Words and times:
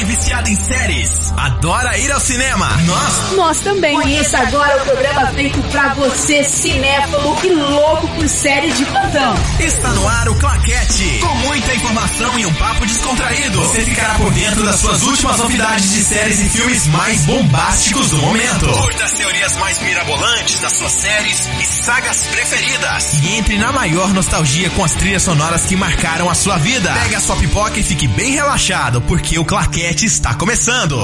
Dani 0.00 0.04
viciada 0.04 0.48
em 0.48 0.56
séries, 0.56 1.10
adora 1.36 1.98
ir 1.98 2.10
ao 2.10 2.20
cinema. 2.20 2.68
Nós, 2.86 3.32
Nós 3.36 3.58
também. 3.60 3.94
Conheça 3.94 4.38
agora 4.38 4.82
o 4.82 4.86
programa 4.86 5.26
feito 5.28 5.60
pra 5.70 5.94
você, 5.94 6.42
cinéfilo 6.44 7.36
e 7.44 7.48
louco 7.48 8.08
por 8.08 8.28
série 8.28 8.72
de 8.72 8.84
plantão. 8.86 9.34
está 9.58 9.88
no 9.90 10.08
ar 10.08 10.28
o 10.28 10.34
Claquete, 10.36 11.18
com 11.20 11.34
muita 11.46 11.74
informação 11.74 12.38
e 12.38 12.46
um 12.46 12.54
papo 12.54 12.86
descontraído. 12.86 13.60
Você 13.60 13.82
ficará 13.82 14.14
por 14.14 14.32
dentro 14.32 14.64
das 14.64 14.76
suas 14.76 15.02
últimas 15.02 15.38
novidades 15.38 15.90
de 15.92 16.02
séries 16.02 16.40
e 16.40 16.48
filmes 16.48 16.86
mais 16.88 17.20
bombásticos 17.26 18.10
do 18.10 18.18
momento. 18.18 18.66
Curta 18.66 19.04
as 19.04 19.12
teorias 19.12 19.56
mais 19.56 19.78
mirabolantes 19.80 20.60
das 20.60 20.72
suas 20.72 20.92
séries 20.92 21.48
e 21.60 21.66
sagas 21.66 22.22
preferidas. 22.30 23.14
E 23.22 23.36
entre 23.36 23.58
na 23.58 23.72
maior 23.72 24.12
nostalgia 24.14 24.70
com 24.70 24.84
as 24.84 24.92
trilhas 24.92 25.22
sonoras 25.22 25.66
que 25.66 25.76
marcaram 25.76 26.30
a 26.30 26.34
sua 26.34 26.56
vida. 26.58 26.92
Pega 26.92 27.18
a 27.18 27.20
sua 27.20 27.36
pipoca 27.36 27.78
e 27.78 27.82
fique 27.82 28.08
bem 28.08 28.32
relaxado, 28.32 29.00
porque 29.02 29.38
o 29.38 29.44
Claquete 29.44 29.89
está 29.98 30.38
começando. 30.38 30.94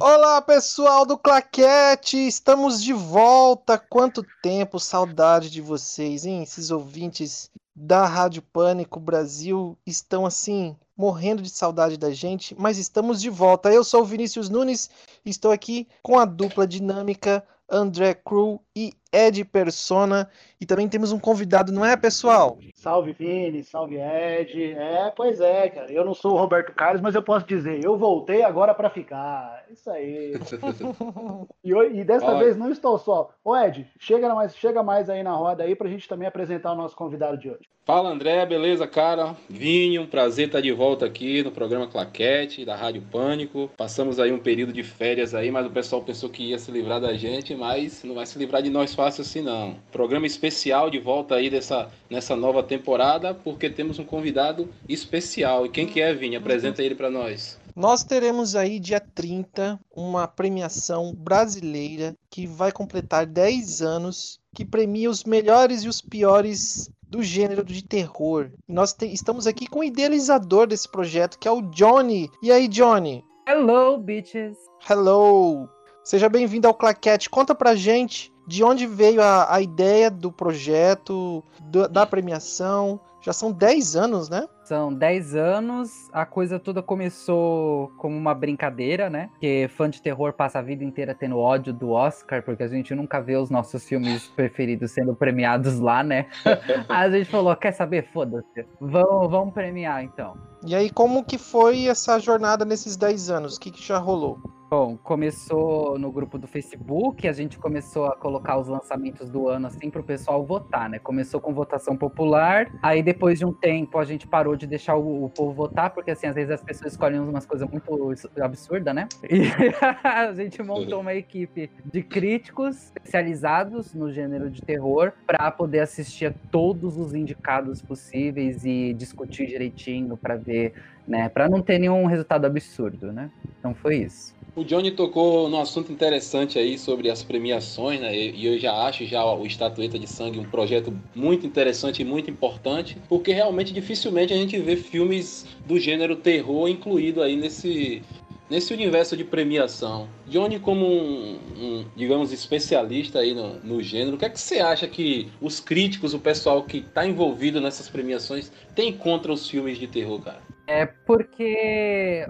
Olá, 0.00 0.40
pessoal 0.40 1.04
do 1.04 1.18
Claquete! 1.18 2.16
Estamos 2.16 2.80
de 2.80 2.92
volta! 2.92 3.76
Quanto 3.76 4.24
tempo, 4.40 4.78
saudade 4.78 5.50
de 5.50 5.60
vocês, 5.60 6.24
hein? 6.24 6.42
Esses 6.42 6.70
ouvintes 6.70 7.50
da 7.74 8.06
Rádio 8.06 8.40
Pânico 8.40 9.00
Brasil 9.00 9.76
estão 9.84 10.24
assim, 10.24 10.76
morrendo 10.96 11.42
de 11.42 11.50
saudade 11.50 11.98
da 11.98 12.12
gente, 12.12 12.54
mas 12.56 12.78
estamos 12.78 13.20
de 13.20 13.28
volta. 13.28 13.72
Eu 13.72 13.82
sou 13.82 14.02
o 14.02 14.06
Vinícius 14.06 14.48
Nunes, 14.48 14.88
estou 15.26 15.50
aqui 15.50 15.88
com 16.00 16.18
a 16.18 16.24
dupla 16.24 16.66
dinâmica 16.66 17.44
André 17.68 18.14
Cru 18.14 18.60
e 18.74 18.94
Ed 19.12 19.44
Persona. 19.46 20.30
E 20.62 20.64
também 20.64 20.88
temos 20.88 21.10
um 21.10 21.18
convidado, 21.18 21.72
não 21.72 21.84
é, 21.84 21.96
pessoal? 21.96 22.56
Salve 22.72 23.12
Vini, 23.12 23.64
salve 23.64 23.96
Ed. 23.96 24.74
É, 24.74 25.12
pois 25.16 25.40
é, 25.40 25.68
cara. 25.68 25.92
Eu 25.92 26.04
não 26.04 26.14
sou 26.14 26.34
o 26.34 26.36
Roberto 26.36 26.72
Carlos, 26.72 27.00
mas 27.00 27.16
eu 27.16 27.22
posso 27.22 27.44
dizer, 27.44 27.84
eu 27.84 27.98
voltei 27.98 28.44
agora 28.44 28.72
pra 28.72 28.88
ficar. 28.88 29.64
Isso 29.68 29.90
aí. 29.90 30.34
e, 31.64 31.72
e 31.72 32.04
dessa 32.04 32.26
Olha. 32.26 32.44
vez 32.44 32.56
não 32.56 32.70
estou 32.70 32.96
só. 32.96 33.30
Ô 33.44 33.56
Ed, 33.56 33.90
chega 33.98 34.32
mais, 34.32 34.56
chega 34.56 34.84
mais 34.84 35.10
aí 35.10 35.24
na 35.24 35.32
roda 35.32 35.64
aí 35.64 35.74
pra 35.74 35.88
gente 35.88 36.08
também 36.08 36.28
apresentar 36.28 36.70
o 36.70 36.76
nosso 36.76 36.94
convidado 36.94 37.36
de 37.36 37.50
hoje. 37.50 37.68
Fala 37.84 38.10
André, 38.10 38.46
beleza, 38.46 38.86
cara? 38.86 39.34
Vinho, 39.50 40.02
um 40.02 40.06
prazer 40.06 40.46
estar 40.46 40.60
de 40.60 40.70
volta 40.70 41.04
aqui 41.04 41.42
no 41.42 41.50
programa 41.50 41.88
Claquete 41.88 42.64
da 42.64 42.76
Rádio 42.76 43.02
Pânico. 43.10 43.68
Passamos 43.76 44.20
aí 44.20 44.30
um 44.30 44.38
período 44.38 44.72
de 44.72 44.84
férias 44.84 45.34
aí, 45.34 45.50
mas 45.50 45.66
o 45.66 45.70
pessoal 45.70 46.00
pensou 46.00 46.30
que 46.30 46.50
ia 46.50 46.58
se 46.60 46.70
livrar 46.70 47.00
da 47.00 47.14
gente, 47.14 47.56
mas 47.56 48.04
não 48.04 48.14
vai 48.14 48.24
se 48.24 48.38
livrar 48.38 48.62
de 48.62 48.70
nós 48.70 48.94
fácil 48.94 49.22
assim 49.22 49.42
não. 49.42 49.74
Programa 49.90 50.26
especial 50.26 50.51
de 50.90 50.98
volta 50.98 51.34
aí 51.36 51.48
dessa 51.50 51.90
nessa 52.10 52.36
nova 52.36 52.62
temporada, 52.62 53.34
porque 53.34 53.68
temos 53.70 53.98
um 53.98 54.04
convidado 54.04 54.68
especial. 54.88 55.64
E 55.66 55.68
quem 55.68 55.86
que 55.86 56.00
é, 56.00 56.12
Vini? 56.14 56.36
Apresenta 56.36 56.82
ele 56.82 56.94
para 56.94 57.10
nós. 57.10 57.58
Nós 57.74 58.04
teremos 58.04 58.54
aí, 58.54 58.78
dia 58.78 59.00
30, 59.00 59.80
uma 59.96 60.28
premiação 60.28 61.14
brasileira 61.14 62.14
que 62.30 62.46
vai 62.46 62.70
completar 62.70 63.24
10 63.24 63.80
anos, 63.80 64.38
que 64.54 64.64
premia 64.64 65.08
os 65.08 65.24
melhores 65.24 65.82
e 65.82 65.88
os 65.88 66.00
piores 66.00 66.90
do 67.08 67.22
gênero 67.22 67.64
de 67.64 67.82
terror. 67.82 68.50
E 68.68 68.72
nós 68.72 68.92
te- 68.92 69.06
estamos 69.06 69.46
aqui 69.46 69.66
com 69.66 69.80
o 69.80 69.84
idealizador 69.84 70.66
desse 70.66 70.90
projeto, 70.90 71.38
que 71.38 71.48
é 71.48 71.50
o 71.50 71.62
Johnny. 71.62 72.30
E 72.42 72.50
aí, 72.52 72.68
Johnny? 72.68 73.24
Hello, 73.48 73.98
bitches. 73.98 74.56
Hello! 74.88 75.68
Seja 76.04 76.28
bem-vindo 76.28 76.66
ao 76.66 76.74
Claquete. 76.74 77.30
Conta 77.30 77.54
pra 77.54 77.74
gente 77.74 78.31
de 78.46 78.62
onde 78.64 78.86
veio 78.86 79.22
a, 79.22 79.54
a 79.54 79.60
ideia 79.60 80.10
do 80.10 80.30
projeto, 80.32 81.42
do- 81.60 81.88
da 81.88 82.06
premiação. 82.06 83.00
Já 83.24 83.32
são 83.32 83.52
10 83.52 83.94
anos, 83.94 84.28
né? 84.28 84.48
São 84.64 84.92
10 84.92 85.36
anos, 85.36 86.08
a 86.12 86.26
coisa 86.26 86.58
toda 86.58 86.82
começou 86.82 87.92
como 87.96 88.16
uma 88.16 88.34
brincadeira, 88.34 89.08
né? 89.08 89.28
Porque 89.30 89.70
fã 89.76 89.88
de 89.88 90.02
terror 90.02 90.32
passa 90.32 90.58
a 90.58 90.62
vida 90.62 90.82
inteira 90.82 91.14
tendo 91.14 91.38
ódio 91.38 91.72
do 91.72 91.90
Oscar, 91.90 92.42
porque 92.42 92.64
a 92.64 92.68
gente 92.68 92.92
nunca 92.96 93.20
vê 93.20 93.36
os 93.36 93.48
nossos 93.48 93.84
filmes 93.84 94.26
preferidos 94.34 94.90
sendo 94.90 95.14
premiados 95.14 95.78
lá, 95.78 96.02
né? 96.02 96.26
Aí 96.88 97.06
a 97.06 97.10
gente 97.10 97.30
falou, 97.30 97.54
quer 97.54 97.70
saber? 97.72 98.08
Foda-se. 98.12 98.66
Vamos, 98.80 99.30
vamos 99.30 99.54
premiar 99.54 100.02
então. 100.02 100.36
E 100.66 100.74
aí, 100.74 100.90
como 100.90 101.24
que 101.24 101.38
foi 101.38 101.86
essa 101.86 102.18
jornada 102.18 102.64
nesses 102.64 102.96
10 102.96 103.30
anos? 103.30 103.56
O 103.56 103.60
que, 103.60 103.70
que 103.70 103.82
já 103.86 103.98
rolou? 103.98 104.38
Bom, 104.72 104.96
começou 104.96 105.98
no 105.98 106.10
grupo 106.10 106.38
do 106.38 106.46
Facebook, 106.46 107.28
a 107.28 107.32
gente 107.34 107.58
começou 107.58 108.06
a 108.06 108.16
colocar 108.16 108.58
os 108.58 108.68
lançamentos 108.68 109.28
do 109.28 109.46
ano 109.46 109.66
assim 109.66 109.90
para 109.90 110.00
o 110.00 110.02
pessoal 110.02 110.42
votar, 110.46 110.88
né? 110.88 110.98
Começou 110.98 111.42
com 111.42 111.52
votação 111.52 111.94
popular, 111.94 112.72
aí 112.82 113.02
depois 113.02 113.38
de 113.38 113.44
um 113.44 113.52
tempo 113.52 113.98
a 113.98 114.04
gente 114.06 114.26
parou 114.26 114.56
de 114.56 114.66
deixar 114.66 114.96
o, 114.96 115.26
o 115.26 115.28
povo 115.28 115.52
votar, 115.52 115.90
porque 115.90 116.12
assim, 116.12 116.26
às 116.26 116.34
vezes 116.34 116.52
as 116.52 116.62
pessoas 116.62 116.92
escolhem 116.92 117.20
umas 117.20 117.44
coisas 117.44 117.68
muito 117.68 118.14
absurdas, 118.40 118.94
né? 118.94 119.08
E 119.28 119.42
a 120.02 120.32
gente 120.32 120.62
montou 120.62 121.02
uma 121.02 121.12
equipe 121.12 121.70
de 121.84 122.02
críticos 122.02 122.84
especializados 122.84 123.92
no 123.92 124.10
gênero 124.10 124.48
de 124.48 124.62
terror 124.62 125.12
para 125.26 125.50
poder 125.50 125.80
assistir 125.80 126.24
a 126.24 126.34
todos 126.50 126.96
os 126.96 127.12
indicados 127.12 127.82
possíveis 127.82 128.64
e 128.64 128.94
discutir 128.94 129.48
direitinho 129.48 130.16
para 130.16 130.34
ver, 130.34 130.72
né? 131.06 131.28
Para 131.28 131.48
não 131.48 131.60
ter 131.60 131.78
nenhum 131.78 132.06
resultado 132.06 132.44
absurdo, 132.46 133.12
né? 133.12 133.30
Então 133.58 133.74
foi 133.74 133.96
isso. 133.96 134.34
O 134.54 134.62
Johnny 134.64 134.90
tocou 134.90 135.48
num 135.48 135.60
assunto 135.60 135.90
interessante 135.90 136.58
aí 136.58 136.78
sobre 136.78 137.10
as 137.10 137.22
premiações, 137.22 138.00
né? 138.00 138.14
E 138.14 138.44
eu 138.44 138.58
já 138.58 138.74
acho 138.86 139.06
já 139.06 139.24
o 139.24 139.46
Estatueta 139.46 139.98
de 139.98 140.06
Sangue 140.06 140.38
um 140.38 140.44
projeto 140.44 140.92
muito 141.14 141.46
interessante 141.46 142.02
e 142.02 142.04
muito 142.04 142.30
importante, 142.30 142.98
porque 143.08 143.32
realmente 143.32 143.72
dificilmente 143.72 144.32
a 144.32 144.36
gente 144.36 144.58
vê 144.58 144.76
filmes 144.76 145.46
do 145.66 145.78
gênero 145.78 146.16
terror 146.16 146.68
incluído 146.68 147.22
aí 147.22 147.34
nesse 147.34 148.02
nesse 148.50 148.74
universo 148.74 149.16
de 149.16 149.24
premiação. 149.24 150.06
Johnny, 150.26 150.58
como 150.58 150.84
um, 150.84 151.38
um, 151.56 151.84
digamos, 151.96 152.32
especialista 152.32 153.20
aí 153.20 153.32
no, 153.32 153.54
no 153.60 153.82
gênero, 153.82 154.16
o 154.16 154.18
que 154.18 154.26
é 154.26 154.28
que 154.28 154.38
você 154.38 154.58
acha 154.58 154.86
que 154.86 155.32
os 155.40 155.58
críticos, 155.58 156.12
o 156.12 156.18
pessoal 156.18 156.62
que 156.62 156.78
está 156.78 157.06
envolvido 157.06 157.62
nessas 157.62 157.88
premiações, 157.88 158.52
tem 158.74 158.92
contra 158.92 159.32
os 159.32 159.48
filmes 159.48 159.78
de 159.78 159.86
terror, 159.86 160.20
cara? 160.20 160.51
É 160.66 160.86
porque 160.86 162.26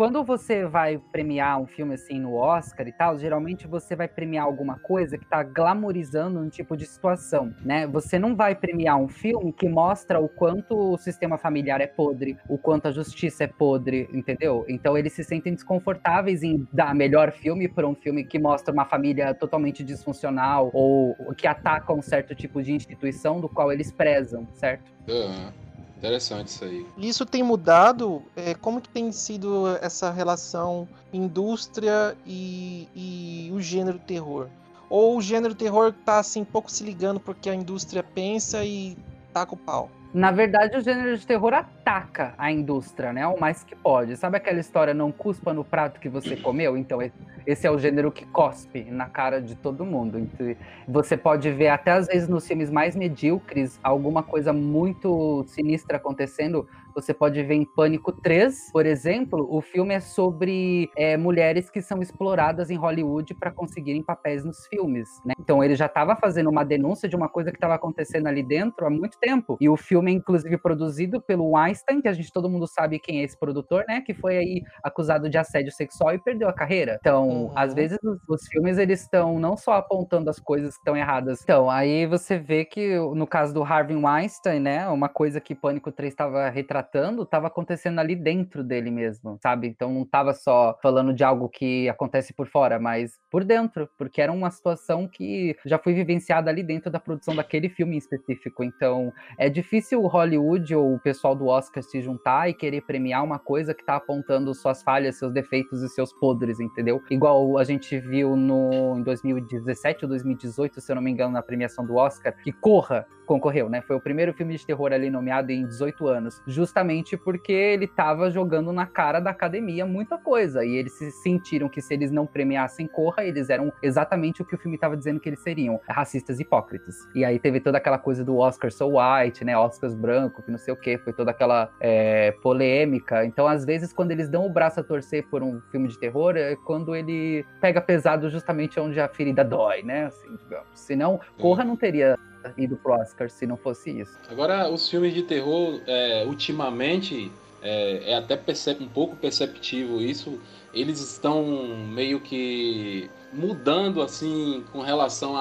quando 0.00 0.24
você 0.24 0.64
vai 0.64 0.98
premiar 1.12 1.60
um 1.60 1.66
filme 1.66 1.92
assim 1.92 2.18
no 2.18 2.34
Oscar 2.34 2.88
e 2.88 2.92
tal, 2.92 3.18
geralmente 3.18 3.66
você 3.66 3.94
vai 3.94 4.08
premiar 4.08 4.46
alguma 4.46 4.78
coisa 4.78 5.18
que 5.18 5.26
tá 5.26 5.42
glamorizando 5.42 6.40
um 6.40 6.48
tipo 6.48 6.74
de 6.74 6.86
situação, 6.86 7.54
né? 7.62 7.86
Você 7.86 8.18
não 8.18 8.34
vai 8.34 8.54
premiar 8.54 8.96
um 8.96 9.08
filme 9.08 9.52
que 9.52 9.68
mostra 9.68 10.18
o 10.18 10.26
quanto 10.26 10.74
o 10.74 10.96
sistema 10.96 11.36
familiar 11.36 11.82
é 11.82 11.86
podre, 11.86 12.38
o 12.48 12.56
quanto 12.56 12.88
a 12.88 12.92
justiça 12.92 13.44
é 13.44 13.46
podre, 13.46 14.08
entendeu? 14.10 14.64
Então 14.70 14.96
eles 14.96 15.12
se 15.12 15.22
sentem 15.22 15.52
desconfortáveis 15.52 16.42
em 16.42 16.66
dar 16.72 16.94
melhor 16.94 17.30
filme 17.30 17.68
para 17.68 17.86
um 17.86 17.94
filme 17.94 18.24
que 18.24 18.38
mostra 18.38 18.72
uma 18.72 18.86
família 18.86 19.34
totalmente 19.34 19.84
disfuncional 19.84 20.70
ou 20.72 21.14
que 21.36 21.46
ataca 21.46 21.92
um 21.92 22.00
certo 22.00 22.34
tipo 22.34 22.62
de 22.62 22.72
instituição 22.72 23.38
do 23.38 23.50
qual 23.50 23.70
eles 23.70 23.92
prezam, 23.92 24.48
certo? 24.54 24.90
Ah, 25.10 25.52
interessante 26.00 26.48
isso 26.48 26.64
aí. 26.64 26.86
Isso 26.96 27.26
tem 27.26 27.42
mudado? 27.42 28.22
É, 28.34 28.54
como 28.54 28.80
que 28.80 28.88
tem 28.88 29.12
sido 29.12 29.68
essa 29.82 30.10
relação 30.10 30.88
indústria 31.12 32.16
e, 32.26 32.88
e 32.96 33.50
o 33.52 33.60
gênero 33.60 33.98
terror? 33.98 34.48
Ou 34.88 35.18
o 35.18 35.22
gênero 35.22 35.54
terror 35.54 35.92
tá 36.04 36.18
assim 36.18 36.42
pouco 36.42 36.70
se 36.70 36.82
ligando 36.82 37.20
porque 37.20 37.50
a 37.50 37.54
indústria 37.54 38.02
pensa 38.02 38.64
e 38.64 38.96
taca 39.32 39.54
o 39.54 39.58
pau? 39.58 39.90
Na 40.12 40.32
verdade, 40.32 40.76
o 40.76 40.80
gênero 40.80 41.16
de 41.16 41.24
terror 41.24 41.54
ataca 41.54 42.34
a 42.36 42.50
indústria, 42.50 43.12
né? 43.12 43.24
O 43.28 43.38
mais 43.38 43.62
que 43.62 43.76
pode. 43.76 44.16
Sabe 44.16 44.38
aquela 44.38 44.58
história 44.58 44.92
não 44.92 45.12
cuspa 45.12 45.54
no 45.54 45.64
prato 45.64 46.00
que 46.00 46.08
você 46.08 46.34
comeu? 46.36 46.76
Então, 46.76 46.98
esse 47.46 47.64
é 47.64 47.70
o 47.70 47.78
gênero 47.78 48.10
que 48.10 48.26
cospe 48.26 48.82
na 48.90 49.06
cara 49.06 49.40
de 49.40 49.54
todo 49.54 49.84
mundo. 49.84 50.18
Então, 50.18 50.56
você 50.88 51.16
pode 51.16 51.48
ver 51.52 51.68
até 51.68 51.92
às 51.92 52.08
vezes 52.08 52.28
nos 52.28 52.44
filmes 52.44 52.70
mais 52.72 52.96
medíocres 52.96 53.78
alguma 53.84 54.20
coisa 54.20 54.52
muito 54.52 55.44
sinistra 55.46 55.96
acontecendo. 55.98 56.68
Você 56.94 57.12
pode 57.14 57.42
ver 57.42 57.54
em 57.54 57.64
Pânico 57.64 58.12
3, 58.12 58.70
por 58.72 58.86
exemplo, 58.86 59.46
o 59.50 59.60
filme 59.60 59.94
é 59.94 60.00
sobre 60.00 60.90
é, 60.96 61.16
mulheres 61.16 61.70
que 61.70 61.80
são 61.80 62.00
exploradas 62.02 62.70
em 62.70 62.76
Hollywood 62.76 63.34
para 63.34 63.50
conseguirem 63.50 64.02
papéis 64.02 64.44
nos 64.44 64.66
filmes. 64.66 65.08
né? 65.24 65.34
Então 65.38 65.62
ele 65.62 65.74
já 65.74 65.86
estava 65.86 66.16
fazendo 66.16 66.50
uma 66.50 66.64
denúncia 66.64 67.08
de 67.08 67.16
uma 67.16 67.28
coisa 67.28 67.50
que 67.50 67.56
estava 67.56 67.74
acontecendo 67.74 68.26
ali 68.26 68.42
dentro 68.42 68.86
há 68.86 68.90
muito 68.90 69.18
tempo. 69.18 69.56
E 69.60 69.68
o 69.68 69.76
filme 69.76 70.10
é 70.10 70.14
inclusive 70.14 70.56
produzido 70.58 71.20
pelo 71.20 71.52
Weinstein, 71.52 72.00
que 72.00 72.08
a 72.08 72.12
gente 72.12 72.32
todo 72.32 72.48
mundo 72.48 72.66
sabe 72.66 72.98
quem 72.98 73.20
é 73.20 73.24
esse 73.24 73.38
produtor, 73.38 73.84
né? 73.88 74.00
Que 74.00 74.14
foi 74.14 74.36
aí 74.36 74.62
acusado 74.82 75.28
de 75.28 75.38
assédio 75.38 75.72
sexual 75.72 76.14
e 76.14 76.18
perdeu 76.18 76.48
a 76.48 76.52
carreira. 76.52 76.96
Então, 77.00 77.20
Uhum. 77.30 77.52
às 77.54 77.74
vezes 77.74 77.98
os, 78.02 78.18
os 78.28 78.46
filmes 78.48 78.78
eles 78.78 79.02
estão 79.02 79.38
não 79.38 79.56
só 79.56 79.72
apontando 79.74 80.28
as 80.30 80.38
coisas 80.38 80.74
que 80.74 80.80
estão 80.80 80.96
erradas. 80.96 81.40
Então, 81.42 81.70
aí 81.70 82.06
você 82.06 82.38
vê 82.38 82.64
que 82.64 82.96
no 83.14 83.26
caso 83.26 83.52
do 83.54 83.62
Harvey 83.62 83.96
Weinstein, 83.96 84.60
né? 84.60 84.88
Uma 84.88 85.08
coisa 85.08 85.40
que 85.40 85.54
Pânico 85.54 85.92
3 85.92 86.12
estava 86.12 86.48
retratando 86.48 86.79
retratando 86.80 87.22
estava 87.22 87.46
acontecendo 87.46 87.98
ali 87.98 88.16
dentro 88.16 88.64
dele 88.64 88.90
mesmo, 88.90 89.38
sabe? 89.42 89.68
Então 89.68 89.92
não 89.92 90.02
estava 90.02 90.32
só 90.32 90.76
falando 90.82 91.12
de 91.12 91.22
algo 91.22 91.48
que 91.48 91.88
acontece 91.88 92.32
por 92.32 92.46
fora, 92.46 92.78
mas 92.78 93.18
por 93.30 93.44
dentro, 93.44 93.88
porque 93.98 94.20
era 94.20 94.32
uma 94.32 94.50
situação 94.50 95.06
que 95.06 95.56
já 95.64 95.78
foi 95.78 95.92
vivenciada 95.92 96.50
ali 96.50 96.62
dentro 96.62 96.90
da 96.90 96.98
produção 96.98 97.34
daquele 97.36 97.68
filme 97.68 97.94
em 97.94 97.98
específico. 97.98 98.64
Então 98.64 99.12
é 99.38 99.48
difícil 99.48 100.02
o 100.02 100.06
Hollywood 100.06 100.74
ou 100.74 100.94
o 100.94 101.00
pessoal 101.00 101.34
do 101.34 101.46
Oscar 101.46 101.82
se 101.82 102.00
juntar 102.00 102.48
e 102.48 102.54
querer 102.54 102.82
premiar 102.82 103.22
uma 103.22 103.38
coisa 103.38 103.74
que 103.74 103.82
está 103.82 103.96
apontando 103.96 104.54
suas 104.54 104.82
falhas, 104.82 105.16
seus 105.16 105.32
defeitos 105.32 105.82
e 105.82 105.88
seus 105.88 106.12
podres, 106.12 106.58
entendeu? 106.60 107.02
Igual 107.10 107.58
a 107.58 107.64
gente 107.64 107.98
viu 107.98 108.36
no 108.36 108.98
em 108.98 109.02
2017 109.02 110.04
ou 110.04 110.08
2018, 110.08 110.80
se 110.80 110.90
eu 110.90 110.96
não 110.96 111.02
me 111.02 111.10
engano, 111.10 111.32
na 111.32 111.42
premiação 111.42 111.84
do 111.86 111.96
Oscar, 111.96 112.34
que 112.42 112.52
Corra 112.52 113.06
concorreu, 113.30 113.68
né? 113.68 113.80
Foi 113.82 113.94
o 113.94 114.00
primeiro 114.00 114.34
filme 114.34 114.56
de 114.56 114.66
terror 114.66 114.92
ali 114.92 115.08
nomeado 115.08 115.52
em 115.52 115.64
18 115.64 116.08
anos, 116.08 116.42
justamente 116.70 117.16
porque 117.16 117.52
ele 117.52 117.86
estava 117.86 118.30
jogando 118.30 118.72
na 118.72 118.86
cara 118.86 119.18
da 119.18 119.30
academia 119.30 119.84
muita 119.84 120.16
coisa 120.16 120.64
e 120.64 120.76
eles 120.76 120.92
se 120.92 121.10
sentiram 121.10 121.68
que 121.68 121.82
se 121.82 121.92
eles 121.92 122.12
não 122.12 122.26
premiassem 122.26 122.86
Corra, 122.86 123.24
eles 123.24 123.50
eram 123.50 123.72
exatamente 123.82 124.40
o 124.40 124.44
que 124.44 124.54
o 124.54 124.58
filme 124.58 124.76
estava 124.76 124.96
dizendo 124.96 125.18
que 125.18 125.28
eles 125.28 125.40
seriam, 125.40 125.80
racistas 125.88 126.38
hipócritas. 126.38 126.96
E 127.12 127.24
aí 127.24 127.40
teve 127.40 127.58
toda 127.60 127.78
aquela 127.78 127.98
coisa 127.98 128.24
do 128.24 128.36
Oscar 128.36 128.70
so 128.70 128.92
white, 128.98 129.44
né? 129.44 129.58
Oscars 129.58 129.94
branco, 129.94 130.42
que 130.42 130.50
não 130.50 130.58
sei 130.58 130.72
o 130.72 130.76
que, 130.76 130.96
foi 130.98 131.12
toda 131.12 131.32
aquela 131.32 131.70
é, 131.80 132.32
polêmica. 132.42 133.24
Então, 133.24 133.48
às 133.48 133.64
vezes, 133.64 133.92
quando 133.92 134.12
eles 134.12 134.28
dão 134.28 134.46
o 134.46 134.50
braço 134.50 134.78
a 134.78 134.84
torcer 134.84 135.26
por 135.28 135.42
um 135.42 135.60
filme 135.72 135.88
de 135.88 135.98
terror, 135.98 136.36
é 136.36 136.54
quando 136.64 136.94
ele 136.94 137.44
pega 137.60 137.80
pesado 137.80 138.30
justamente 138.30 138.78
onde 138.78 139.00
a 139.00 139.08
ferida 139.08 139.44
dói, 139.44 139.82
né? 139.82 140.06
Assim, 140.06 140.36
digamos. 140.36 140.68
Senão, 140.74 141.20
Corra 141.38 141.64
não 141.64 141.76
teria 141.76 142.16
ido 142.56 142.76
pro 142.76 142.94
Oscar 142.94 143.30
se 143.30 143.46
não 143.46 143.56
fosse 143.56 143.90
isso. 143.90 144.18
Agora, 144.28 144.70
os 144.70 144.88
filmes 144.88 145.14
de 145.14 145.22
terror, 145.22 145.80
é, 145.86 146.24
ultimamente, 146.26 147.30
é, 147.62 148.12
é 148.12 148.14
até 148.16 148.38
um 148.80 148.88
pouco 148.88 149.16
perceptível 149.16 150.00
isso. 150.00 150.40
Eles 150.72 151.00
estão 151.00 151.44
meio 151.88 152.20
que 152.20 153.10
mudando 153.32 154.02
assim 154.02 154.64
com 154.72 154.80
relação 154.80 155.34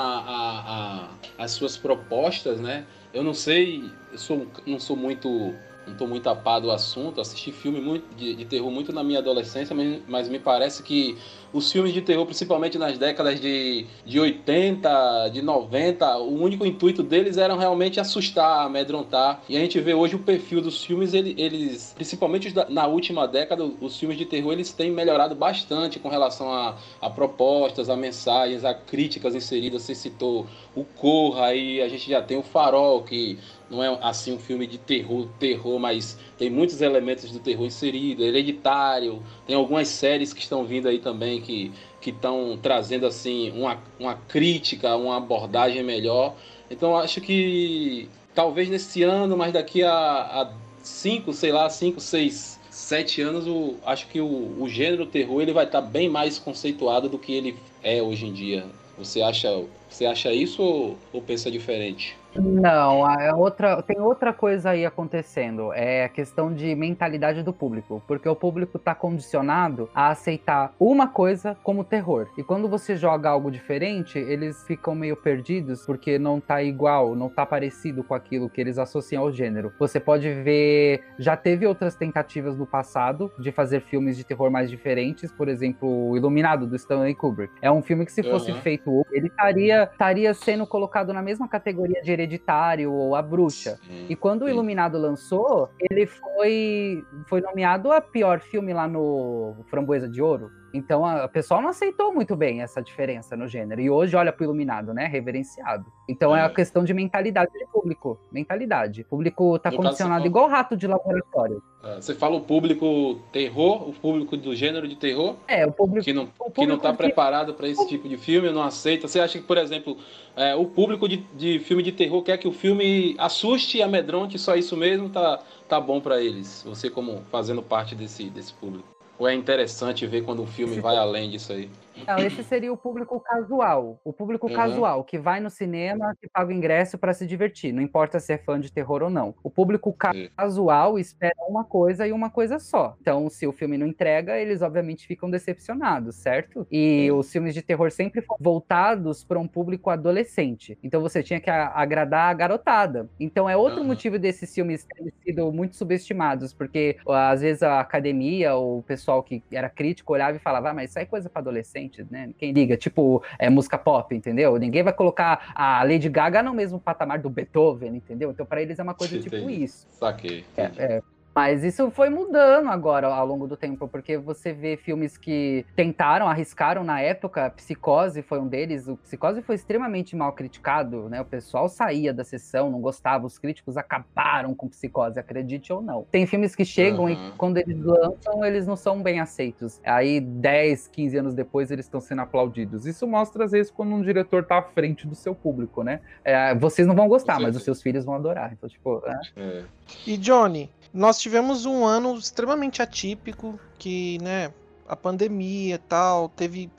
às 1.37 1.51
suas 1.51 1.77
propostas, 1.77 2.59
né? 2.59 2.85
Eu 3.13 3.23
não 3.23 3.33
sei, 3.33 3.89
eu 4.11 4.17
sou, 4.17 4.47
não 4.65 4.79
sou 4.79 4.95
muito 4.95 5.55
não 5.89 5.93
estou 5.93 6.07
muito 6.07 6.29
apado 6.29 6.67
do 6.67 6.71
assunto, 6.71 7.19
assisti 7.19 7.51
filme 7.51 7.81
muito 7.81 8.15
de, 8.15 8.35
de, 8.35 8.45
terror 8.45 8.69
muito 8.69 8.93
na 8.93 9.03
minha 9.03 9.19
adolescência, 9.19 9.75
mas, 9.75 10.01
mas 10.07 10.29
me 10.29 10.37
parece 10.37 10.83
que 10.83 11.17
os 11.51 11.71
filmes 11.71 11.93
de 11.93 12.01
terror, 12.01 12.25
principalmente 12.25 12.77
nas 12.77 12.97
décadas 12.97 13.39
de, 13.39 13.85
de 14.05 14.19
80, 14.19 15.29
de 15.29 15.41
90, 15.41 16.17
o 16.17 16.41
único 16.41 16.65
intuito 16.65 17.01
deles 17.01 17.37
era 17.37 17.55
realmente 17.55 17.99
assustar, 17.99 18.65
amedrontar. 18.65 19.41
E 19.49 19.57
a 19.57 19.59
gente 19.59 19.79
vê 19.79 19.93
hoje 19.93 20.15
o 20.15 20.19
perfil 20.19 20.61
dos 20.61 20.83
filmes, 20.83 21.13
eles, 21.13 21.33
eles 21.37 21.93
principalmente 21.95 22.53
na 22.69 22.87
última 22.87 23.27
década, 23.27 23.63
os 23.81 23.97
filmes 23.97 24.17
de 24.17 24.25
terror 24.25 24.53
eles 24.53 24.71
têm 24.71 24.91
melhorado 24.91 25.35
bastante 25.35 25.99
com 25.99 26.09
relação 26.09 26.51
a, 26.51 26.77
a 27.01 27.09
propostas, 27.09 27.89
a 27.89 27.95
mensagens, 27.95 28.63
a 28.63 28.73
críticas 28.73 29.35
inseridas. 29.35 29.83
Você 29.83 29.95
citou 29.95 30.45
o 30.75 30.83
Corra, 30.83 31.47
aí 31.47 31.81
a 31.81 31.87
gente 31.87 32.09
já 32.09 32.21
tem 32.21 32.37
o 32.37 32.43
Farol, 32.43 33.03
que 33.03 33.37
não 33.69 33.83
é 33.83 33.97
assim 34.01 34.33
um 34.33 34.39
filme 34.39 34.65
de 34.65 34.77
terror, 34.77 35.27
terror, 35.39 35.79
mas 35.79 36.17
tem 36.37 36.49
muitos 36.49 36.81
elementos 36.81 37.31
do 37.31 37.39
terror 37.39 37.65
inserido, 37.65 38.23
hereditário, 38.23 39.21
tem 39.45 39.55
algumas 39.55 39.87
séries 39.87 40.33
que 40.33 40.41
estão 40.41 40.65
vindo 40.65 40.87
aí 40.87 40.99
também 40.99 41.41
que 41.41 41.71
que 42.01 42.11
estão 42.11 42.57
trazendo 42.61 43.05
assim 43.05 43.51
uma, 43.51 43.77
uma 43.99 44.15
crítica, 44.15 44.95
uma 44.95 45.17
abordagem 45.17 45.83
melhor. 45.83 46.35
Então 46.71 46.95
acho 46.95 47.19
que 47.19 48.07
talvez 48.33 48.69
nesse 48.69 49.03
ano, 49.03 49.35
mas 49.35 49.53
daqui 49.53 49.83
a, 49.83 49.91
a 49.91 50.53
cinco, 50.81 51.33
sei 51.33 51.51
lá, 51.51 51.69
cinco, 51.69 51.99
seis, 51.99 52.59
sete 52.69 53.21
anos, 53.21 53.47
o, 53.47 53.75
acho 53.85 54.07
que 54.07 54.21
o, 54.21 54.55
o 54.61 54.69
gênero 54.69 55.05
terror 55.05 55.41
ele 55.41 55.53
vai 55.53 55.65
estar 55.65 55.81
tá 55.81 55.87
bem 55.87 56.09
mais 56.09 56.39
conceituado 56.39 57.09
do 57.09 57.19
que 57.19 57.33
ele 57.33 57.57
é 57.83 58.01
hoje 58.01 58.25
em 58.25 58.33
dia. 58.33 58.65
Você 58.97 59.21
acha, 59.21 59.63
você 59.89 60.05
acha 60.05 60.33
isso 60.33 60.61
ou, 60.61 60.97
ou 61.13 61.21
pensa 61.21 61.49
diferente? 61.49 62.18
Não, 62.35 63.09
é 63.09 63.33
outra, 63.33 63.81
tem 63.81 63.99
outra 63.99 64.33
coisa 64.33 64.71
aí 64.71 64.85
acontecendo. 64.85 65.73
É 65.73 66.05
a 66.05 66.09
questão 66.09 66.53
de 66.53 66.75
mentalidade 66.75 67.43
do 67.43 67.53
público. 67.53 68.01
Porque 68.07 68.27
o 68.27 68.35
público 68.35 68.77
está 68.77 68.93
condicionado 68.93 69.89
a 69.93 70.09
aceitar 70.09 70.73
uma 70.79 71.07
coisa 71.07 71.57
como 71.63 71.83
terror. 71.83 72.27
E 72.37 72.43
quando 72.43 72.67
você 72.67 72.95
joga 72.95 73.29
algo 73.29 73.51
diferente, 73.51 74.19
eles 74.19 74.63
ficam 74.65 74.93
meio 74.95 75.15
perdidos 75.15 75.85
porque 75.85 76.19
não 76.19 76.39
tá 76.39 76.61
igual, 76.61 77.15
não 77.15 77.29
tá 77.29 77.45
parecido 77.45 78.03
com 78.03 78.13
aquilo 78.13 78.49
que 78.49 78.61
eles 78.61 78.77
associam 78.77 79.23
ao 79.23 79.31
gênero. 79.31 79.73
Você 79.79 79.99
pode 79.99 80.31
ver. 80.31 81.03
Já 81.17 81.35
teve 81.35 81.65
outras 81.65 81.95
tentativas 81.95 82.57
no 82.57 82.65
passado 82.65 83.31
de 83.39 83.51
fazer 83.51 83.81
filmes 83.81 84.17
de 84.17 84.23
terror 84.23 84.51
mais 84.51 84.69
diferentes. 84.69 85.31
Por 85.31 85.47
exemplo, 85.47 86.09
o 86.09 86.17
Iluminado, 86.17 86.67
do 86.67 86.75
Stanley 86.75 87.15
Kubrick. 87.15 87.53
É 87.61 87.71
um 87.71 87.81
filme 87.81 88.05
que, 88.05 88.11
se 88.11 88.23
fosse 88.23 88.51
uhum. 88.51 88.61
feito, 88.61 89.05
ele 89.11 89.27
estaria, 89.27 89.83
estaria 89.83 90.33
sendo 90.33 90.65
colocado 90.65 91.13
na 91.13 91.21
mesma 91.21 91.47
categoria 91.47 92.01
de 92.01 92.11
Hereditário 92.19 92.91
ou 92.91 93.15
A 93.15 93.21
Bruxa. 93.21 93.79
Sim, 93.87 94.05
e 94.09 94.15
quando 94.15 94.45
sim. 94.45 94.45
o 94.45 94.49
Iluminado 94.49 94.97
lançou, 94.97 95.69
ele 95.79 96.05
foi, 96.05 97.03
foi 97.27 97.41
nomeado 97.41 97.91
a 97.91 98.01
pior 98.01 98.39
filme 98.39 98.73
lá 98.73 98.87
no 98.87 99.55
Framboesa 99.69 100.07
de 100.07 100.21
Ouro. 100.21 100.51
Então 100.73 101.05
a, 101.05 101.25
o 101.25 101.29
pessoal 101.29 101.61
não 101.61 101.69
aceitou 101.69 102.13
muito 102.13 102.35
bem 102.35 102.61
essa 102.61 102.81
diferença 102.81 103.35
no 103.35 103.47
gênero. 103.47 103.81
E 103.81 103.89
hoje 103.89 104.15
olha 104.15 104.31
pro 104.31 104.43
iluminado, 104.43 104.93
né? 104.93 105.05
Reverenciado. 105.05 105.85
Então 106.07 106.35
é, 106.35 106.41
é 106.41 106.43
a 106.43 106.49
questão 106.49 106.83
de 106.83 106.93
mentalidade 106.93 107.51
de 107.53 107.65
público. 107.65 108.19
Mentalidade. 108.31 109.01
O 109.01 109.05
público 109.05 109.59
tá 109.59 109.71
no 109.71 109.77
condicionado 109.77 110.25
igual 110.25 110.47
rato 110.47 110.75
de 110.75 110.87
laboratório. 110.87 111.61
É, 111.81 111.95
você 111.95 112.13
fala 112.13 112.35
o 112.35 112.41
público 112.41 113.19
terror, 113.31 113.87
o 113.87 113.93
público 113.93 114.35
do 114.35 114.53
gênero 114.53 114.87
de 114.87 114.95
terror? 114.95 115.35
É, 115.47 115.65
o 115.65 115.71
público. 115.71 116.03
Que 116.03 116.11
não, 116.11 116.27
que 116.27 116.65
não 116.65 116.77
tá 116.77 116.91
que... 116.91 116.97
preparado 116.97 117.53
para 117.53 117.67
esse 117.67 117.87
tipo 117.87 118.09
de 118.09 118.17
filme, 118.17 118.51
não 118.51 118.61
aceita. 118.61 119.07
Você 119.07 119.19
acha 119.19 119.39
que, 119.39 119.45
por 119.45 119.57
exemplo, 119.57 119.97
é, 120.35 120.53
o 120.55 120.65
público 120.65 121.07
de, 121.07 121.17
de 121.33 121.59
filme 121.59 121.81
de 121.81 121.93
terror 121.93 122.21
quer 122.21 122.37
que 122.37 122.47
o 122.47 122.51
filme 122.51 123.15
assuste 123.17 123.77
e 123.77 123.81
amedronte, 123.81 124.37
só 124.37 124.55
isso 124.55 124.75
mesmo 124.75 125.09
tá, 125.09 125.39
tá 125.67 125.79
bom 125.79 126.01
para 126.01 126.21
eles? 126.21 126.63
Você, 126.67 126.89
como 126.89 127.21
fazendo 127.31 127.63
parte 127.63 127.95
desse, 127.95 128.29
desse 128.29 128.53
público. 128.53 128.98
Ou 129.19 129.27
é 129.27 129.35
interessante 129.35 130.07
ver 130.07 130.23
quando 130.23 130.41
o 130.41 130.47
filme 130.47 130.79
vai 130.79 130.95
além 130.95 131.29
disso 131.29 131.51
aí? 131.51 131.69
Não, 132.07 132.17
esse 132.17 132.43
seria 132.43 132.71
o 132.71 132.77
público 132.77 133.19
casual. 133.19 133.99
O 134.03 134.13
público 134.13 134.47
uhum. 134.47 134.53
casual, 134.53 135.03
que 135.03 135.17
vai 135.17 135.39
no 135.39 135.49
cinema, 135.49 136.15
que 136.19 136.27
paga 136.29 136.49
o 136.49 136.53
ingresso 136.53 136.97
para 136.97 137.13
se 137.13 137.25
divertir. 137.25 137.73
Não 137.73 137.81
importa 137.81 138.19
se 138.19 138.33
é 138.33 138.37
fã 138.37 138.59
de 138.59 138.71
terror 138.71 139.03
ou 139.03 139.09
não. 139.09 139.35
O 139.43 139.49
público 139.49 139.95
casual 140.35 140.97
espera 140.97 141.35
uma 141.47 141.63
coisa 141.63 142.07
e 142.07 142.11
uma 142.11 142.29
coisa 142.29 142.59
só. 142.59 142.95
Então, 143.01 143.29
se 143.29 143.45
o 143.47 143.51
filme 143.51 143.77
não 143.77 143.87
entrega, 143.87 144.37
eles 144.37 144.61
obviamente 144.61 145.05
ficam 145.05 145.29
decepcionados, 145.29 146.15
certo? 146.15 146.65
E 146.71 147.11
os 147.11 147.31
filmes 147.31 147.53
de 147.53 147.61
terror 147.61 147.91
sempre 147.91 148.21
foram 148.21 148.39
voltados 148.41 149.23
para 149.23 149.39
um 149.39 149.47
público 149.47 149.89
adolescente. 149.89 150.77
Então, 150.83 151.01
você 151.01 151.21
tinha 151.21 151.39
que 151.39 151.49
agradar 151.49 152.29
a 152.29 152.33
garotada. 152.33 153.09
Então, 153.19 153.49
é 153.49 153.55
outro 153.55 153.81
uhum. 153.81 153.87
motivo 153.87 154.17
desses 154.17 154.53
filmes 154.53 154.85
terem 154.85 155.11
sido 155.23 155.51
muito 155.51 155.75
subestimados, 155.75 156.53
porque 156.53 156.97
às 157.07 157.41
vezes 157.41 157.63
a 157.63 157.79
academia 157.79 158.55
ou 158.55 158.79
o 158.79 158.83
pessoal 158.83 159.21
que 159.23 159.43
era 159.51 159.69
crítico 159.69 160.13
olhava 160.13 160.37
e 160.37 160.39
falava, 160.39 160.69
ah, 160.69 160.73
mas 160.73 160.89
isso 160.89 160.99
aí 160.99 161.03
é 161.03 161.07
coisa 161.07 161.29
para 161.29 161.41
adolescente 161.41 161.78
né? 162.09 162.31
Quem 162.37 162.51
liga, 162.51 162.75
tipo, 162.75 163.23
é 163.37 163.49
música 163.49 163.77
pop, 163.77 164.13
entendeu? 164.15 164.57
Ninguém 164.57 164.83
vai 164.83 164.93
colocar 164.93 165.51
a 165.55 165.83
Lady 165.83 166.09
Gaga 166.09 166.43
no 166.43 166.53
mesmo 166.53 166.79
patamar 166.79 167.19
do 167.19 167.29
Beethoven, 167.29 167.95
entendeu? 167.95 168.31
Então, 168.31 168.45
para 168.45 168.61
eles 168.61 168.79
é 168.79 168.83
uma 168.83 168.93
coisa 168.93 169.19
tipo 169.19 169.49
isso. 169.49 169.87
Saquei. 169.91 170.43
É, 170.57 170.63
é, 170.77 171.01
mas 171.39 171.63
isso 171.63 171.89
foi 171.89 172.09
mudando 172.09 172.67
agora 172.67 173.07
ao 173.07 173.25
longo 173.25 173.47
do 173.47 173.55
tempo, 173.55 173.87
porque 173.87 174.17
você 174.17 174.51
vê 174.51 174.75
filmes 174.75 175.17
que 175.17 175.65
tentaram, 175.73 176.27
arriscaram 176.27 176.83
na 176.83 176.99
época, 176.99 177.49
Psicose 177.51 178.21
foi 178.21 178.41
um 178.41 178.45
deles. 178.45 178.89
O 178.89 178.97
Psicose 178.97 179.41
foi 179.41 179.55
extremamente 179.55 180.17
mal 180.17 180.33
criticado, 180.33 181.07
né? 181.07 181.21
O 181.21 181.25
pessoal 181.25 181.69
saía 181.69 182.13
da 182.13 182.25
sessão, 182.25 182.69
não 182.69 182.81
gostava, 182.81 183.25
os 183.25 183.39
críticos 183.39 183.77
acabaram 183.77 184.53
com 184.53 184.67
Psicose, 184.67 185.17
acredite 185.17 185.71
ou 185.71 185.81
não. 185.81 186.05
Tem 186.11 186.27
filmes 186.27 186.57
que 186.57 186.65
chegam 186.65 187.05
uhum. 187.05 187.11
e 187.11 187.31
quando 187.37 187.55
eles 187.55 187.81
lançam, 187.85 188.43
eles 188.43 188.67
não 188.67 188.75
são 188.75 189.01
bem 189.01 189.21
aceitos. 189.21 189.79
Aí 189.85 190.19
10, 190.19 190.89
15 190.89 191.17
anos 191.19 191.33
depois, 191.33 191.71
eles 191.71 191.85
estão 191.85 192.01
sendo 192.01 192.21
aplaudidos. 192.21 192.85
Isso 192.85 193.07
mostra, 193.07 193.45
às 193.45 193.51
vezes, 193.51 193.71
quando 193.71 193.93
um 193.93 194.01
diretor 194.01 194.43
tá 194.43 194.57
à 194.57 194.61
frente 194.61 195.07
do 195.07 195.15
seu 195.15 195.33
público, 195.33 195.83
né? 195.83 196.01
É, 196.21 196.53
vocês 196.53 196.85
não 196.85 196.95
vão 196.95 197.07
gostar, 197.07 197.39
mas 197.39 197.55
os 197.55 197.63
seus 197.63 197.81
filhos 197.81 198.03
vão 198.03 198.15
adorar. 198.15 198.51
Então, 198.51 198.67
tipo. 198.67 199.01
É. 199.05 199.21
É. 199.37 199.63
E 200.05 200.17
Johnny, 200.17 200.69
nós 200.93 201.19
tivemos 201.19 201.65
um 201.65 201.85
ano 201.85 202.17
extremamente 202.17 202.81
atípico, 202.81 203.59
que, 203.77 204.17
né, 204.21 204.53
a 204.87 204.95
pandemia 204.95 205.75
e 205.75 205.77
tal, 205.77 206.29
teve 206.29 206.71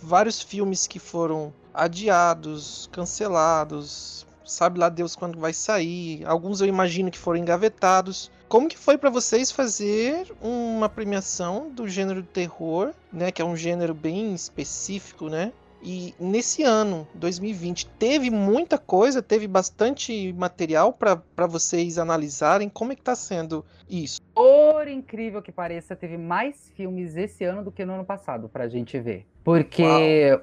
vários 0.00 0.40
filmes 0.40 0.86
que 0.86 0.98
foram 0.98 1.52
adiados, 1.74 2.88
cancelados, 2.92 4.26
sabe 4.44 4.78
lá 4.78 4.88
Deus 4.88 5.16
quando 5.16 5.38
vai 5.38 5.52
sair. 5.52 6.24
Alguns 6.24 6.60
eu 6.60 6.66
imagino 6.66 7.10
que 7.10 7.18
foram 7.18 7.40
engavetados. 7.40 8.30
Como 8.48 8.68
que 8.68 8.78
foi 8.78 8.96
para 8.96 9.10
vocês 9.10 9.50
fazer 9.50 10.32
uma 10.40 10.88
premiação 10.88 11.68
do 11.70 11.88
gênero 11.88 12.22
terror, 12.22 12.92
né, 13.12 13.32
que 13.32 13.42
é 13.42 13.44
um 13.44 13.56
gênero 13.56 13.92
bem 13.92 14.32
específico, 14.32 15.28
né? 15.28 15.52
E 15.82 16.14
nesse 16.18 16.62
ano, 16.62 17.06
2020, 17.14 17.86
teve 17.98 18.30
muita 18.30 18.78
coisa, 18.78 19.22
teve 19.22 19.46
bastante 19.46 20.32
material 20.32 20.92
para 20.92 21.46
vocês 21.46 21.98
analisarem. 21.98 22.68
Como 22.68 22.92
é 22.92 22.96
que 22.96 23.02
tá 23.02 23.14
sendo 23.14 23.64
isso? 23.88 24.20
Por 24.36 24.86
incrível 24.86 25.40
que 25.40 25.50
pareça, 25.50 25.96
teve 25.96 26.18
mais 26.18 26.70
filmes 26.76 27.16
esse 27.16 27.42
ano 27.42 27.64
do 27.64 27.72
que 27.72 27.86
no 27.86 27.94
ano 27.94 28.04
passado 28.04 28.50
pra 28.50 28.68
gente 28.68 29.00
ver. 29.00 29.26
Porque 29.42 29.82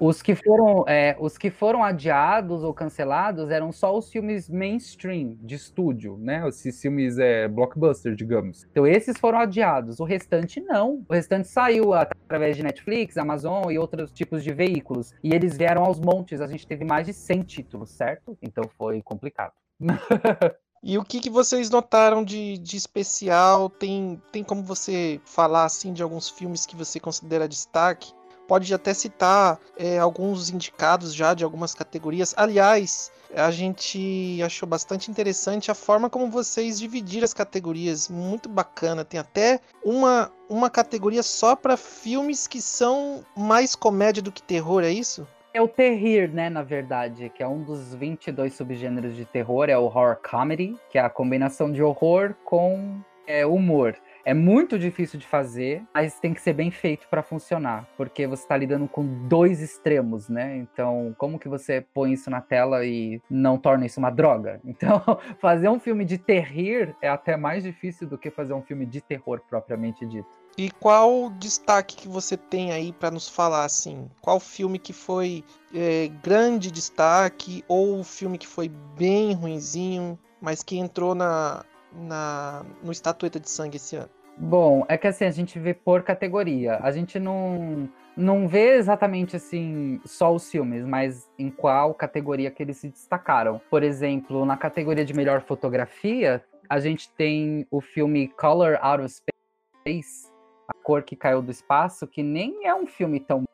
os 0.00 0.20
que, 0.20 0.34
foram, 0.34 0.84
é, 0.88 1.14
os 1.20 1.38
que 1.38 1.48
foram 1.48 1.84
adiados 1.84 2.64
ou 2.64 2.74
cancelados 2.74 3.50
eram 3.50 3.70
só 3.70 3.96
os 3.96 4.10
filmes 4.10 4.50
mainstream 4.50 5.36
de 5.40 5.54
estúdio, 5.54 6.18
né? 6.18 6.42
Esses 6.48 6.80
filmes 6.80 7.20
é, 7.20 7.46
blockbuster, 7.46 8.16
digamos. 8.16 8.66
Então 8.68 8.84
esses 8.84 9.16
foram 9.16 9.38
adiados, 9.38 10.00
o 10.00 10.04
restante 10.04 10.60
não. 10.60 11.04
O 11.08 11.12
restante 11.12 11.46
saiu 11.46 11.94
através 11.94 12.56
de 12.56 12.64
Netflix, 12.64 13.16
Amazon 13.16 13.70
e 13.70 13.78
outros 13.78 14.10
tipos 14.10 14.42
de 14.42 14.52
veículos. 14.52 15.14
E 15.22 15.32
eles 15.32 15.56
vieram 15.56 15.84
aos 15.84 16.00
montes. 16.00 16.40
A 16.40 16.48
gente 16.48 16.66
teve 16.66 16.84
mais 16.84 17.06
de 17.06 17.12
100 17.12 17.42
títulos, 17.42 17.90
certo? 17.90 18.36
Então 18.42 18.64
foi 18.76 19.00
complicado. 19.02 19.52
E 20.86 20.98
o 20.98 21.04
que, 21.04 21.18
que 21.18 21.30
vocês 21.30 21.70
notaram 21.70 22.22
de, 22.22 22.58
de 22.58 22.76
especial? 22.76 23.70
Tem, 23.70 24.20
tem 24.30 24.44
como 24.44 24.62
você 24.62 25.18
falar 25.24 25.64
assim 25.64 25.94
de 25.94 26.02
alguns 26.02 26.28
filmes 26.28 26.66
que 26.66 26.76
você 26.76 27.00
considera 27.00 27.48
destaque? 27.48 28.12
pode 28.46 28.72
até 28.72 28.92
citar 28.92 29.58
é, 29.76 29.98
alguns 29.98 30.50
indicados 30.50 31.14
já 31.14 31.34
de 31.34 31.44
algumas 31.44 31.74
categorias. 31.74 32.34
Aliás, 32.36 33.10
a 33.34 33.50
gente 33.50 34.40
achou 34.44 34.68
bastante 34.68 35.10
interessante 35.10 35.70
a 35.70 35.74
forma 35.74 36.10
como 36.10 36.30
vocês 36.30 36.78
dividiram 36.78 37.24
as 37.24 37.34
categorias, 37.34 38.08
muito 38.08 38.48
bacana. 38.48 39.04
Tem 39.04 39.18
até 39.18 39.60
uma, 39.84 40.30
uma 40.48 40.70
categoria 40.70 41.22
só 41.22 41.56
para 41.56 41.76
filmes 41.76 42.46
que 42.46 42.60
são 42.60 43.24
mais 43.36 43.74
comédia 43.74 44.22
do 44.22 44.32
que 44.32 44.42
terror, 44.42 44.82
é 44.84 44.90
isso? 44.90 45.26
É 45.56 45.62
o 45.62 45.68
terrir, 45.68 46.32
né, 46.32 46.50
na 46.50 46.64
verdade, 46.64 47.30
que 47.30 47.40
é 47.40 47.46
um 47.46 47.62
dos 47.62 47.94
22 47.94 48.52
subgêneros 48.54 49.14
de 49.14 49.24
terror, 49.24 49.70
é 49.70 49.78
o 49.78 49.84
horror 49.84 50.16
comedy, 50.16 50.76
que 50.90 50.98
é 50.98 51.00
a 51.00 51.08
combinação 51.08 51.70
de 51.70 51.80
horror 51.80 52.34
com 52.44 53.00
é, 53.24 53.46
humor. 53.46 53.96
É 54.24 54.34
muito 54.34 54.76
difícil 54.76 55.16
de 55.16 55.28
fazer, 55.28 55.84
mas 55.94 56.18
tem 56.18 56.34
que 56.34 56.40
ser 56.40 56.54
bem 56.54 56.72
feito 56.72 57.06
para 57.08 57.22
funcionar, 57.22 57.86
porque 57.96 58.26
você 58.26 58.42
está 58.42 58.56
lidando 58.56 58.88
com 58.88 59.28
dois 59.28 59.62
extremos, 59.62 60.28
né? 60.28 60.56
Então, 60.56 61.14
como 61.16 61.38
que 61.38 61.48
você 61.48 61.80
põe 61.94 62.12
isso 62.14 62.28
na 62.30 62.40
tela 62.40 62.84
e 62.84 63.22
não 63.30 63.56
torna 63.56 63.86
isso 63.86 64.00
uma 64.00 64.10
droga? 64.10 64.60
Então, 64.66 65.00
fazer 65.38 65.68
um 65.68 65.78
filme 65.78 66.04
de 66.04 66.18
terrir 66.18 66.96
é 67.00 67.08
até 67.08 67.36
mais 67.36 67.62
difícil 67.62 68.08
do 68.08 68.18
que 68.18 68.28
fazer 68.28 68.54
um 68.54 68.62
filme 68.62 68.84
de 68.84 69.00
terror 69.00 69.40
propriamente 69.48 70.04
dito. 70.04 70.43
E 70.56 70.70
qual 70.70 71.30
destaque 71.30 71.96
que 71.96 72.08
você 72.08 72.36
tem 72.36 72.72
aí 72.72 72.92
para 72.92 73.10
nos 73.10 73.28
falar 73.28 73.64
assim? 73.64 74.08
Qual 74.20 74.38
filme 74.38 74.78
que 74.78 74.92
foi 74.92 75.44
é, 75.74 76.08
grande 76.22 76.70
destaque 76.70 77.64
ou 77.66 78.04
filme 78.04 78.38
que 78.38 78.46
foi 78.46 78.68
bem 78.96 79.32
ruinzinho, 79.32 80.18
mas 80.40 80.62
que 80.62 80.78
entrou 80.78 81.14
na, 81.14 81.64
na, 81.92 82.64
no 82.82 82.92
Estatueta 82.92 83.40
de 83.40 83.50
Sangue 83.50 83.76
esse 83.76 83.96
ano? 83.96 84.10
Bom, 84.36 84.84
é 84.88 84.96
que 84.96 85.06
assim, 85.06 85.24
a 85.24 85.30
gente 85.30 85.58
vê 85.58 85.74
por 85.74 86.02
categoria. 86.02 86.78
A 86.82 86.90
gente 86.90 87.18
não, 87.18 87.88
não 88.16 88.48
vê 88.48 88.76
exatamente 88.76 89.36
assim 89.36 90.00
só 90.04 90.34
os 90.34 90.50
filmes, 90.50 90.84
mas 90.84 91.28
em 91.38 91.50
qual 91.50 91.94
categoria 91.94 92.50
que 92.50 92.62
eles 92.62 92.76
se 92.78 92.88
destacaram. 92.88 93.60
Por 93.70 93.82
exemplo, 93.82 94.44
na 94.44 94.56
categoria 94.56 95.04
de 95.04 95.14
melhor 95.14 95.40
fotografia, 95.40 96.44
a 96.68 96.80
gente 96.80 97.08
tem 97.10 97.66
o 97.70 97.80
filme 97.80 98.28
Color 98.28 98.78
Out 98.80 99.04
of 99.04 99.14
Space, 99.14 100.33
A 100.68 100.74
Cor 100.74 101.02
que 101.02 101.16
Caiu 101.16 101.42
do 101.42 101.50
Espaço, 101.50 102.06
que 102.06 102.22
nem 102.22 102.66
é 102.66 102.74
um 102.74 102.86
filme 102.86 103.20
tão 103.20 103.44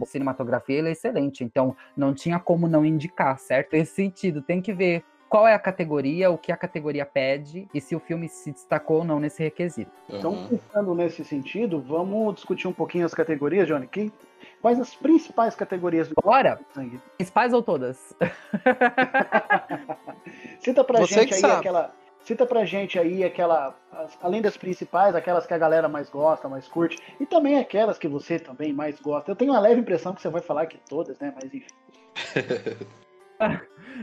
a 0.00 0.06
cinematografia 0.06 0.78
ele 0.78 0.88
é 0.88 0.92
excelente, 0.92 1.42
então 1.42 1.76
não 1.96 2.14
tinha 2.14 2.38
como 2.38 2.68
não 2.68 2.86
indicar, 2.86 3.36
certo? 3.38 3.74
Esse 3.74 3.94
sentido, 3.94 4.40
tem 4.40 4.62
que 4.62 4.72
ver 4.72 5.04
qual 5.30 5.46
é 5.46 5.54
a 5.54 5.58
categoria, 5.58 6.28
o 6.28 6.36
que 6.36 6.50
a 6.50 6.56
categoria 6.56 7.06
pede 7.06 7.68
e 7.72 7.80
se 7.80 7.94
o 7.94 8.00
filme 8.00 8.28
se 8.28 8.50
destacou 8.50 8.98
ou 8.98 9.04
não 9.04 9.20
nesse 9.20 9.40
requisito. 9.40 9.92
Então, 10.08 10.48
pensando 10.48 10.92
nesse 10.92 11.24
sentido, 11.24 11.80
vamos 11.80 12.34
discutir 12.34 12.66
um 12.66 12.72
pouquinho 12.72 13.06
as 13.06 13.14
categorias, 13.14 13.68
Johnny. 13.68 13.86
Quem, 13.86 14.12
quais 14.60 14.80
as 14.80 14.92
principais 14.92 15.54
categorias 15.54 16.08
do 16.08 16.16
Bora! 16.20 16.58
Sangue? 16.74 17.00
Principais 17.16 17.52
ou 17.52 17.62
todas? 17.62 18.12
Cita 20.58 20.82
pra 20.82 20.98
Você 20.98 21.14
gente 21.14 21.34
aí 21.34 21.40
sabe. 21.40 21.60
aquela. 21.60 21.94
Cita 22.22 22.46
pra 22.46 22.64
gente 22.64 22.98
aí 22.98 23.24
aquela. 23.24 23.74
Além 24.22 24.42
das 24.42 24.56
principais, 24.56 25.14
aquelas 25.14 25.46
que 25.46 25.54
a 25.54 25.58
galera 25.58 25.88
mais 25.88 26.08
gosta, 26.10 26.48
mais 26.48 26.68
curte, 26.68 26.98
e 27.18 27.26
também 27.26 27.58
aquelas 27.58 27.98
que 27.98 28.08
você 28.08 28.38
também 28.38 28.72
mais 28.72 29.00
gosta. 29.00 29.30
Eu 29.30 29.36
tenho 29.36 29.52
uma 29.52 29.60
leve 29.60 29.80
impressão 29.80 30.14
que 30.14 30.22
você 30.22 30.28
vai 30.28 30.42
falar 30.42 30.66
que 30.66 30.78
todas, 30.88 31.18
né? 31.18 31.34
Mas 31.34 31.52
enfim. 31.52 31.66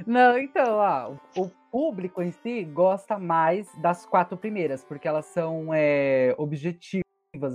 Não, 0.06 0.38
então, 0.38 1.20
o 1.36 1.50
público 1.72 2.22
em 2.22 2.32
si 2.32 2.64
gosta 2.64 3.18
mais 3.18 3.68
das 3.80 4.06
quatro 4.06 4.36
primeiras, 4.36 4.84
porque 4.84 5.08
elas 5.08 5.26
são 5.28 5.74
é, 5.74 6.34
objetivas, 6.38 7.04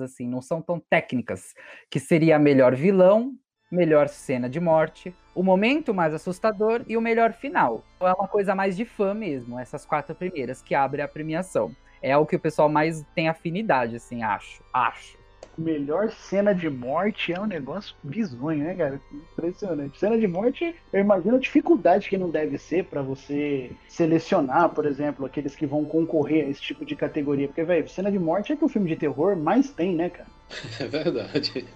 assim, 0.01 0.29
não 0.29 0.41
são 0.41 0.63
tão 0.63 0.79
técnicas. 0.79 1.55
Que 1.91 1.99
seria 1.99 2.39
melhor 2.39 2.75
vilão, 2.75 3.35
melhor 3.73 4.09
cena 4.09 4.49
de 4.49 4.61
morte, 4.61 5.15
o 5.35 5.43
momento 5.43 5.95
mais 5.95 6.13
assustador 6.13 6.83
e 6.87 6.97
o 6.97 7.01
melhor 7.01 7.33
final. 7.33 7.83
Então 7.97 8.07
é 8.07 8.13
uma 8.13 8.29
coisa 8.29 8.55
mais 8.55 8.77
de 8.77 8.85
fã 8.85 9.15
mesmo, 9.15 9.59
essas 9.59 9.87
quatro 9.87 10.15
primeiras 10.15 10.61
que 10.61 10.75
abre 10.75 11.01
a 11.01 11.09
premiação. 11.09 11.75
É 12.03 12.17
o 12.17 12.27
que 12.27 12.37
o 12.37 12.41
pessoal 12.41 12.69
mais 12.69 13.05
tem 13.15 13.29
afinidade, 13.29 13.97
assim, 13.97 14.23
acho. 14.23 14.63
Acho 14.73 15.23
melhor 15.57 16.11
cena 16.11 16.55
de 16.55 16.69
morte 16.69 17.33
é 17.33 17.41
um 17.41 17.47
negócio 17.47 17.95
bizonho, 18.03 18.65
né, 18.65 18.75
cara? 18.75 19.01
Impressionante. 19.13 19.99
Cena 19.99 20.19
de 20.19 20.27
morte, 20.27 20.75
eu 20.93 21.01
imagino 21.01 21.37
a 21.37 21.41
dificuldade 21.41 22.09
que 22.09 22.17
não 22.17 22.31
deve 22.31 22.59
ser 22.59 22.85
para 22.85 23.03
você 23.03 23.71
selecionar, 23.89 24.71
por 24.71 24.87
exemplo, 24.87 25.27
aqueles 25.27 25.55
que 25.55 25.67
vão 25.67 25.85
concorrer 25.85 26.47
a 26.47 26.49
esse 26.49 26.61
tipo 26.61 26.85
de 26.85 26.97
categoria. 26.97 27.49
Porque, 27.49 27.65
velho, 27.65 27.89
cena 27.89 28.11
de 28.11 28.19
morte 28.19 28.53
é 28.53 28.57
que 28.57 28.65
o 28.65 28.69
filme 28.69 28.89
de 28.89 28.97
terror 28.97 29.37
mais 29.37 29.71
tem, 29.71 29.95
né, 29.95 30.11
cara? 30.11 30.29
É 30.81 30.87
verdade. 30.87 31.67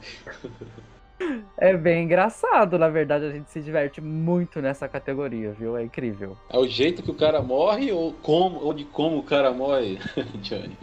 É 1.56 1.74
bem 1.76 2.04
engraçado, 2.04 2.78
na 2.78 2.88
verdade, 2.88 3.24
a 3.24 3.30
gente 3.30 3.50
se 3.50 3.60
diverte 3.60 4.00
muito 4.00 4.60
nessa 4.60 4.86
categoria, 4.88 5.52
viu? 5.52 5.76
É 5.76 5.82
incrível. 5.82 6.36
É 6.50 6.58
o 6.58 6.66
jeito 6.66 7.02
que 7.02 7.10
o 7.10 7.14
cara 7.14 7.40
morre 7.40 7.90
ou 7.92 8.12
como 8.22 8.60
ou 8.60 8.74
de 8.74 8.84
como 8.84 9.18
o 9.18 9.22
cara 9.22 9.50
morre, 9.52 9.98
Johnny? 10.42 10.76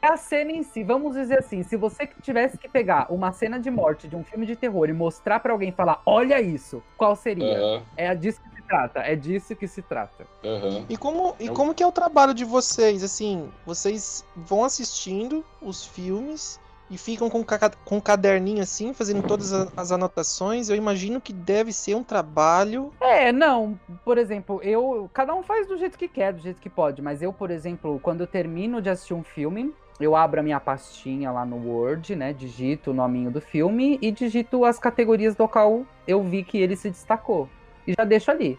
É 0.00 0.12
a 0.12 0.16
cena 0.16 0.52
em 0.52 0.62
si. 0.62 0.84
Vamos 0.84 1.14
dizer 1.14 1.40
assim, 1.40 1.62
se 1.62 1.76
você 1.76 2.08
tivesse 2.22 2.56
que 2.56 2.68
pegar 2.68 3.12
uma 3.12 3.32
cena 3.32 3.58
de 3.58 3.70
morte 3.70 4.06
de 4.06 4.14
um 4.14 4.22
filme 4.22 4.46
de 4.46 4.54
terror 4.54 4.88
e 4.88 4.92
mostrar 4.92 5.40
para 5.40 5.52
alguém 5.52 5.72
falar, 5.72 6.00
olha 6.06 6.40
isso, 6.40 6.82
qual 6.96 7.16
seria? 7.16 7.58
Uhum. 7.58 7.82
É 7.96 8.14
disso 8.14 8.40
que 8.40 8.56
se 8.56 8.62
trata. 8.62 9.00
É 9.00 9.16
disso 9.16 9.56
que 9.56 9.66
se 9.66 9.82
trata. 9.82 10.24
Uhum. 10.44 10.84
E 10.88 10.96
como 10.96 11.34
e 11.40 11.48
como 11.48 11.74
que 11.74 11.82
é 11.82 11.86
o 11.86 11.92
trabalho 11.92 12.32
de 12.32 12.44
vocês? 12.44 13.02
Assim, 13.02 13.50
vocês 13.66 14.24
vão 14.36 14.62
assistindo 14.62 15.44
os 15.60 15.84
filmes 15.84 16.60
e 16.90 16.96
ficam 16.96 17.28
com, 17.28 17.44
com 17.84 17.96
um 17.96 18.00
caderninho 18.00 18.62
assim, 18.62 18.92
fazendo 18.92 19.22
todas 19.22 19.52
as 19.52 19.92
anotações. 19.92 20.68
Eu 20.68 20.76
imagino 20.76 21.20
que 21.20 21.32
deve 21.32 21.72
ser 21.72 21.94
um 21.94 22.02
trabalho. 22.02 22.92
É, 23.00 23.32
não. 23.32 23.78
Por 24.04 24.18
exemplo, 24.18 24.60
eu. 24.62 25.08
Cada 25.12 25.34
um 25.34 25.42
faz 25.42 25.66
do 25.66 25.76
jeito 25.76 25.98
que 25.98 26.08
quer, 26.08 26.32
do 26.32 26.40
jeito 26.40 26.60
que 26.60 26.70
pode. 26.70 27.02
Mas 27.02 27.22
eu, 27.22 27.32
por 27.32 27.50
exemplo, 27.50 28.00
quando 28.02 28.20
eu 28.20 28.26
termino 28.26 28.80
de 28.80 28.88
assistir 28.88 29.14
um 29.14 29.22
filme, 29.22 29.72
eu 30.00 30.14
abro 30.14 30.40
a 30.40 30.42
minha 30.42 30.60
pastinha 30.60 31.30
lá 31.30 31.44
no 31.44 31.56
Word, 31.56 32.14
né? 32.14 32.32
Digito 32.32 32.90
o 32.90 32.94
nominho 32.94 33.30
do 33.30 33.40
filme 33.40 33.98
e 34.00 34.10
digito 34.10 34.64
as 34.64 34.78
categorias 34.78 35.34
do 35.34 35.48
qual 35.48 35.84
eu 36.06 36.22
vi 36.22 36.44
que 36.44 36.58
ele 36.58 36.76
se 36.76 36.88
destacou. 36.88 37.48
E 37.86 37.94
já 37.98 38.04
deixo 38.04 38.30
ali. 38.30 38.58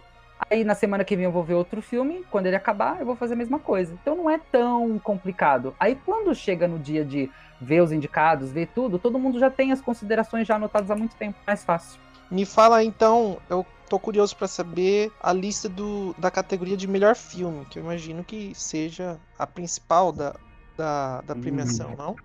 Aí 0.50 0.63
na 0.63 0.75
semana 0.75 1.03
que 1.03 1.15
vem 1.15 1.25
eu 1.25 1.31
vou 1.31 1.43
ver 1.43 1.55
outro 1.55 1.81
filme, 1.81 2.24
quando 2.29 2.46
ele 2.46 2.55
acabar, 2.55 3.00
eu 3.00 3.05
vou 3.05 3.15
fazer 3.15 3.34
a 3.34 3.38
mesma 3.38 3.60
coisa. 3.60 3.93
Então 4.01 4.15
não 4.15 4.29
é 4.29 4.38
tão 4.38 5.00
complicado. 5.00 5.75
Aí 5.79 5.96
quando 6.05 6.34
chega 6.34 6.67
no 6.67 6.79
dia 6.79 7.03
de 7.03 7.29
ver 7.60 7.81
os 7.81 7.91
indicados, 7.91 8.51
ver 8.51 8.67
tudo, 8.67 8.98
todo 8.98 9.19
mundo 9.19 9.39
já 9.39 9.50
tem 9.50 9.72
as 9.72 9.81
considerações 9.81 10.48
já 10.48 10.55
anotadas 10.55 10.89
há 10.89 10.96
muito 10.96 11.15
tempo, 11.15 11.38
mais 11.46 11.63
fácil. 11.63 12.00
Me 12.31 12.46
fala 12.46 12.84
então, 12.84 13.39
eu 13.50 13.65
tô 13.89 14.00
curioso 14.00 14.36
para 14.36 14.48
saber 14.48 15.12
a 15.22 15.34
lista 15.34 15.67
do, 15.67 16.13
da 16.17 16.29
categoria 16.29 16.77
de 16.77 16.88
melhor 16.88 17.15
filme, 17.15 17.65
que 17.65 17.79
eu 17.79 17.84
imagino 17.84 18.24
que 18.24 18.53
seja 18.53 19.19
a 19.38 19.48
principal 19.48 20.12
da, 20.12 20.36
da, 20.77 21.22
da 21.22 21.36
premiação, 21.36 21.93
hum. 21.93 21.96
não? 21.98 22.15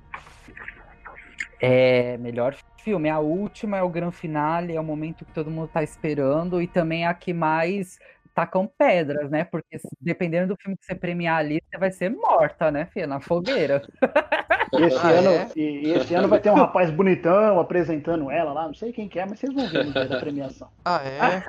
É, 1.61 2.17
melhor 2.19 2.57
filme. 2.83 3.09
A 3.09 3.19
última 3.19 3.79
é 3.79 3.83
o 3.83 3.89
grande 3.89 4.17
finale, 4.17 4.77
é 4.77 4.81
o 4.81 4.85
momento 4.85 5.25
que 5.25 5.33
todo 5.33 5.51
mundo 5.51 5.69
tá 5.69 5.83
esperando 5.83 6.61
e 6.61 6.67
também 6.67 7.05
é 7.05 7.07
a 7.07 7.15
que 7.15 7.33
mais 7.33 7.99
tacam 8.35 8.67
pedras, 8.67 9.31
né? 9.31 9.45
Porque 9.45 9.79
dependendo 10.01 10.49
do 10.49 10.61
filme 10.61 10.77
que 10.77 10.85
você 10.85 10.95
premiar 10.95 11.39
ali, 11.39 11.63
você 11.71 11.79
vai 11.79 11.91
ser 11.91 12.11
morta, 12.11 12.71
né, 12.71 12.87
filha? 12.87 13.07
Na 13.07 13.21
fogueira. 13.21 13.81
E 14.73 14.83
esse, 14.85 14.97
ah, 14.99 15.09
ano, 15.09 15.31
é? 15.31 15.49
e, 15.57 15.93
esse 15.93 16.15
ano 16.15 16.29
vai 16.29 16.41
ter 16.41 16.51
um 16.51 16.55
rapaz 16.55 16.91
bonitão 16.91 17.61
apresentando 17.61 18.31
ela 18.31 18.53
lá, 18.53 18.67
não 18.67 18.75
sei 18.75 18.93
quem 18.93 19.09
que 19.09 19.19
é, 19.19 19.27
mas 19.27 19.39
vocês 19.39 19.55
vão 19.55 19.69
ver 19.69 19.85
no 19.85 19.93
dia 19.93 20.07
da 20.07 20.19
premiação. 20.21 20.69
Ah, 20.85 21.01
é? 21.05 21.43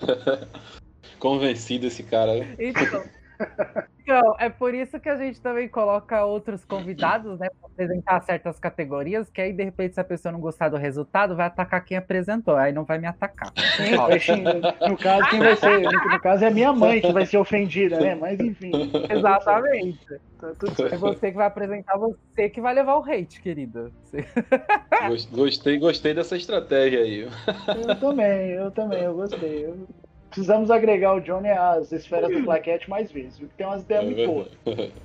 Convencido 1.20 1.86
esse 1.86 2.02
cara, 2.02 2.34
né? 2.36 2.56
Então, 2.58 3.04
Então, 4.02 4.34
é 4.38 4.48
por 4.48 4.74
isso 4.74 4.98
que 4.98 5.08
a 5.08 5.16
gente 5.16 5.40
também 5.40 5.68
coloca 5.68 6.24
outros 6.24 6.64
convidados, 6.64 7.38
né, 7.38 7.48
para 7.48 7.70
apresentar 7.70 8.20
certas 8.22 8.58
categorias, 8.58 9.30
que 9.30 9.40
aí, 9.40 9.52
de 9.52 9.62
repente, 9.62 9.94
se 9.94 10.00
a 10.00 10.04
pessoa 10.04 10.32
não 10.32 10.40
gostar 10.40 10.68
do 10.68 10.76
resultado, 10.76 11.36
vai 11.36 11.46
atacar 11.46 11.84
quem 11.84 11.96
apresentou, 11.96 12.56
aí 12.56 12.72
não 12.72 12.84
vai 12.84 12.98
me 12.98 13.06
atacar. 13.06 13.52
Sim, 13.76 13.92
no 14.88 14.96
caso, 14.96 15.30
quem 15.30 15.38
vai 15.38 15.54
ser, 15.56 15.82
no, 15.82 16.20
caso 16.20 16.44
é 16.44 16.50
minha 16.50 16.72
mãe 16.72 17.00
que 17.00 17.12
vai 17.12 17.24
ser 17.24 17.38
ofendida, 17.38 18.00
né? 18.00 18.14
Mas 18.14 18.40
enfim. 18.40 18.72
Exatamente. 19.08 19.98
Tá. 20.40 20.52
É 20.90 20.96
você 20.96 21.30
que 21.30 21.36
vai 21.36 21.46
apresentar, 21.46 21.98
você 21.98 22.48
que 22.48 22.60
vai 22.60 22.74
levar 22.74 22.96
o 22.96 23.04
hate, 23.04 23.40
querida. 23.40 23.92
Gostei, 25.30 25.78
gostei 25.78 26.14
dessa 26.14 26.36
estratégia 26.36 27.00
aí. 27.00 27.28
Eu 27.86 27.96
também, 28.00 28.50
eu 28.50 28.70
também, 28.70 29.02
eu 29.02 29.14
gostei. 29.14 29.66
Eu- 29.66 29.86
Precisamos 30.30 30.70
agregar 30.70 31.14
o 31.14 31.20
Johnny 31.20 31.48
às 31.50 31.90
esferas 31.92 32.30
do 32.32 32.42
plaquete 32.44 32.88
mais 32.88 33.10
vezes, 33.10 33.38
viu? 33.38 33.48
Tem 33.56 33.66
umas 33.66 33.82
ideias 33.82 34.04
muito 34.04 34.26
boas. 34.26 34.48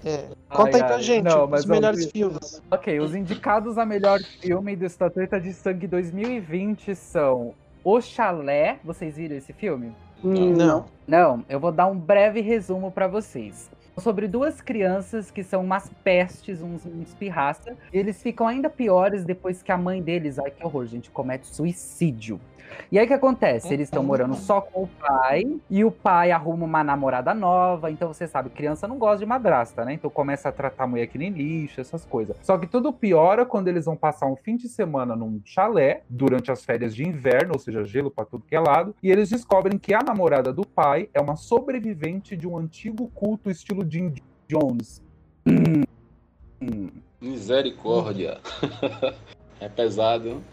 É. 0.05 0.25
Conta 0.49 0.77
aí 0.77 0.81
Ai, 0.81 0.87
pra 0.87 0.95
ai. 0.97 1.01
gente 1.01 1.23
Não, 1.23 1.43
os 1.45 1.49
mas 1.49 1.65
melhores 1.65 1.99
vamos- 1.99 2.11
filmes. 2.11 2.63
Ok, 2.69 2.99
os 2.99 3.15
indicados 3.15 3.77
a 3.77 3.85
melhor 3.85 4.19
filme 4.41 4.75
do 4.75 4.85
Estatueta 4.85 5.41
de 5.41 5.51
Sangue 5.51 5.87
2020 5.87 6.93
são 6.95 7.53
O 7.83 7.99
Chalé. 8.01 8.77
Vocês 8.83 9.17
viram 9.17 9.35
esse 9.35 9.51
filme? 9.51 9.91
Não. 10.23 10.85
Não, 11.07 11.43
eu 11.49 11.59
vou 11.59 11.71
dar 11.71 11.87
um 11.87 11.97
breve 11.97 12.41
resumo 12.41 12.91
pra 12.91 13.07
vocês. 13.07 13.69
Sobre 13.97 14.27
duas 14.27 14.61
crianças 14.61 15.31
que 15.31 15.41
são 15.43 15.63
umas 15.63 15.89
pestes, 16.03 16.61
uns, 16.61 16.85
uns 16.85 17.13
pirraça, 17.13 17.77
eles 17.93 18.21
ficam 18.21 18.47
ainda 18.47 18.69
piores 18.69 19.23
depois 19.23 19.63
que 19.63 19.71
a 19.71 19.77
mãe 19.77 20.01
deles, 20.01 20.37
ai 20.37 20.51
que 20.51 20.65
horror, 20.65 20.85
gente, 20.85 21.09
comete 21.09 21.47
suicídio. 21.47 22.39
E 22.91 22.99
aí 22.99 23.05
o 23.05 23.07
que 23.07 23.13
acontece? 23.13 23.73
Eles 23.73 23.87
estão 23.87 24.03
morando 24.03 24.35
só 24.35 24.61
com 24.61 24.83
o 24.83 24.87
pai, 24.87 25.45
e 25.69 25.83
o 25.83 25.91
pai 25.91 26.31
arruma 26.31 26.65
uma 26.65 26.83
namorada 26.83 27.33
nova, 27.33 27.91
então 27.91 28.07
você 28.07 28.27
sabe, 28.27 28.49
criança 28.49 28.87
não 28.87 28.97
gosta 28.97 29.19
de 29.19 29.25
madrasta, 29.25 29.85
né? 29.85 29.93
Então 29.93 30.09
começa 30.09 30.49
a 30.49 30.51
tratar 30.51 30.83
a 30.83 30.87
mulher 30.87 31.07
que 31.07 31.17
nem 31.17 31.29
lixo, 31.29 31.81
essas 31.81 32.05
coisas. 32.05 32.37
Só 32.41 32.57
que 32.57 32.67
tudo 32.67 32.93
piora 32.93 33.45
quando 33.45 33.67
eles 33.67 33.85
vão 33.85 33.95
passar 33.95 34.27
um 34.27 34.35
fim 34.35 34.55
de 34.55 34.67
semana 34.67 35.15
num 35.15 35.41
chalé, 35.43 36.01
durante 36.09 36.51
as 36.51 36.63
férias 36.63 36.95
de 36.95 37.07
inverno, 37.07 37.53
ou 37.53 37.59
seja, 37.59 37.83
gelo 37.83 38.11
pra 38.11 38.25
tudo 38.25 38.45
que 38.45 38.55
é 38.55 38.59
lado, 38.59 38.95
e 39.01 39.11
eles 39.11 39.29
descobrem 39.29 39.77
que 39.77 39.93
a 39.93 40.01
namorada 40.01 40.51
do 40.51 40.65
pai 40.65 41.09
é 41.13 41.21
uma 41.21 41.35
sobrevivente 41.35 42.35
de 42.35 42.47
um 42.47 42.57
antigo 42.57 43.07
culto 43.13 43.49
estilo 43.49 43.84
Jim 43.89 44.13
Jones. 44.47 45.01
Misericórdia. 47.21 48.39
É 49.57 49.69
pesado. 49.69 50.43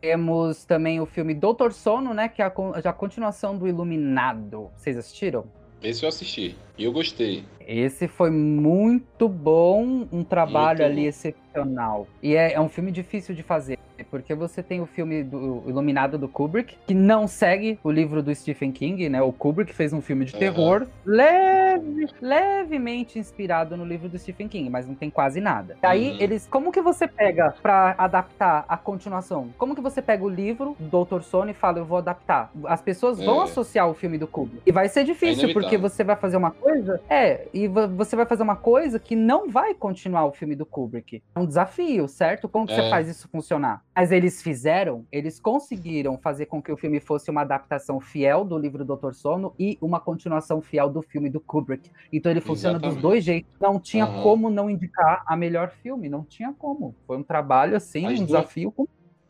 Temos 0.00 0.64
também 0.64 1.00
o 1.00 1.06
filme 1.06 1.34
Doutor 1.34 1.72
Sono, 1.72 2.12
né? 2.12 2.28
Que 2.28 2.42
é 2.42 2.44
a, 2.44 2.48
a 2.48 2.92
continuação 2.92 3.56
do 3.56 3.68
Iluminado. 3.68 4.70
Vocês 4.76 4.98
assistiram? 4.98 5.44
Esse 5.82 6.04
eu 6.04 6.08
assisti. 6.08 6.56
E 6.76 6.84
eu 6.84 6.92
gostei. 6.92 7.44
Esse 7.72 8.08
foi 8.08 8.30
muito 8.30 9.28
bom, 9.28 10.04
um 10.10 10.24
trabalho 10.24 10.84
ali 10.84 11.06
excepcional. 11.06 12.08
E 12.20 12.34
é, 12.34 12.54
é 12.54 12.60
um 12.60 12.68
filme 12.68 12.90
difícil 12.90 13.32
de 13.32 13.44
fazer, 13.44 13.78
porque 14.10 14.34
você 14.34 14.60
tem 14.60 14.80
o 14.80 14.86
filme 14.86 15.22
do 15.22 15.62
Iluminado 15.68 16.18
do 16.18 16.26
Kubrick, 16.28 16.76
que 16.88 16.94
não 16.94 17.28
segue 17.28 17.78
o 17.84 17.90
livro 17.92 18.24
do 18.24 18.34
Stephen 18.34 18.72
King, 18.72 19.08
né? 19.08 19.22
O 19.22 19.32
Kubrick 19.32 19.72
fez 19.72 19.92
um 19.92 20.00
filme 20.00 20.24
de 20.24 20.34
terror 20.34 20.84
leve, 21.04 22.08
levemente 22.20 23.18
inspirado 23.20 23.76
no 23.76 23.84
livro 23.84 24.08
do 24.08 24.18
Stephen 24.18 24.48
King, 24.48 24.68
mas 24.68 24.88
não 24.88 24.94
tem 24.96 25.08
quase 25.10 25.40
nada. 25.40 25.76
E 25.80 25.86
aí 25.86 26.10
Uhum. 26.10 26.16
eles, 26.18 26.48
como 26.50 26.72
que 26.72 26.80
você 26.80 27.06
pega 27.06 27.54
pra 27.62 27.94
adaptar 27.96 28.64
a 28.68 28.76
continuação? 28.76 29.50
Como 29.56 29.76
que 29.76 29.80
você 29.80 30.02
pega 30.02 30.24
o 30.24 30.28
livro 30.28 30.74
do 30.78 30.88
Doutor 30.88 31.22
Sono 31.22 31.50
e 31.50 31.54
fala, 31.54 31.78
eu 31.78 31.84
vou 31.84 31.98
adaptar? 31.98 32.50
As 32.64 32.80
pessoas 32.82 33.20
vão 33.22 33.40
É. 33.40 33.44
associar 33.44 33.88
o 33.88 33.94
filme 33.94 34.18
do 34.18 34.26
Kubrick. 34.26 34.62
E 34.66 34.72
vai 34.72 34.88
ser 34.88 35.04
difícil, 35.04 35.44
inevitável. 35.44 35.62
porque 35.62 35.78
você 35.78 36.02
vai 36.02 36.16
fazer 36.16 36.36
uma 36.36 36.50
coisa. 36.50 37.00
É, 37.08 37.46
e 37.64 37.68
vo- 37.68 37.88
você 37.88 38.16
vai 38.16 38.24
fazer 38.26 38.42
uma 38.42 38.56
coisa 38.56 38.98
que 38.98 39.14
não 39.14 39.48
vai 39.50 39.74
continuar 39.74 40.24
o 40.26 40.32
filme 40.32 40.54
do 40.56 40.64
Kubrick. 40.64 41.22
É 41.34 41.38
um 41.40 41.46
desafio, 41.46 42.08
certo? 42.08 42.48
Como 42.48 42.66
que 42.66 42.74
você 42.74 42.80
É. 42.82 42.90
faz 42.90 43.08
isso 43.08 43.28
funcionar? 43.28 43.84
Mas 43.94 44.10
eles 44.12 44.42
fizeram, 44.42 45.04
eles 45.12 45.38
conseguiram 45.38 46.16
fazer 46.18 46.46
com 46.46 46.62
que 46.62 46.72
o 46.72 46.76
filme 46.76 47.00
fosse 47.00 47.30
uma 47.30 47.42
adaptação 47.42 48.00
fiel 48.00 48.44
do 48.44 48.56
livro 48.56 48.84
Doutor 48.84 49.14
Sono 49.14 49.54
e 49.58 49.76
uma 49.80 50.00
continuação 50.00 50.60
fiel 50.62 50.88
do 50.88 51.02
filme 51.02 51.28
do 51.28 51.40
Kubrick. 51.40 51.90
Então 52.12 52.30
ele 52.32 52.40
funciona 52.40 52.78
dos 52.78 52.88
Exatamente. 52.92 53.02
dois 53.02 53.24
jeitos. 53.24 53.50
Não 53.60 53.78
tinha 53.78 54.04
Aham. 54.04 54.22
como 54.22 54.48
não 54.50 54.70
indicar 54.70 55.22
a 55.26 55.36
melhor 55.36 55.70
filme, 55.70 56.08
não 56.08 56.24
tinha 56.24 56.52
como. 56.58 56.94
Foi 57.06 57.16
um 57.18 57.22
trabalho 57.22 57.76
assim, 57.76 58.06
As 58.06 58.12
um 58.12 58.16
duas- 58.24 58.26
desafio. 58.28 58.74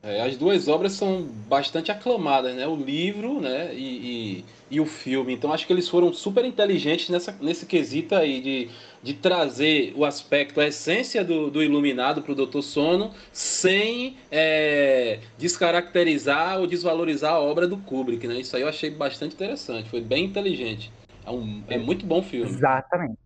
É, 0.02 0.22
as 0.22 0.34
duas 0.36 0.66
obras 0.66 0.92
são 0.92 1.22
bastante 1.46 1.92
aclamadas, 1.92 2.56
né? 2.56 2.66
O 2.66 2.74
livro, 2.74 3.38
né? 3.38 3.74
E, 3.74 4.38
e, 4.38 4.44
e 4.70 4.80
o 4.80 4.86
filme. 4.86 5.34
Então 5.34 5.52
acho 5.52 5.66
que 5.66 5.72
eles 5.72 5.88
foram 5.88 6.10
super 6.12 6.42
inteligentes 6.44 7.10
nessa, 7.10 7.36
nesse 7.38 7.66
quesito 7.66 8.14
aí 8.14 8.40
de, 8.40 8.70
de 9.02 9.12
trazer 9.12 9.92
o 9.94 10.06
aspecto, 10.06 10.58
a 10.58 10.66
essência 10.66 11.22
do, 11.22 11.50
do 11.50 11.62
Iluminado 11.62 12.22
para 12.22 12.32
o 12.32 12.34
Doutor 12.34 12.62
Sono, 12.62 13.12
sem 13.30 14.16
é, 14.30 15.18
descaracterizar 15.36 16.58
ou 16.58 16.66
desvalorizar 16.66 17.34
a 17.34 17.40
obra 17.40 17.68
do 17.68 17.76
Kubrick, 17.76 18.26
né? 18.26 18.40
Isso 18.40 18.56
aí 18.56 18.62
eu 18.62 18.68
achei 18.68 18.90
bastante 18.90 19.34
interessante. 19.34 19.90
Foi 19.90 20.00
bem 20.00 20.24
inteligente. 20.24 20.90
É, 21.26 21.30
um, 21.30 21.62
é 21.68 21.76
muito 21.76 22.06
bom 22.06 22.22
filme. 22.22 22.48
Exatamente. 22.48 23.18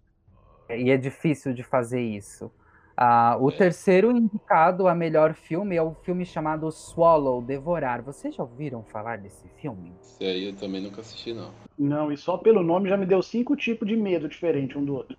E 0.68 0.90
é 0.90 0.96
difícil 0.96 1.54
de 1.54 1.62
fazer 1.62 2.00
isso. 2.00 2.50
Ah, 2.96 3.36
o 3.40 3.50
É. 3.50 3.52
terceiro 3.56 4.10
indicado 4.10 4.86
a 4.86 4.94
melhor 4.94 5.34
filme 5.34 5.74
é 5.76 5.82
o 5.82 5.94
filme 6.02 6.24
chamado 6.24 6.70
Swallow, 6.70 7.42
Devorar. 7.42 8.02
Vocês 8.02 8.34
já 8.34 8.42
ouviram 8.42 8.84
falar 8.84 9.18
desse 9.18 9.48
filme? 9.60 9.92
Esse 10.00 10.24
aí 10.24 10.46
eu 10.48 10.54
também 10.54 10.80
nunca 10.80 11.00
assisti, 11.00 11.32
não. 11.32 11.50
Não, 11.76 12.12
e 12.12 12.16
só 12.16 12.36
pelo 12.38 12.62
nome 12.62 12.88
já 12.88 12.96
me 12.96 13.04
deu 13.06 13.20
cinco 13.20 13.56
tipos 13.56 13.88
de 13.88 13.96
medo 13.96 14.28
diferentes 14.28 14.76
um 14.76 14.84
do 14.84 14.94
outro. 14.94 15.16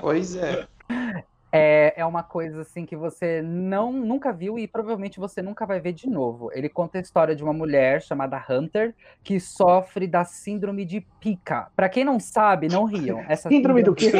Pois 0.00 0.36
é. 0.36 0.66
É, 1.50 1.94
é 1.96 2.04
uma 2.04 2.22
coisa 2.22 2.60
assim 2.60 2.84
que 2.84 2.94
você 2.94 3.40
não 3.42 3.90
nunca 3.90 4.32
viu 4.32 4.58
e 4.58 4.68
provavelmente 4.68 5.18
você 5.18 5.40
nunca 5.40 5.64
vai 5.64 5.80
ver 5.80 5.92
de 5.92 6.08
novo. 6.08 6.50
Ele 6.52 6.68
conta 6.68 6.98
a 6.98 7.00
história 7.00 7.34
de 7.34 7.42
uma 7.42 7.54
mulher 7.54 8.02
chamada 8.02 8.44
Hunter 8.48 8.94
que 9.24 9.40
sofre 9.40 10.06
da 10.06 10.24
síndrome 10.24 10.84
de 10.84 11.00
pica. 11.20 11.68
Pra 11.74 11.88
quem 11.88 12.04
não 12.04 12.20
sabe, 12.20 12.68
não 12.68 12.84
riam. 12.84 13.24
Essa 13.28 13.48
Síndrome 13.48 13.82
do 13.82 13.94
quê? 13.94 14.10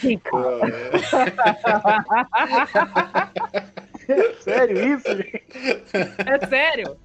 pica. 0.00 0.30
Sério 4.40 4.94
isso, 4.94 5.16
gente? 5.16 5.44
É 6.26 6.46
sério? 6.46 6.96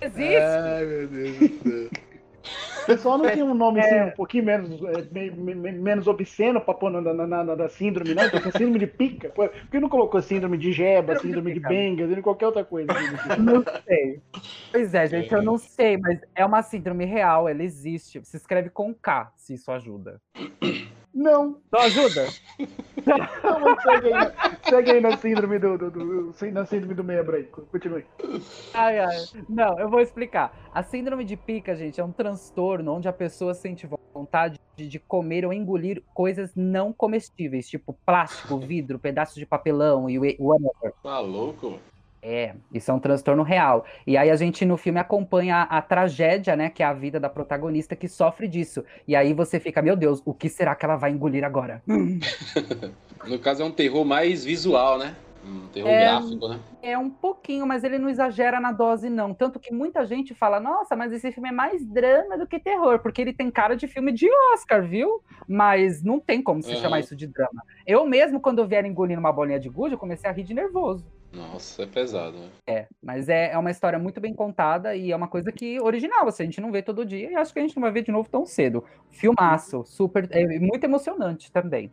Existe. 0.00 0.36
Ai, 0.36 0.84
meu 0.84 1.06
Deus 1.08 1.38
do 1.38 1.48
céu. 1.70 2.09
O 2.82 2.86
pessoal 2.86 3.18
não 3.18 3.24
tem 3.30 3.42
um 3.42 3.54
nome 3.54 3.80
assim, 3.80 3.94
É. 3.94 4.04
um 4.06 4.10
pouquinho 4.12 4.44
menos, 4.44 4.80
é, 4.82 5.02
me- 5.12 5.30
me- 5.30 5.54
me- 5.54 5.72
menos 5.72 6.06
obsceno 6.06 6.60
pra 6.60 6.74
pôr 6.74 6.90
na, 6.90 7.00
na, 7.00 7.26
na- 7.26 7.56
na- 7.56 7.68
síndrome, 7.68 8.14
não? 8.14 8.24
Então, 8.24 8.40
síndrome 8.52 8.78
de 8.78 8.86
pica. 8.86 9.28
Por 9.30 9.50
que 9.70 9.78
não 9.78 9.88
colocou 9.88 10.20
síndrome 10.22 10.56
de 10.58 10.72
jeba, 10.72 11.18
síndrome 11.18 11.52
de 11.52 11.60
benga, 11.60 12.06
de 12.06 12.22
qualquer 12.22 12.46
outra 12.46 12.64
coisa? 12.64 12.88
Não 13.38 13.62
sei. 13.86 14.20
Pois 14.72 14.94
é, 14.94 15.06
gente, 15.06 15.32
eu 15.32 15.42
não 15.42 15.58
sei, 15.58 15.96
mas 15.96 16.20
é 16.34 16.44
uma 16.44 16.62
síndrome 16.62 17.04
real, 17.04 17.48
ela 17.48 17.62
existe. 17.62 18.20
Se 18.24 18.36
escreve 18.36 18.70
com 18.70 18.94
K, 18.94 19.32
se 19.36 19.54
isso 19.54 19.70
ajuda. 19.70 20.20
Não, 21.12 21.58
Não 21.72 21.80
ajuda? 21.80 22.26
não, 23.06 23.80
segue 23.80 24.12
aí, 24.12 24.32
segue 24.68 24.90
aí 24.92 25.00
na 25.00 25.16
síndrome 25.16 25.58
do, 25.58 25.76
do, 25.78 25.90
do- 25.90 26.34
na 26.52 26.64
síndrome 26.66 26.94
do 26.94 27.02
membro 27.04 27.36
aí. 27.36 27.44
Continue. 27.44 28.04
Ai, 28.74 28.98
ai. 29.00 29.16
Não, 29.48 29.78
eu 29.78 29.88
vou 29.88 30.00
explicar. 30.00 30.70
A 30.72 30.82
síndrome 30.82 31.24
de 31.24 31.36
pica, 31.36 31.74
gente, 31.74 32.00
é 32.00 32.04
um 32.04 32.12
transtorno 32.12 32.92
onde 32.92 33.08
a 33.08 33.12
pessoa 33.12 33.54
sente 33.54 33.88
vontade 34.14 34.58
de, 34.76 34.88
de 34.88 34.98
comer 34.98 35.44
ou 35.44 35.52
engolir 35.52 36.02
coisas 36.14 36.52
não 36.54 36.92
comestíveis, 36.92 37.68
tipo 37.68 37.92
plástico, 38.06 38.58
vidro, 38.58 38.98
pedaços 38.98 39.34
de 39.36 39.46
papelão 39.46 40.08
e 40.08 40.18
o- 40.18 40.36
whatever. 40.38 40.92
Tá 41.02 41.18
louco? 41.20 41.78
É, 42.22 42.54
isso 42.72 42.90
é 42.90 42.94
um 42.94 42.98
transtorno 43.00 43.42
real. 43.42 43.84
E 44.06 44.16
aí 44.16 44.30
a 44.30 44.36
gente 44.36 44.64
no 44.64 44.76
filme 44.76 44.98
acompanha 45.00 45.56
a, 45.56 45.78
a 45.78 45.82
tragédia, 45.82 46.54
né, 46.54 46.68
que 46.68 46.82
é 46.82 46.86
a 46.86 46.92
vida 46.92 47.18
da 47.18 47.30
protagonista 47.30 47.96
que 47.96 48.08
sofre 48.08 48.46
disso. 48.46 48.84
E 49.08 49.16
aí 49.16 49.32
você 49.32 49.58
fica, 49.58 49.80
meu 49.80 49.96
Deus, 49.96 50.20
o 50.24 50.34
que 50.34 50.48
será 50.48 50.74
que 50.74 50.84
ela 50.84 50.96
vai 50.96 51.10
engolir 51.10 51.44
agora? 51.44 51.82
No 53.26 53.38
caso 53.38 53.62
é 53.62 53.66
um 53.66 53.70
terror 53.70 54.02
mais 54.02 54.46
visual, 54.46 54.98
né? 54.98 55.14
Um 55.44 55.68
terror 55.68 55.90
É. 55.90 56.00
gráfico, 56.00 56.48
né? 56.48 56.58
É 56.82 56.96
um 56.96 57.10
pouquinho, 57.10 57.66
mas 57.66 57.84
ele 57.84 57.98
não 57.98 58.08
exagera 58.08 58.58
na 58.58 58.72
dose, 58.72 59.10
não. 59.10 59.34
Tanto 59.34 59.60
que 59.60 59.70
muita 59.70 60.06
gente 60.06 60.34
fala, 60.34 60.58
nossa, 60.58 60.96
mas 60.96 61.12
esse 61.12 61.30
filme 61.30 61.50
é 61.50 61.52
mais 61.52 61.84
drama 61.86 62.38
do 62.38 62.46
que 62.46 62.58
terror, 62.58 62.98
porque 63.00 63.20
ele 63.20 63.34
tem 63.34 63.50
cara 63.50 63.76
de 63.76 63.86
filme 63.86 64.10
de 64.10 64.26
Oscar, 64.54 64.82
viu? 64.82 65.22
Mas 65.46 66.02
não 66.02 66.18
tem 66.18 66.42
como 66.42 66.62
se 66.62 66.72
Aham. 66.72 66.80
chamar 66.80 67.00
isso 67.00 67.14
de 67.14 67.26
drama. 67.26 67.62
Eu 67.86 68.06
mesmo, 68.06 68.40
quando 68.40 68.60
eu 68.60 68.66
vier 68.66 68.86
engolindo 68.86 69.20
uma 69.20 69.32
bolinha 69.32 69.60
de 69.60 69.68
gude, 69.68 69.92
eu 69.92 69.98
comecei 69.98 70.30
a 70.30 70.32
rir 70.32 70.44
de 70.44 70.54
nervoso. 70.54 71.04
Nossa, 71.32 71.84
é 71.84 71.86
pesado. 71.86 72.36
Né? 72.36 72.50
É, 72.66 72.86
mas 73.02 73.28
é, 73.28 73.52
é 73.52 73.58
uma 73.58 73.70
história 73.70 73.98
muito 73.98 74.20
bem 74.20 74.34
contada 74.34 74.94
e 74.96 75.12
é 75.12 75.16
uma 75.16 75.28
coisa 75.28 75.52
que 75.52 75.80
original, 75.80 76.26
assim, 76.26 76.42
a 76.42 76.46
gente 76.46 76.60
não 76.60 76.72
vê 76.72 76.82
todo 76.82 77.04
dia 77.04 77.30
e 77.30 77.36
acho 77.36 77.52
que 77.52 77.58
a 77.58 77.62
gente 77.62 77.76
não 77.76 77.82
vai 77.82 77.92
ver 77.92 78.02
de 78.02 78.10
novo 78.10 78.28
tão 78.28 78.44
cedo. 78.44 78.84
Filmaço, 79.10 79.84
super, 79.84 80.28
é 80.30 80.58
muito 80.58 80.84
emocionante 80.84 81.52
também. 81.52 81.90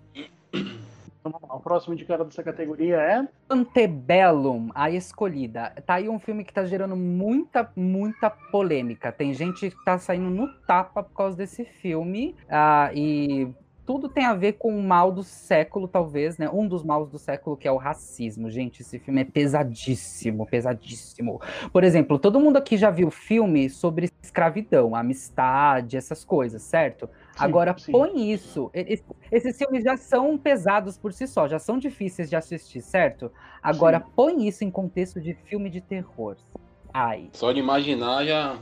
O 1.49 1.59
próximo 1.59 1.93
indicado 1.93 2.23
dessa 2.23 2.41
categoria 2.41 2.97
é. 2.97 3.27
Antebellum, 3.49 4.69
A 4.73 4.89
Escolhida. 4.89 5.73
Tá 5.85 5.95
aí 5.95 6.07
um 6.07 6.19
filme 6.19 6.43
que 6.43 6.53
tá 6.53 6.63
gerando 6.63 6.95
muita, 6.95 7.69
muita 7.75 8.29
polêmica. 8.29 9.11
Tem 9.11 9.33
gente 9.33 9.69
que 9.69 9.83
tá 9.83 9.97
saindo 9.97 10.29
no 10.29 10.47
tapa 10.65 11.03
por 11.03 11.13
causa 11.13 11.35
desse 11.35 11.65
filme. 11.65 12.35
Ah, 12.49 12.91
e 12.93 13.53
tudo 13.87 14.09
tem 14.09 14.25
a 14.25 14.33
ver 14.33 14.53
com 14.59 14.77
o 14.77 14.83
mal 14.83 15.11
do 15.13 15.23
século, 15.23 15.87
talvez, 15.87 16.37
né? 16.37 16.49
Um 16.51 16.67
dos 16.67 16.83
maus 16.83 17.09
do 17.09 17.17
século, 17.17 17.55
que 17.55 17.65
é 17.67 17.71
o 17.71 17.77
racismo. 17.77 18.51
Gente, 18.51 18.81
esse 18.81 18.99
filme 18.99 19.21
é 19.21 19.23
pesadíssimo, 19.23 20.45
pesadíssimo. 20.45 21.39
Por 21.71 21.85
exemplo, 21.85 22.19
todo 22.19 22.37
mundo 22.39 22.57
aqui 22.57 22.75
já 22.77 22.89
viu 22.91 23.09
filme 23.09 23.69
sobre 23.69 24.11
escravidão, 24.21 24.93
amistade, 24.93 25.95
essas 25.95 26.25
coisas, 26.25 26.61
certo? 26.61 27.07
Sim, 27.07 27.11
Agora, 27.39 27.75
sim. 27.77 27.91
põe 27.93 28.29
isso. 28.31 28.69
Esses 29.31 29.57
filmes 29.57 29.83
já 29.85 29.95
são 29.95 30.37
pesados 30.37 30.97
por 30.97 31.13
si 31.13 31.25
só, 31.25 31.47
já 31.47 31.57
são 31.57 31.77
difíceis 31.79 32.29
de 32.29 32.35
assistir, 32.35 32.81
certo? 32.81 33.31
Agora, 33.63 33.99
Sim. 33.99 34.11
põe 34.15 34.47
isso 34.47 34.63
em 34.65 34.69
contexto 34.69 35.21
de 35.21 35.33
filme 35.33 35.69
de 35.69 35.79
terror. 35.79 36.35
Ai. 36.93 37.29
Só 37.31 37.53
de 37.53 37.59
imaginar 37.59 38.25
já. 38.25 38.57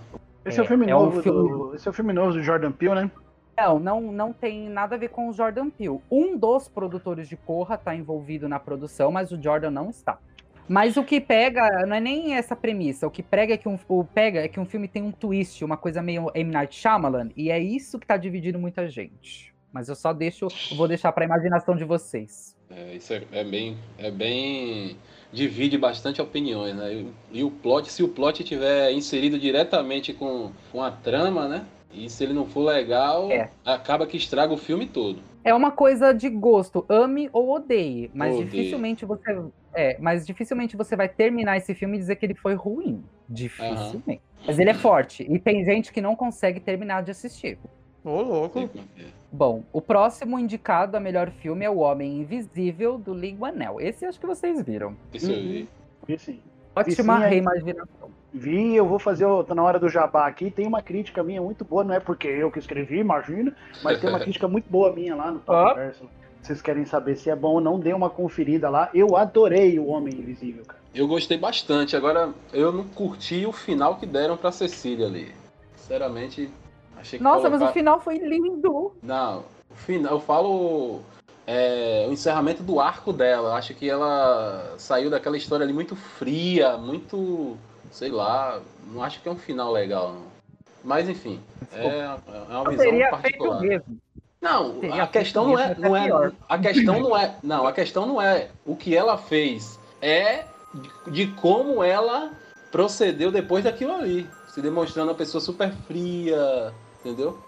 Esse 0.45 0.59
é, 0.59 0.61
o 0.61 0.65
É, 0.65 0.67
filme 0.67 0.85
é 0.87 0.95
um 0.95 1.05
novo 1.05 1.21
filme- 1.23 1.49
do. 1.49 1.75
Esse 1.75 1.87
é 1.87 1.91
o 1.91 1.93
filme 1.93 2.13
novo 2.13 2.33
do 2.33 2.43
Jordan 2.43 2.71
Peele, 2.71 2.95
né? 2.95 3.11
Não, 3.57 3.79
não, 3.79 4.01
não 4.11 4.33
tem 4.33 4.69
nada 4.69 4.95
a 4.95 4.97
ver 4.97 5.09
com 5.09 5.29
o 5.29 5.33
Jordan 5.33 5.69
Peele. 5.69 6.01
Um 6.11 6.37
dos 6.37 6.67
produtores 6.67 7.29
de 7.29 7.37
Corra 7.37 7.75
está 7.75 7.95
envolvido 7.95 8.49
na 8.49 8.59
produção, 8.59 9.11
mas 9.11 9.31
o 9.31 9.41
Jordan 9.41 9.71
não 9.71 9.89
está. 9.89 10.19
Mas 10.67 10.97
o 10.97 11.03
que 11.03 11.21
pega 11.21 11.85
não 11.85 11.95
é 11.95 11.99
nem 11.99 12.35
essa 12.35 12.55
premissa. 12.55 13.05
O 13.05 13.11
que 13.11 13.21
pega 13.21 13.53
é 13.53 13.57
que 13.57 13.69
um, 13.69 13.77
o 13.87 14.03
pega 14.03 14.43
é 14.43 14.47
que 14.47 14.59
um 14.59 14.65
filme 14.65 14.87
tem 14.87 15.03
um 15.03 15.11
twist, 15.11 15.63
uma 15.63 15.77
coisa 15.77 16.01
meio 16.01 16.31
M. 16.33 16.51
Night 16.51 16.75
Shyamalan, 16.75 17.29
e 17.35 17.51
é 17.51 17.59
isso 17.59 17.99
que 17.99 18.07
tá 18.07 18.17
dividindo 18.17 18.57
muita 18.57 18.89
gente. 18.89 19.53
Mas 19.71 19.89
eu 19.89 19.95
só 19.95 20.11
deixo, 20.11 20.47
eu 20.71 20.77
vou 20.77 20.87
deixar 20.87 21.11
pra 21.11 21.25
imaginação 21.25 21.75
de 21.75 21.83
vocês. 21.83 22.55
É, 22.69 22.95
isso 22.95 23.13
é, 23.13 23.23
é 23.31 23.43
bem. 23.43 23.77
É 23.97 24.09
bem. 24.09 24.97
Divide 25.31 25.77
bastante 25.77 26.21
opiniões, 26.21 26.75
né? 26.75 26.93
E, 26.93 27.13
e 27.31 27.43
o 27.43 27.51
plot, 27.51 27.91
se 27.91 28.01
o 28.01 28.07
plot 28.07 28.43
tiver 28.43 28.91
inserido 28.91 29.37
diretamente 29.37 30.13
com, 30.13 30.51
com 30.71 30.81
a 30.81 30.89
trama, 30.89 31.47
né? 31.47 31.65
E 31.91 32.09
se 32.09 32.23
ele 32.23 32.33
não 32.33 32.45
for 32.45 32.61
legal, 32.61 33.31
É. 33.31 33.49
acaba 33.65 34.05
que 34.05 34.17
estraga 34.17 34.53
o 34.53 34.57
filme 34.57 34.85
todo. 34.85 35.19
É 35.43 35.53
uma 35.53 35.71
coisa 35.71 36.11
de 36.13 36.29
gosto, 36.29 36.83
ame 36.89 37.29
ou 37.31 37.53
odeie, 37.53 38.09
mas 38.13 38.33
Odeie. 38.35 38.45
dificilmente 38.49 39.05
você 39.05 39.41
é, 39.73 39.97
mas 39.99 40.25
dificilmente 40.25 40.75
você 40.77 40.95
vai 40.95 41.07
terminar 41.09 41.57
esse 41.57 41.73
filme 41.75 41.97
e 41.97 41.99
dizer 41.99 42.15
que 42.15 42.25
ele 42.25 42.33
foi 42.33 42.53
ruim. 42.55 43.03
Dificilmente. 43.29 44.21
Mas 44.47 44.57
ele 44.59 44.69
é 44.69 44.73
forte 44.73 45.23
e 45.29 45.37
tem 45.39 45.63
gente 45.65 45.91
que 45.91 46.01
não 46.01 46.15
consegue 46.15 46.59
terminar 46.59 47.03
de 47.03 47.11
assistir. 47.11 47.57
Ô, 48.03 48.21
louco. 48.21 48.59
Sei 48.59 48.67
como 48.67 48.83
é 48.97 49.01
é. 49.01 49.05
Bom, 49.31 49.63
o 49.73 49.81
próximo 49.81 50.39
indicado 50.39 50.95
a 50.95 50.99
melhor 50.99 51.29
filme 51.29 51.65
é 51.65 51.69
O 51.69 51.77
Homem 51.79 52.19
Invisível, 52.19 52.97
do 52.97 53.11
Lee 53.13 53.37
Anel. 53.41 53.81
Esse 53.81 54.05
acho 54.05 54.19
que 54.19 54.25
vocês 54.25 54.61
viram. 54.61 54.95
Esse 55.13 55.31
eu 55.31 55.37
Uhum. 55.37 55.65
vi. 56.07 56.17
Sim. 56.19 56.39
Ótima 56.75 57.17
sim, 57.19 57.23
é- 57.23 57.27
reimaginação. 57.29 58.09
Vi, 58.37 58.75
eu 58.75 58.85
vou 58.85 58.99
fazer, 58.99 59.25
o- 59.25 59.43
tá 59.45 59.55
na 59.55 59.63
hora 59.63 59.79
do 59.79 59.87
jabá 59.87 60.27
aqui. 60.27 60.51
Tem 60.51 60.67
uma 60.67 60.81
crítica 60.81 61.23
minha 61.23 61.41
muito 61.41 61.63
boa, 61.63 61.83
não 61.85 61.93
é 61.95 61.99
porque 62.01 62.27
eu 62.27 62.51
que 62.51 62.59
escrevi, 62.59 62.99
imagina, 62.99 63.55
mas 63.81 63.99
tem 63.99 64.09
uma 64.09 64.19
crítica 64.19 64.45
muito 64.47 64.69
boa 64.69 64.91
minha 64.93 65.15
lá 65.15 65.31
no 65.31 65.41
Ó. 65.47 65.63
Top 65.69 65.79
Verso. 65.79 66.03
Se 66.41 66.47
vocês 66.47 66.61
querem 66.61 66.85
saber 66.85 67.15
se 67.15 67.29
é 67.29 67.35
bom 67.35 67.53
ou 67.53 67.61
não, 67.61 67.79
dê 67.79 67.93
uma 67.93 68.09
conferida 68.09 68.69
lá. 68.69 68.89
Eu 68.93 69.15
adorei 69.15 69.79
o 69.79 69.87
Homem 69.87 70.13
Invisível, 70.13 70.63
cara. 70.65 70.79
Eu 70.93 71.07
gostei 71.07 71.37
bastante. 71.37 71.95
Agora, 71.95 72.29
eu 72.53 72.71
não 72.71 72.83
curti 72.83 73.45
o 73.45 73.51
final 73.51 73.95
que 73.95 74.05
deram 74.05 74.35
pra 74.37 74.51
Cecília 74.51 75.07
ali. 75.07 75.31
Sinceramente, 75.75 76.49
achei 76.97 77.17
que. 77.17 77.23
Nossa, 77.23 77.49
mas 77.49 77.59
colocar- 77.59 77.69
o 77.71 77.73
final 77.73 77.99
foi 78.01 78.17
lindo. 78.19 78.93
Não, 79.01 79.43
o 79.71 79.75
final, 79.75 80.11
eu 80.13 80.19
falo 80.19 80.99
é, 81.47 82.05
o 82.09 82.11
encerramento 82.13 82.61
do 82.61 82.79
arco 82.79 83.11
dela. 83.13 83.55
Acho 83.55 83.73
que 83.73 83.89
ela 83.89 84.75
saiu 84.77 85.09
daquela 85.09 85.37
história 85.37 85.63
ali 85.63 85.73
muito 85.73 85.95
fria, 85.95 86.77
muito. 86.77 87.57
Sei 87.95 88.11
lá. 88.11 88.61
Não 88.87 89.01
acho 89.01 89.21
que 89.21 89.27
é 89.27 89.31
um 89.31 89.37
final 89.37 89.71
legal, 89.71 90.13
não. 90.13 90.35
Mas 90.83 91.09
enfim, 91.09 91.41
é, 91.73 91.87
é 91.87 92.57
uma 92.57 92.69
visão 92.69 92.85
Seria 92.85 93.05
feito 93.07 93.21
particular. 93.21 93.61
mesmo. 93.61 93.97
Não, 94.41 94.79
Teria 94.79 95.03
a 95.03 95.07
questão 95.07 95.47
não 95.47 95.57
é, 95.57 95.75
não 95.75 95.95
é. 95.97 96.03
pior. 96.05 96.31
A 96.47 96.57
questão 96.59 96.99
não 96.99 97.17
é. 97.17 97.35
Não, 97.41 97.65
a 97.65 97.73
questão 97.73 98.05
não 98.05 98.21
é 98.21 98.49
o 98.63 98.75
que 98.75 98.95
ela 98.95 99.17
fez. 99.17 99.79
É 99.99 100.43
de, 100.73 101.11
de 101.11 101.27
como 101.33 101.83
ela 101.83 102.31
procedeu 102.71 103.31
depois 103.31 103.63
daquilo 103.63 103.93
ali. 103.93 104.29
Se 104.49 104.61
demonstrando 104.61 105.09
uma 105.09 105.17
pessoa 105.17 105.41
super 105.41 105.71
fria. 105.87 106.71
Entendeu? 106.99 107.39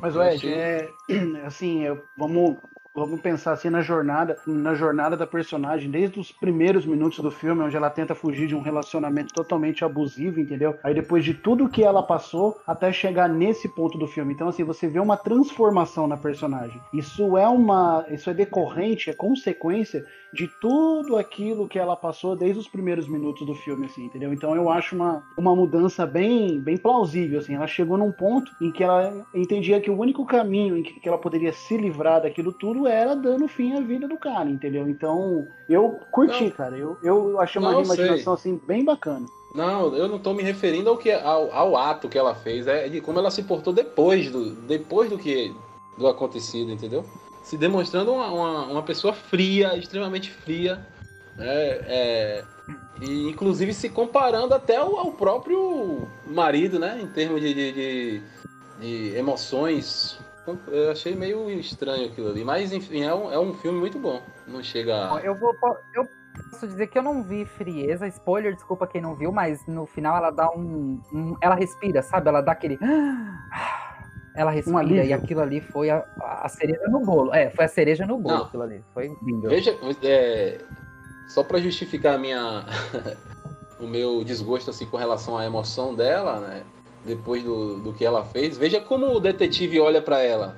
Mas, 0.00 0.16
Ed, 0.16 0.52
é, 0.52 0.88
assim, 1.46 1.82
eu- 1.84 2.02
vamos, 2.18 2.56
vamos 2.94 3.20
pensar 3.20 3.52
assim 3.52 3.70
na 3.70 3.82
jornada, 3.82 4.36
na 4.46 4.74
jornada 4.74 5.16
da 5.16 5.26
personagem, 5.26 5.90
desde 5.90 6.18
os 6.18 6.32
primeiros 6.32 6.84
minutos 6.84 7.20
do 7.20 7.30
filme, 7.30 7.62
onde 7.62 7.76
ela 7.76 7.90
tenta 7.90 8.14
fugir 8.14 8.46
de 8.46 8.54
um 8.54 8.60
relacionamento 8.60 9.32
totalmente 9.32 9.84
abusivo, 9.84 10.40
entendeu? 10.40 10.78
Aí 10.82 10.94
depois 10.94 11.24
de 11.24 11.34
tudo 11.34 11.68
que 11.68 11.82
ela 11.82 12.02
passou, 12.02 12.60
até 12.66 12.92
chegar 12.92 13.28
nesse 13.28 13.68
ponto 13.68 13.96
do 13.98 14.06
filme. 14.06 14.34
Então, 14.34 14.48
assim, 14.48 14.64
você 14.64 14.88
vê 14.88 14.98
uma 14.98 15.16
transformação 15.16 16.06
na 16.06 16.16
personagem. 16.16 16.80
Isso 16.92 17.36
é 17.36 17.46
uma. 17.46 18.04
Isso 18.10 18.30
é 18.30 18.34
decorrente, 18.34 19.10
é 19.10 19.14
consequência 19.14 20.04
de 20.32 20.48
tudo 20.60 21.16
aquilo 21.16 21.68
que 21.68 21.78
ela 21.78 21.96
passou 21.96 22.36
desde 22.36 22.58
os 22.58 22.68
primeiros 22.68 23.08
minutos 23.08 23.46
do 23.46 23.54
filme, 23.54 23.86
assim, 23.86 24.04
entendeu? 24.04 24.32
Então 24.32 24.54
eu 24.54 24.70
acho 24.70 24.94
uma, 24.94 25.22
uma 25.36 25.54
mudança 25.54 26.06
bem, 26.06 26.60
bem 26.60 26.76
plausível, 26.76 27.40
assim. 27.40 27.54
Ela 27.54 27.66
chegou 27.66 27.96
num 27.96 28.12
ponto 28.12 28.50
em 28.60 28.70
que 28.70 28.84
ela 28.84 29.26
entendia 29.34 29.80
que 29.80 29.90
o 29.90 29.98
único 29.98 30.24
caminho 30.24 30.76
em 30.76 30.82
que, 30.82 31.00
que 31.00 31.08
ela 31.08 31.18
poderia 31.18 31.52
se 31.52 31.76
livrar 31.76 32.22
daquilo 32.22 32.52
tudo 32.52 32.86
era 32.86 33.16
dando 33.16 33.48
fim 33.48 33.76
à 33.76 33.80
vida 33.80 34.06
do 34.06 34.16
cara, 34.16 34.48
entendeu? 34.48 34.88
Então 34.88 35.46
eu 35.68 35.98
curti, 36.10 36.44
Não. 36.44 36.50
cara. 36.50 36.76
Eu, 36.76 36.96
eu 37.02 37.40
achei 37.40 37.60
uma 37.60 37.80
imaginação, 37.80 38.34
assim, 38.34 38.60
bem 38.66 38.84
bacana. 38.84 39.26
Não, 39.54 39.94
eu 39.96 40.06
não 40.06 40.18
tô 40.18 40.32
me 40.32 40.44
referindo 40.44 40.90
ao, 40.90 40.96
que, 40.96 41.10
ao, 41.10 41.52
ao 41.52 41.76
ato 41.76 42.08
que 42.08 42.16
ela 42.16 42.34
fez, 42.34 42.68
é 42.68 42.88
de 42.88 43.00
como 43.00 43.18
ela 43.18 43.32
se 43.32 43.42
portou 43.42 43.72
depois 43.72 44.30
do, 44.30 44.54
depois 44.54 45.10
do 45.10 45.18
que 45.18 45.52
do 45.98 46.06
acontecido, 46.06 46.70
entendeu? 46.70 47.04
Se 47.50 47.56
demonstrando 47.58 48.12
uma, 48.12 48.28
uma, 48.28 48.64
uma 48.66 48.82
pessoa 48.84 49.12
fria, 49.12 49.76
extremamente 49.76 50.30
fria, 50.30 50.76
né? 51.36 51.44
É, 51.48 52.44
e 53.00 53.28
inclusive 53.28 53.74
se 53.74 53.88
comparando 53.88 54.54
até 54.54 54.76
ao, 54.76 54.96
ao 54.96 55.12
próprio 55.12 56.06
marido, 56.24 56.78
né? 56.78 57.00
Em 57.02 57.08
termos 57.08 57.40
de, 57.40 57.52
de, 57.52 57.72
de, 57.72 58.22
de 58.78 59.16
emoções. 59.16 60.16
Eu 60.68 60.92
achei 60.92 61.16
meio 61.16 61.50
estranho 61.50 62.06
aquilo 62.06 62.28
ali, 62.30 62.44
mas 62.44 62.72
enfim, 62.72 63.02
é 63.02 63.12
um, 63.12 63.32
é 63.32 63.38
um 63.40 63.52
filme 63.54 63.80
muito 63.80 63.98
bom. 63.98 64.22
Não 64.46 64.62
chega. 64.62 65.12
a- 65.12 65.20
Eu 65.20 65.34
vou. 65.34 65.52
Eu 65.92 66.08
posso 66.52 66.68
dizer 66.68 66.86
que 66.86 66.96
eu 66.98 67.02
não 67.02 67.24
vi 67.24 67.44
frieza, 67.44 68.06
spoiler, 68.06 68.54
desculpa 68.54 68.86
quem 68.86 69.00
não 69.00 69.16
viu, 69.16 69.32
mas 69.32 69.66
no 69.66 69.86
final 69.86 70.16
ela 70.16 70.30
dá 70.30 70.48
um. 70.52 71.00
um- 71.12 71.36
ela 71.40 71.56
respira, 71.56 72.00
sabe? 72.00 72.28
Ela 72.28 72.42
dá 72.42 72.52
aquele. 72.52 72.78
Ela 74.34 74.50
respira 74.50 75.04
e 75.04 75.12
aquilo 75.12 75.40
ali 75.40 75.60
foi 75.60 75.90
a, 75.90 76.04
a 76.20 76.48
cereja 76.48 76.86
no 76.88 77.00
bolo. 77.00 77.34
É, 77.34 77.50
foi 77.50 77.64
a 77.64 77.68
cereja 77.68 78.06
no 78.06 78.18
bolo 78.18 78.36
Não. 78.36 78.44
aquilo 78.44 78.62
ali. 78.62 78.84
Foi 78.94 79.10
lindo. 79.22 79.48
Veja, 79.48 79.76
é, 80.02 80.58
só 81.28 81.42
para 81.42 81.60
justificar 81.60 82.14
a 82.14 82.18
minha, 82.18 82.64
o 83.80 83.86
meu 83.86 84.22
desgosto 84.22 84.70
assim 84.70 84.86
com 84.86 84.96
relação 84.96 85.36
à 85.36 85.44
emoção 85.44 85.94
dela, 85.94 86.40
né? 86.40 86.62
Depois 87.04 87.42
do, 87.42 87.78
do 87.80 87.92
que 87.92 88.04
ela 88.04 88.24
fez, 88.24 88.58
veja 88.58 88.80
como 88.80 89.06
o 89.06 89.20
detetive 89.20 89.80
olha 89.80 90.02
para 90.02 90.20
ela. 90.20 90.56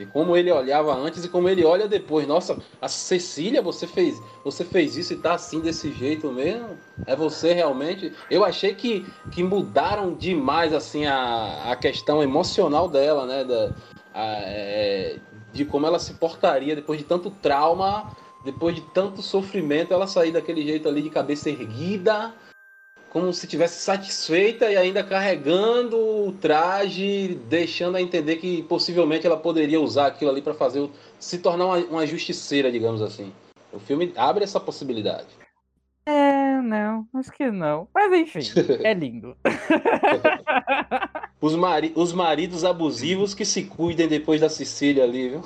E 0.00 0.06
como 0.06 0.34
ele 0.36 0.50
olhava 0.50 0.94
antes 0.94 1.24
e 1.24 1.28
como 1.28 1.48
ele 1.48 1.64
olha 1.64 1.86
depois. 1.86 2.26
Nossa, 2.26 2.58
a 2.80 2.88
Cecília, 2.88 3.60
você 3.60 3.86
fez, 3.86 4.22
você 4.42 4.64
fez 4.64 4.96
isso 4.96 5.12
e 5.12 5.16
tá 5.16 5.34
assim 5.34 5.60
desse 5.60 5.92
jeito 5.92 6.32
mesmo? 6.32 6.78
É 7.06 7.14
você 7.14 7.52
realmente? 7.52 8.12
Eu 8.30 8.44
achei 8.44 8.74
que, 8.74 9.06
que 9.30 9.42
mudaram 9.42 10.14
demais 10.14 10.72
assim 10.72 11.04
a, 11.06 11.70
a 11.72 11.76
questão 11.76 12.22
emocional 12.22 12.88
dela, 12.88 13.26
né? 13.26 13.44
Da, 13.44 13.72
a- 14.14 14.36
é, 14.42 15.18
de 15.52 15.64
como 15.64 15.86
ela 15.86 15.98
se 15.98 16.14
portaria 16.14 16.74
depois 16.74 16.98
de 16.98 17.04
tanto 17.04 17.30
trauma, 17.30 18.08
depois 18.44 18.74
de 18.74 18.80
tanto 18.80 19.20
sofrimento, 19.20 19.92
ela 19.92 20.06
sair 20.06 20.32
daquele 20.32 20.62
jeito 20.62 20.88
ali 20.88 21.02
de 21.02 21.10
cabeça 21.10 21.50
erguida, 21.50 22.32
como 23.10 23.32
se 23.32 23.46
tivesse 23.46 23.82
satisfeita 23.82 24.70
e 24.70 24.76
ainda 24.76 25.02
carregando 25.02 25.98
o 25.98 26.32
traje, 26.32 27.38
deixando 27.48 27.96
a 27.96 28.00
entender 28.02 28.36
que 28.36 28.62
possivelmente 28.62 29.26
ela 29.26 29.36
poderia 29.36 29.80
usar 29.80 30.06
aquilo 30.06 30.30
ali 30.30 30.40
para 30.40 30.54
fazer 30.54 30.80
o- 30.80 30.90
se 31.18 31.38
tornar 31.38 31.66
uma, 31.66 31.76
uma 31.78 32.06
justiceira, 32.06 32.70
digamos 32.70 33.02
assim. 33.02 33.32
O 33.72 33.78
filme 33.80 34.12
abre 34.16 34.44
essa 34.44 34.60
possibilidade. 34.60 35.26
É, 36.06 36.60
não, 36.62 37.06
acho 37.14 37.30
que 37.32 37.50
não. 37.50 37.86
Mas 37.94 38.12
enfim, 38.12 38.40
é 38.82 38.94
lindo. 38.94 39.36
Os, 41.42 41.54
mari 41.56 41.90
os 41.96 42.12
maridos 42.12 42.64
abusivos 42.66 43.32
que 43.32 43.46
se 43.46 43.64
cuidem 43.64 44.06
depois 44.06 44.42
da 44.42 44.50
Cecília 44.50 45.04
ali, 45.04 45.30
viu? 45.30 45.42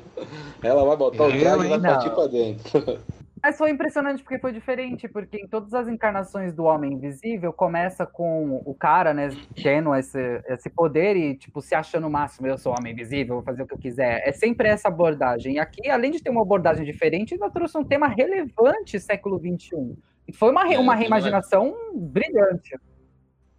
Ela 0.62 0.84
vai 0.84 0.96
botar 0.98 1.24
o 1.24 1.30
Eu, 1.32 1.40
traje 1.40 1.64
e 1.64 1.68
vai 1.68 1.78
hein? 1.78 1.82
partir 1.82 2.08
Não. 2.08 2.14
pra 2.14 2.26
dentro. 2.26 3.00
Mas 3.42 3.56
foi 3.56 3.70
impressionante 3.70 4.22
porque 4.22 4.38
foi 4.38 4.52
diferente, 4.52 5.08
porque 5.08 5.38
em 5.38 5.48
todas 5.48 5.72
as 5.72 5.88
encarnações 5.88 6.52
do 6.52 6.64
Homem 6.64 6.92
Invisível 6.92 7.52
começa 7.52 8.04
com 8.04 8.60
o 8.64 8.74
cara, 8.74 9.14
né, 9.14 9.30
tendo 9.54 9.94
esse, 9.94 10.42
esse 10.46 10.68
poder 10.68 11.16
e, 11.16 11.34
tipo, 11.34 11.62
se 11.62 11.74
achando 11.74 12.06
o 12.06 12.10
máximo, 12.10 12.46
eu 12.46 12.58
sou 12.58 12.74
Homem 12.78 12.92
Invisível, 12.92 13.36
vou 13.36 13.42
fazer 13.42 13.62
o 13.62 13.66
que 13.66 13.72
eu 13.72 13.78
quiser. 13.78 14.22
É 14.28 14.32
sempre 14.32 14.68
essa 14.68 14.88
abordagem. 14.88 15.54
E 15.54 15.58
aqui, 15.58 15.88
além 15.88 16.10
de 16.10 16.22
ter 16.22 16.28
uma 16.28 16.42
abordagem 16.42 16.84
diferente, 16.84 17.32
ainda 17.32 17.50
trouxe 17.50 17.78
um 17.78 17.84
tema 17.84 18.08
relevante 18.08 19.00
século 19.00 19.38
XXI. 19.38 19.96
E 20.28 20.32
foi 20.32 20.50
uma, 20.50 20.70
É, 20.72 20.78
uma 20.78 20.94
é- 20.94 20.98
reimaginação 20.98 21.74
brilhante. 21.94 22.78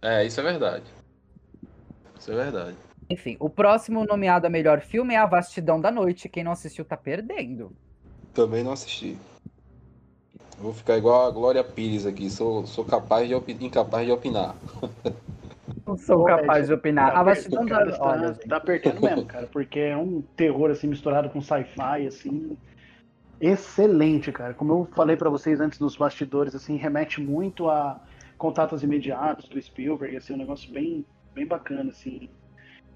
É, 0.00 0.24
isso 0.24 0.40
é 0.40 0.42
verdade. 0.44 0.84
Isso 2.18 2.30
é 2.30 2.36
verdade. 2.36 2.76
Enfim, 3.10 3.36
o 3.40 3.50
próximo 3.50 4.04
nomeado 4.04 4.46
a 4.46 4.50
melhor 4.50 4.80
filme 4.80 5.14
é 5.14 5.18
A 5.18 5.26
Vastidão 5.26 5.80
da 5.80 5.90
Noite. 5.90 6.28
Quem 6.28 6.44
não 6.44 6.52
assistiu 6.52 6.84
tá 6.84 6.96
perdendo. 6.96 7.76
Também 8.32 8.62
não 8.62 8.72
assisti. 8.72 9.18
Vou 10.62 10.72
ficar 10.72 10.96
igual 10.96 11.26
a 11.26 11.30
Glória 11.30 11.62
Pires 11.64 12.06
aqui. 12.06 12.30
Sou, 12.30 12.66
sou 12.66 12.84
capaz 12.84 13.28
de 13.28 13.34
opi- 13.34 13.56
incapaz 13.60 14.06
de 14.06 14.12
opinar. 14.12 14.56
Não 15.86 15.96
sou 15.96 16.18
Pô, 16.18 16.24
capaz 16.24 16.66
de 16.68 16.72
opinar. 16.74 17.12
Tá 17.12 17.20
a 17.20 17.24
per- 17.24 17.24
Vastidão 17.24 17.64
da 17.66 17.68
cara, 17.68 17.84
Noite. 17.84 17.98
tá, 17.98 18.04
Olha, 18.04 18.34
tá 18.48 18.56
apertando 18.56 19.00
mesmo, 19.00 19.26
cara, 19.26 19.46
porque 19.48 19.78
é 19.80 19.96
um 19.96 20.22
terror 20.36 20.70
assim 20.70 20.86
misturado 20.86 21.28
com 21.30 21.40
sci-fi 21.40 22.06
assim, 22.06 22.56
excelente, 23.40 24.32
cara. 24.32 24.54
Como 24.54 24.72
eu 24.72 24.88
falei 24.94 25.16
pra 25.16 25.30
vocês 25.30 25.60
antes 25.60 25.80
nos 25.80 25.96
bastidores, 25.96 26.54
assim, 26.54 26.76
remete 26.76 27.20
muito 27.20 27.68
a 27.68 28.00
Contatos 28.38 28.82
Imediatos 28.82 29.48
do 29.48 29.60
Spielberg, 29.60 30.16
assim, 30.16 30.34
um 30.34 30.38
negócio 30.38 30.72
bem, 30.72 31.06
bem 31.34 31.46
bacana, 31.46 31.90
assim. 31.90 32.28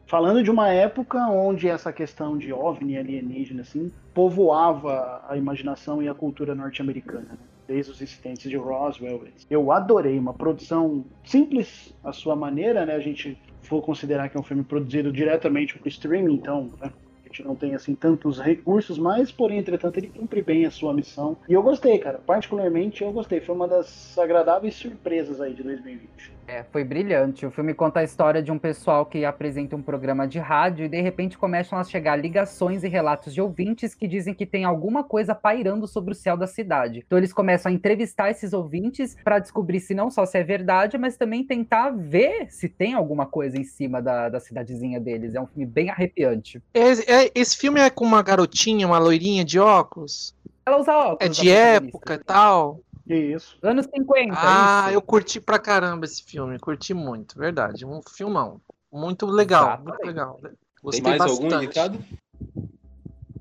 Falando 0.09 0.43
de 0.43 0.51
uma 0.51 0.71
época 0.71 1.19
onde 1.29 1.69
essa 1.69 1.93
questão 1.93 2.39
de 2.39 2.53
OVNI 2.53 2.99
alienígena, 2.99 3.63
assim, 3.63 3.93
povoava 4.15 5.25
a 5.29 5.37
imaginação 5.37 6.03
e 6.03 6.09
a 6.09 6.15
cultura 6.15 6.55
norte-americana, 6.55 7.35
né? 7.35 7.49
Desde 7.67 7.91
os 7.91 8.01
incidentes 8.01 8.49
de 8.49 8.57
Roswell. 8.57 9.25
Eu 9.51 9.73
adorei, 9.73 10.19
uma 10.19 10.33
produção 10.33 11.05
simples 11.25 11.95
à 12.05 12.13
sua 12.13 12.37
maneira, 12.37 12.87
né? 12.87 12.95
A 12.95 13.01
gente 13.01 13.37
for 13.63 13.83
considerar 13.83 14.29
que 14.29 14.37
é 14.37 14.41
um 14.41 14.45
filme 14.45 14.63
produzido 14.63 15.11
diretamente 15.13 15.77
para 15.77 15.89
streaming, 15.89 16.35
então 16.35 16.71
né? 16.81 16.93
Gente 17.37 17.45
não 17.45 17.55
tem 17.55 17.75
assim 17.75 17.95
tantos 17.95 18.41
recursos, 18.41 18.99
mas 18.99 19.31
porém, 19.31 19.59
entretanto, 19.59 19.99
ele 19.99 20.09
cumpre 20.09 20.43
bem 20.43 20.65
a 20.65 20.71
sua 20.71 20.95
missão. 20.95 21.37
E 21.49 21.53
eu 21.53 21.63
gostei, 21.63 21.99
cara. 21.99 22.19
Particularmente 22.19 23.03
eu 23.03 23.13
gostei. 23.13 23.41
Foi 23.41 23.55
uma 23.55 23.69
das 23.69 24.17
agradáveis 24.19 24.75
surpresas 24.75 25.41
aí 25.41 25.53
de 25.53 25.63
2020. 25.63 26.37
É, 26.49 26.63
foi 26.63 26.85
brilhante. 26.85 27.45
O 27.45 27.51
filme 27.51 27.75
conta 27.75 28.01
a 28.01 28.05
história 28.05 28.41
de 28.43 28.53
um 28.53 28.59
pessoal 28.59 29.05
que 29.05 29.25
apresenta 29.25 29.75
um 29.75 29.83
programa 29.83 30.29
de 30.29 30.39
rádio 30.39 30.85
e 30.87 30.89
de 30.89 31.01
repente 31.01 31.37
começam 31.37 31.79
a 31.79 31.83
chegar 31.83 32.17
ligações 32.17 32.85
e 32.85 32.89
relatos 32.89 33.35
de 33.35 33.41
ouvintes 33.41 33.95
que 33.95 34.07
dizem 34.07 34.33
que 34.33 34.47
tem 34.47 34.65
alguma 34.65 35.03
coisa 35.03 35.35
pairando 35.35 35.89
sobre 35.89 36.13
o 36.13 36.15
céu 36.15 36.37
da 36.37 36.47
cidade. 36.47 37.03
Então 37.05 37.19
eles 37.19 37.33
começam 37.33 37.71
a 37.71 37.75
entrevistar 37.75 38.31
esses 38.31 38.53
ouvintes 38.53 39.17
para 39.25 39.41
descobrir 39.41 39.81
se 39.81 39.93
não 39.93 40.09
só 40.09 40.25
se 40.25 40.39
é 40.39 40.45
verdade, 40.45 40.97
mas 40.97 41.17
também 41.17 41.45
tentar 41.45 41.91
ver 41.91 42.47
se 42.49 42.69
tem 42.69 42.95
alguma 42.95 43.27
coisa 43.27 43.59
em 43.59 43.65
cima 43.65 44.01
da, 44.01 44.29
da 44.29 44.39
cidadezinha 44.39 45.01
deles. 45.01 45.35
É 45.35 45.41
um 45.41 45.47
filme 45.47 45.67
bem 45.67 45.91
arrepiante. 45.91 46.63
Esse, 46.73 47.11
é- 47.11 47.26
esse 47.35 47.57
filme 47.57 47.81
é 47.81 47.91
com 47.91 48.05
uma 48.05 48.23
garotinha, 48.23 48.87
uma 48.87 48.99
loirinha 48.99 49.45
de 49.45 49.59
óculos? 49.59 50.35
Ela 50.65 50.79
usa 50.79 50.97
óculos. 50.97 51.19
É 51.21 51.29
de 51.29 51.51
época 51.51 52.15
e 52.15 52.19
tal? 52.19 52.81
Isso. 53.07 53.57
Anos 53.63 53.87
50. 53.87 54.35
Ah, 54.37 54.87
isso. 54.87 54.95
eu 54.95 55.03
curti 55.03 55.41
pra 55.41 55.59
caramba 55.59 56.05
esse 56.05 56.23
filme, 56.25 56.59
curti 56.59 56.93
muito, 56.93 57.39
verdade. 57.39 57.87
Um 57.87 58.01
filmão. 58.03 58.61
Muito 58.93 59.27
legal, 59.27 59.65
Exatamente. 59.65 59.89
muito 59.89 60.07
legal. 60.07 60.39
Tem 60.43 60.51
Gostei 60.83 61.03
mais 61.03 61.19
bastante. 61.19 61.45
algum 61.45 61.63
indicado? 61.63 61.99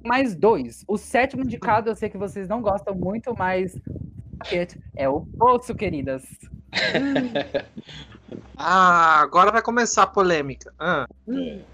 mais 0.05 0.35
dois. 0.35 0.85
O 0.87 0.97
sétimo 0.97 1.43
indicado, 1.43 1.89
eu 1.89 1.95
sei 1.95 2.09
que 2.09 2.17
vocês 2.17 2.47
não 2.47 2.61
gostam 2.61 2.93
muito, 2.93 3.35
mas 3.37 3.75
é 4.95 5.09
o 5.09 5.21
Poço, 5.21 5.73
queridas. 5.73 6.23
Ah, 8.57 9.19
agora 9.21 9.51
vai 9.51 9.61
começar 9.61 10.03
a 10.03 10.07
polêmica. 10.07 10.73
Ah, 10.79 11.05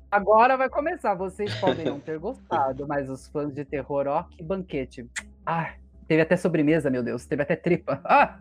Agora 0.10 0.58
vai 0.58 0.70
começar. 0.70 1.14
Vocês 1.16 1.54
podem 1.60 1.86
não 1.86 2.00
ter 2.00 2.18
gostado, 2.20 2.88
mas 2.88 3.10
os 3.10 3.28
fãs 3.28 3.54
de 3.54 3.64
terror, 3.64 4.08
ó, 4.08 4.24
que 4.24 4.44
banquete. 4.44 5.06
Ah, 5.46 5.74
teve 6.08 6.22
até 6.22 6.36
sobremesa, 6.36 6.90
meu 6.90 7.04
Deus. 7.04 7.26
Teve 7.26 7.44
até 7.44 7.56
tripa. 7.56 8.02
Ah, 8.06 8.40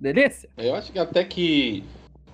delícia. 0.00 0.48
Eu 0.56 0.74
acho 0.74 0.92
que 0.92 0.98
até 0.98 1.24
que 1.24 1.84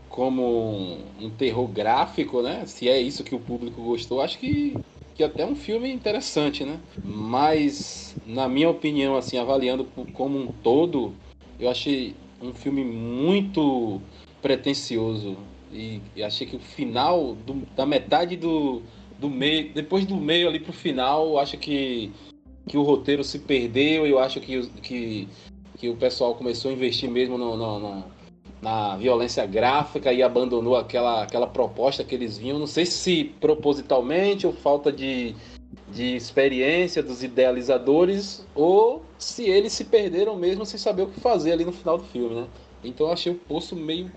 como 0.08 0.42
um, 0.42 1.26
um 1.26 1.30
terror 1.30 1.66
gráfico, 1.68 2.42
né? 2.42 2.64
Se 2.66 2.88
é 2.88 2.98
isso 2.98 3.22
que 3.24 3.34
o 3.34 3.40
público 3.40 3.82
gostou, 3.82 4.20
acho 4.22 4.38
que, 4.38 4.74
que 5.14 5.22
até 5.22 5.42
é 5.42 5.46
um 5.46 5.54
filme 5.56 5.90
interessante, 5.92 6.64
né? 6.64 6.78
Mas, 7.04 8.16
na 8.26 8.48
minha 8.48 8.68
opinião, 8.70 9.16
assim, 9.16 9.38
avaliando 9.38 9.84
por- 9.84 10.10
como 10.12 10.38
um 10.38 10.46
todo, 10.52 11.14
eu 11.60 11.70
achei 11.70 12.16
um 12.40 12.52
filme 12.54 12.84
muito 12.84 14.00
pretensioso. 14.42 15.36
E, 15.70 16.00
e 16.16 16.22
achei 16.22 16.46
que 16.46 16.56
o 16.56 16.60
final, 16.60 17.34
do- 17.46 17.66
da 17.76 17.84
metade 17.84 18.36
do, 18.36 18.82
do 19.18 19.28
meio, 19.28 19.72
depois 19.74 20.06
do 20.06 20.16
meio 20.16 20.48
ali 20.48 20.58
pro 20.58 20.72
final, 20.72 21.38
acho 21.38 21.58
que, 21.58 22.10
que 22.66 22.78
o 22.78 22.82
roteiro 22.82 23.22
se 23.22 23.38
perdeu. 23.40 24.06
Eu 24.06 24.18
acho 24.18 24.40
que, 24.40 24.66
que, 24.82 25.28
que 25.76 25.88
o 25.88 25.96
pessoal 25.96 26.34
começou 26.34 26.70
a 26.70 26.74
investir 26.74 27.10
mesmo 27.10 27.36
no, 27.36 27.56
no- 27.56 27.78
no- 27.78 28.18
na 28.60 28.96
violência 28.96 29.46
gráfica 29.46 30.12
e 30.12 30.20
abandonou 30.22 30.76
aquela, 30.76 31.22
aquela 31.22 31.46
proposta 31.46 32.02
que 32.02 32.14
eles 32.14 32.38
vinham. 32.38 32.58
Não 32.58 32.66
sei 32.66 32.86
se 32.86 33.24
propositalmente 33.40 34.46
ou 34.48 34.52
falta 34.52 34.90
de, 34.90 35.34
de 35.92 36.16
experiência 36.16 37.00
dos 37.02 37.22
idealizadores 37.22 38.44
ou 38.56 39.04
se 39.16 39.44
eles 39.44 39.72
se 39.72 39.84
perderam 39.84 40.34
mesmo 40.34 40.66
sem 40.66 40.78
saber 40.78 41.02
o 41.02 41.06
que 41.08 41.20
fazer 41.20 41.52
ali 41.52 41.64
no 41.64 41.70
final 41.72 41.98
do 41.98 42.04
filme, 42.04 42.34
né? 42.34 42.48
Então 42.82 43.06
eu 43.06 43.12
achei 43.12 43.30
o 43.30 43.36
Poço 43.36 43.76
meio 43.76 44.10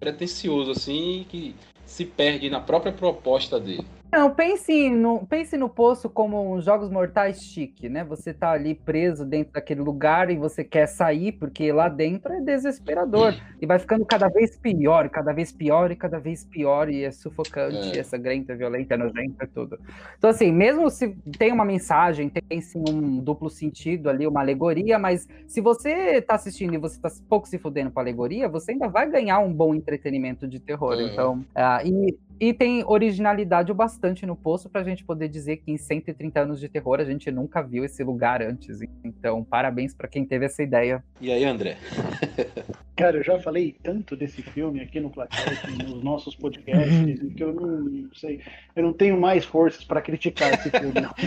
pretencioso, 0.00 0.70
assim, 0.70 1.26
que 1.28 1.54
se 1.84 2.04
perde 2.04 2.48
na 2.48 2.60
própria 2.60 2.92
proposta 2.92 3.60
dele. 3.60 3.86
Não, 4.12 4.30
pense 4.34 4.90
no, 4.90 5.26
pense 5.26 5.56
no 5.56 5.70
poço 5.70 6.10
como 6.10 6.54
um 6.54 6.60
jogos 6.60 6.90
mortais 6.90 7.42
chique, 7.42 7.88
né? 7.88 8.04
Você 8.04 8.34
tá 8.34 8.50
ali 8.50 8.74
preso 8.74 9.24
dentro 9.24 9.54
daquele 9.54 9.80
lugar 9.80 10.30
e 10.30 10.36
você 10.36 10.62
quer 10.62 10.86
sair, 10.86 11.32
porque 11.32 11.72
lá 11.72 11.88
dentro 11.88 12.30
é 12.30 12.38
desesperador. 12.42 13.34
E 13.58 13.64
vai 13.64 13.78
ficando 13.78 14.04
cada 14.04 14.28
vez 14.28 14.54
pior, 14.54 15.08
cada 15.08 15.32
vez 15.32 15.50
pior 15.50 15.90
e 15.90 15.96
cada 15.96 16.18
vez 16.18 16.44
pior, 16.44 16.90
e 16.90 17.04
é 17.04 17.10
sufocante, 17.10 17.96
É. 17.96 18.00
é 18.00 18.02
sangrento, 18.02 18.52
é 18.52 18.54
violento, 18.54 18.92
é 18.92 18.98
nojento, 18.98 19.36
é 19.40 19.46
tudo. 19.46 19.80
Então, 20.18 20.28
assim, 20.28 20.52
mesmo 20.52 20.90
se 20.90 21.16
tem 21.38 21.50
uma 21.50 21.64
mensagem, 21.64 22.28
tem 22.28 22.60
sim 22.60 22.84
um 22.90 23.18
duplo 23.18 23.48
sentido 23.48 24.10
ali, 24.10 24.26
uma 24.26 24.40
alegoria, 24.40 24.98
mas 24.98 25.26
se 25.46 25.62
você 25.62 26.20
tá 26.20 26.34
assistindo 26.34 26.74
e 26.74 26.78
você 26.78 27.00
tá 27.00 27.08
pouco 27.30 27.48
se 27.48 27.58
fudendo 27.58 27.90
com 27.90 27.98
a 27.98 28.02
alegoria, 28.02 28.46
você 28.46 28.72
ainda 28.72 28.88
vai 28.88 29.08
ganhar 29.08 29.38
um 29.38 29.54
bom 29.54 29.74
entretenimento 29.74 30.46
de 30.46 30.60
terror. 30.60 30.98
Uhum. 30.98 31.08
Então, 31.08 31.46
ah, 31.54 31.80
e, 31.82 32.18
e 32.38 32.52
tem 32.52 32.84
originalidade 32.86 33.72
o 33.72 33.74
bastante 33.74 34.01
no 34.26 34.34
poço 34.34 34.68
pra 34.68 34.82
gente 34.82 35.04
poder 35.04 35.28
dizer 35.28 35.58
que 35.58 35.70
em 35.70 35.76
130 35.76 36.40
anos 36.40 36.58
de 36.60 36.68
terror 36.68 37.00
a 37.00 37.04
gente 37.04 37.30
nunca 37.30 37.62
viu 37.62 37.84
esse 37.84 38.02
lugar 38.02 38.42
antes. 38.42 38.80
Então, 39.04 39.44
parabéns 39.44 39.94
pra 39.94 40.08
quem 40.08 40.24
teve 40.24 40.44
essa 40.46 40.62
ideia. 40.62 41.02
E 41.20 41.30
aí, 41.30 41.44
André? 41.44 41.76
Cara, 42.96 43.16
eu 43.16 43.22
já 43.24 43.38
falei 43.38 43.74
tanto 43.82 44.14
desse 44.14 44.42
filme 44.42 44.80
aqui 44.80 45.00
no 45.00 45.08
Plaquete, 45.08 45.72
nos 45.84 46.04
nossos 46.04 46.36
podcasts, 46.36 46.92
que 47.34 47.42
eu 47.42 47.52
não 47.54 48.10
sei, 48.14 48.40
eu 48.76 48.82
não 48.82 48.92
tenho 48.92 49.18
mais 49.18 49.44
forças 49.44 49.82
para 49.82 50.02
criticar 50.02 50.52
esse 50.52 50.68
filme. 50.70 51.00
Não. 51.00 51.12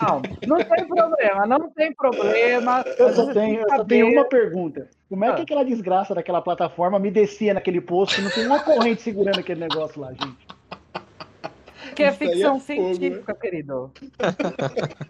Não, 0.00 0.22
não 0.46 0.58
tem 0.64 0.86
problema, 0.86 1.46
não 1.46 1.70
tem 1.70 1.92
problema. 1.94 2.84
Eu 2.98 3.12
só 3.14 3.32
tenho, 3.32 3.60
eu 3.62 3.68
só 3.68 3.84
tenho 3.84 4.08
uma 4.12 4.24
pergunta. 4.24 4.88
Como 5.08 5.24
é 5.24 5.32
que 5.34 5.40
Ah. 5.40 5.42
aquela 5.42 5.64
desgraça 5.64 6.14
daquela 6.14 6.42
plataforma 6.42 6.98
me 6.98 7.10
descia 7.10 7.54
naquele 7.54 7.80
posto 7.80 8.20
e 8.20 8.24
não 8.24 8.30
tem 8.30 8.46
uma 8.46 8.60
corrente 8.62 9.02
segurando 9.02 9.38
aquele 9.40 9.60
negócio 9.60 10.00
lá, 10.00 10.12
gente? 10.12 10.55
Que 11.96 12.04
é 12.04 12.06
é 12.06 12.12
ficção 12.12 12.60
fogo, 12.60 12.82
né? 12.82 12.94
científica, 12.94 13.34
querido. 13.34 13.90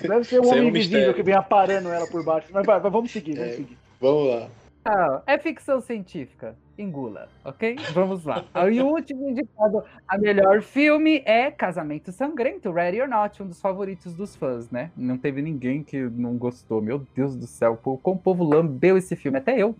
Deve 0.00 0.24
ser 0.24 0.40
um 0.40 0.42
Isso 0.42 0.44
aí 0.44 0.48
é 0.48 0.52
homem 0.52 0.64
um 0.64 0.68
invisível 0.68 1.14
que 1.14 1.22
vem 1.22 1.34
aparando 1.34 1.88
ela 1.90 2.06
por 2.06 2.24
baixo. 2.24 2.48
Mas 2.52 2.66
vai, 2.66 2.80
vamos 2.80 3.10
seguir, 3.10 3.36
vamos 3.36 3.52
É. 3.52 3.56
seguir. 3.56 3.78
Vamos 4.00 4.28
lá. 4.28 4.48
Ah, 4.84 5.22
é 5.26 5.38
ficção 5.38 5.80
científica. 5.80 6.56
Engula, 6.78 7.28
ok? 7.44 7.76
Vamos 7.92 8.24
lá. 8.24 8.44
E 8.72 8.80
o 8.80 8.86
último 8.86 9.28
indicado 9.28 9.82
a 10.06 10.16
melhor 10.16 10.62
filme 10.62 11.22
é 11.26 11.50
Casamento 11.50 12.12
Sangrento, 12.12 12.70
Ready 12.70 13.02
or 13.02 13.08
Not, 13.08 13.42
um 13.42 13.46
dos 13.46 13.60
favoritos 13.60 14.14
dos 14.14 14.36
fãs, 14.36 14.70
né? 14.70 14.90
Não 14.96 15.18
teve 15.18 15.42
ninguém 15.42 15.82
que 15.82 15.98
não 16.00 16.36
gostou. 16.36 16.80
Meu 16.80 17.04
Deus 17.14 17.34
do 17.34 17.46
céu, 17.46 17.78
como 17.82 18.16
o 18.16 18.18
povo 18.18 18.44
lambeu 18.44 18.96
esse 18.96 19.16
filme, 19.16 19.38
até 19.38 19.60
eu. 19.60 19.74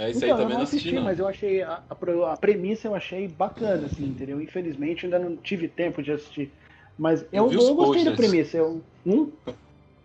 É 0.00 0.10
isso 0.10 0.24
aí 0.24 0.30
Então, 0.30 0.38
eu 0.38 0.42
também 0.42 0.48
não 0.48 0.58
não 0.58 0.62
assisti, 0.64 0.94
não. 0.94 1.02
mas 1.02 1.18
eu 1.18 1.26
achei 1.28 1.62
a, 1.62 1.82
a 1.88 2.36
premissa 2.36 2.88
eu 2.88 2.94
achei 2.94 3.28
bacana, 3.28 3.86
assim, 3.86 4.04
entendeu? 4.06 4.40
Infelizmente 4.40 5.04
ainda 5.06 5.18
não 5.18 5.36
tive 5.36 5.68
tempo 5.68 6.02
de 6.02 6.12
assistir. 6.12 6.50
Mas 6.98 7.22
eu, 7.32 7.46
Eu 7.46 7.52
eu, 7.52 7.58
os 7.60 7.70
gostei 7.70 8.04
da 8.04 8.12
posters. 8.12 8.16
premissa. 8.16 8.56
Eu, 8.56 8.82
hum? 9.06 9.30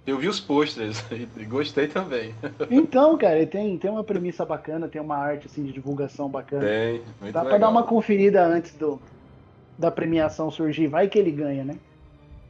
Eu 0.06 0.18
vi 0.20 0.28
os 0.28 0.40
pôsteres 0.40 1.04
e 1.38 1.46
gostei 1.46 1.88
também. 1.88 2.34
Então, 2.70 3.18
cara, 3.18 3.46
tem, 3.48 3.78
tem 3.78 3.90
uma 3.90 4.04
premissa 4.04 4.46
bacana, 4.46 4.88
tem 4.88 5.02
uma 5.02 5.18
arte 5.18 5.48
assim, 5.48 5.64
de 5.64 5.72
divulgação 5.74 6.30
bacana. 6.30 6.66
Tem, 6.66 7.02
muito 7.20 7.34
Dá 7.34 7.42
pra 7.42 7.54
legal. 7.54 7.60
dar 7.60 7.70
uma 7.70 7.84
conferida 7.84 8.46
antes 8.46 8.76
do, 8.76 9.02
da 9.78 9.92
premiação 9.92 10.52
surgir. 10.52 10.88
Vai 10.88 11.08
que 11.10 11.18
ele 11.18 11.32
ganha, 11.32 11.64
né? 11.66 11.80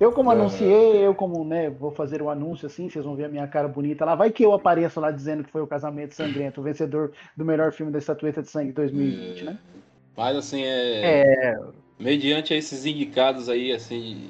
Eu, 0.06 0.12
como 0.12 0.30
anunciei, 0.30 1.06
eu, 1.06 1.16
como, 1.16 1.44
né, 1.44 1.70
vou 1.70 1.90
fazer 1.90 2.22
o 2.22 2.30
anúncio 2.30 2.68
assim, 2.68 2.88
vocês 2.88 3.04
vão 3.04 3.16
ver 3.16 3.26
a 3.26 3.30
minha 3.30 3.48
cara 3.48 3.68
bonita 3.68 4.06
lá. 4.06 4.14
Vai 4.14 4.30
que 4.32 4.44
eu 4.46 4.54
apareço 4.54 5.00
lá 5.00 5.10
dizendo 5.10 5.44
que 5.44 5.52
foi 5.52 5.62
o 5.62 5.68
Casamento 5.68 6.14
Sangrento, 6.14 6.62
o 6.62 6.64
vencedor 6.64 7.12
do 7.36 7.44
melhor 7.44 7.72
filme 7.72 7.92
da 7.92 7.98
Estatueta 7.98 8.42
de 8.44 8.50
Sangue 8.50 8.72
2020, 8.72 9.44
né? 9.46 9.58
Mas 10.16 10.38
assim, 10.38 10.64
é, 10.64 11.22
É, 11.54 11.60
mediante 12.00 12.54
esses 12.54 12.86
indicados 12.86 13.50
aí, 13.50 13.72
assim, 13.72 14.30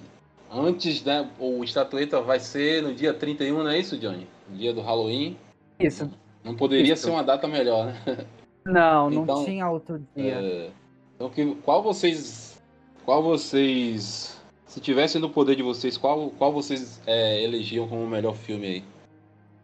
antes, 0.49 1.03
né, 1.03 1.29
o 1.37 1.61
estatueta 1.63 2.21
vai 2.21 2.39
ser 2.39 2.81
no 2.81 2.93
dia 2.93 3.13
31, 3.13 3.61
não 3.61 3.69
é 3.69 3.77
isso, 3.77 3.97
Johnny? 3.97 4.27
No 4.49 4.55
dia 4.57 4.73
do 4.73 4.81
Halloween. 4.81 5.37
isso. 5.79 6.09
Não 6.43 6.55
poderia 6.55 6.93
Isso. 6.93 7.03
ser 7.03 7.09
uma 7.09 7.23
data 7.23 7.47
melhor, 7.47 7.87
né? 7.87 8.25
Não, 8.65 9.09
não 9.09 9.23
Então, 9.23 9.43
tinha 9.43 9.67
outro 9.69 9.99
dia. 10.15 10.35
É, 10.35 10.69
então, 11.15 11.29
que, 11.29 11.55
qual 11.63 11.81
vocês, 11.83 12.61
qual 13.03 13.21
vocês, 13.23 14.34
se 14.75 14.81
tivessem 14.81 15.21
no 15.21 15.29
poder 15.29 15.55
de 15.55 15.63
vocês, 15.63 15.97
qual, 15.97 16.29
qual 16.31 16.51
vocês 16.51 16.99
é, 17.07 17.41
elegiam 17.41 17.87
como 17.87 18.03
o 18.03 18.09
melhor 18.09 18.35
filme 18.35 18.67
aí? 18.67 18.83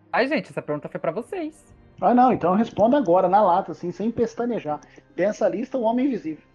Ai, 0.10 0.26
gente, 0.26 0.50
essa 0.50 0.62
pergunta 0.62 0.88
foi 0.88 1.02
pra 1.02 1.12
vocês. 1.12 1.66
Ah, 2.00 2.14
não, 2.14 2.32
então 2.32 2.56
responda 2.56 2.98
agora, 2.98 3.28
na 3.28 3.42
lata, 3.42 3.74
assim, 3.74 3.92
sem 3.92 4.10
pestanejar. 4.10 4.80
Dessa 5.14 5.50
lista, 5.50 5.78
o 5.78 5.82
Homem 5.82 6.06
Invisível. 6.06 6.46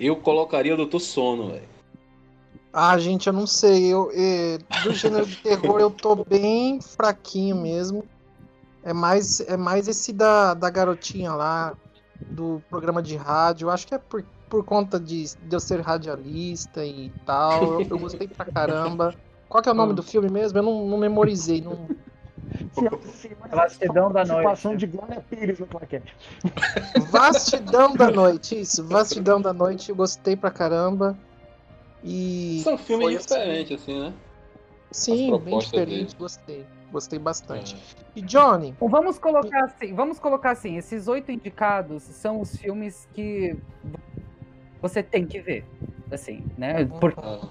Eu 0.00 0.16
colocaria 0.16 0.74
o 0.74 0.76
Doutor 0.76 0.98
Sono, 0.98 1.52
velho. 1.52 1.68
Ah, 2.72 2.98
gente, 2.98 3.28
eu 3.28 3.32
não 3.32 3.46
sei. 3.46 3.92
Eu, 3.92 4.10
eh, 4.12 4.58
do 4.82 4.92
gênero 4.92 5.24
de 5.24 5.36
terror 5.36 5.78
eu 5.78 5.90
tô 5.90 6.24
bem 6.24 6.80
fraquinho 6.80 7.54
mesmo. 7.54 8.04
É 8.82 8.92
mais, 8.92 9.38
é 9.42 9.56
mais 9.56 9.86
esse 9.86 10.12
da, 10.12 10.54
da 10.54 10.68
garotinha 10.68 11.34
lá, 11.34 11.76
do 12.20 12.60
programa 12.68 13.00
de 13.00 13.14
rádio. 13.14 13.66
Eu 13.66 13.70
acho 13.70 13.86
que 13.86 13.94
é 13.94 13.98
por, 13.98 14.24
por 14.52 14.62
conta 14.66 15.00
de, 15.00 15.34
de 15.34 15.56
eu 15.56 15.58
ser 15.58 15.80
radialista 15.80 16.84
e 16.84 17.10
tal. 17.24 17.80
Eu, 17.80 17.88
eu 17.88 17.98
gostei 17.98 18.28
pra 18.28 18.44
caramba. 18.44 19.14
Qual 19.48 19.62
que 19.62 19.68
é 19.70 19.72
o 19.72 19.74
nome 19.74 19.94
do 19.94 20.02
filme 20.02 20.28
mesmo? 20.28 20.58
Eu 20.58 20.62
não, 20.62 20.86
não 20.88 20.98
memorizei. 20.98 21.62
Não... 21.62 21.88
Vastidão 23.50 24.12
da 24.12 24.26
Participação 24.26 24.72
noite. 24.72 24.80
de 24.80 24.86
Glória 24.94 25.24
Pires 25.30 25.58
no 25.58 25.66
plaquete. 25.66 26.14
Vastidão 27.10 27.94
da 27.96 28.10
Noite, 28.10 28.60
isso. 28.60 28.84
Vastidão 28.84 29.40
da 29.40 29.54
Noite, 29.54 29.88
eu 29.88 29.96
gostei 29.96 30.36
pra 30.36 30.50
caramba. 30.50 31.16
E. 32.04 32.60
São 32.62 32.76
filmes 32.76 33.06
foi 33.06 33.16
assim. 33.16 33.26
diferentes, 33.26 33.82
assim, 33.82 34.00
né? 34.00 34.12
Sim, 34.90 35.16
bem 35.16 35.28
propostas 35.30 35.70
diferente, 35.70 36.04
dele. 36.08 36.16
gostei. 36.18 36.66
Gostei 36.92 37.18
bastante. 37.18 37.74
É. 37.74 38.10
E 38.16 38.20
Johnny, 38.20 38.76
Bom, 38.78 38.90
Vamos 38.90 39.18
colocar 39.18 39.64
assim, 39.64 39.94
vamos 39.94 40.18
colocar 40.18 40.50
assim, 40.50 40.76
esses 40.76 41.08
oito 41.08 41.32
indicados 41.32 42.02
são 42.02 42.38
os 42.38 42.54
filmes 42.54 43.08
que 43.14 43.56
você 44.82 45.02
tem 45.02 45.24
que 45.24 45.40
ver, 45.40 45.64
assim, 46.10 46.44
né? 46.58 46.84
Porque 46.84 47.20
Ah, 47.22 47.48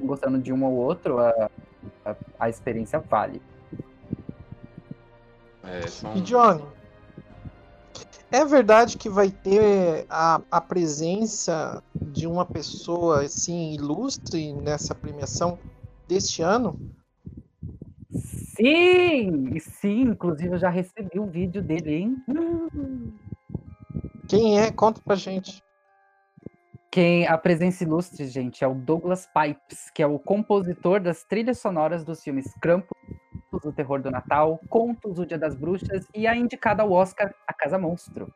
gostando 0.00 0.38
de 0.38 0.52
um 0.52 0.64
ou 0.64 0.72
outro, 0.72 1.18
a, 1.18 1.48
a, 2.04 2.16
a 2.40 2.48
experiência 2.48 2.98
vale. 2.98 3.40
é, 5.62 5.86
são... 5.86 6.16
E 6.16 6.20
Johnny, 6.20 6.64
é 8.32 8.44
verdade 8.44 8.96
que 8.96 9.08
vai 9.08 9.30
ter 9.30 10.04
a, 10.08 10.42
a 10.50 10.60
presença 10.60 11.82
de 11.94 12.26
uma 12.26 12.44
pessoa 12.44 13.22
assim 13.22 13.72
ilustre 13.72 14.52
nessa 14.52 14.94
premiação 14.94 15.58
deste 16.08 16.42
ano? 16.42 16.76
Sim, 18.12 19.54
e 19.54 19.60
sim, 19.60 20.02
inclusive 20.02 20.54
eu 20.54 20.58
já 20.58 20.68
recebi 20.68 21.18
o 21.18 21.26
vídeo 21.26 21.62
dele, 21.62 21.94
hein? 21.94 22.16
Quem 24.30 24.60
é? 24.60 24.70
Conta 24.70 25.00
pra 25.04 25.16
gente. 25.16 25.60
Quem 26.88 27.26
a 27.26 27.36
presença 27.36 27.82
ilustre, 27.82 28.26
gente, 28.28 28.62
é 28.62 28.68
o 28.68 28.74
Douglas 28.74 29.26
Pipes, 29.26 29.90
que 29.90 30.00
é 30.00 30.06
o 30.06 30.20
compositor 30.20 31.00
das 31.00 31.24
trilhas 31.24 31.58
sonoras 31.58 32.04
dos 32.04 32.22
filmes 32.22 32.54
Krampus, 32.60 32.96
O 33.52 33.72
Terror 33.72 34.00
do 34.00 34.08
Natal, 34.08 34.60
Contos, 34.68 35.18
O 35.18 35.26
Dia 35.26 35.36
das 35.36 35.56
Bruxas 35.56 36.06
e 36.14 36.28
a 36.28 36.36
indicada 36.36 36.84
ao 36.84 36.92
Oscar, 36.92 37.34
A 37.44 37.52
Casa 37.52 37.76
Monstro. 37.76 38.32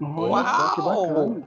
Uau! 0.00 1.42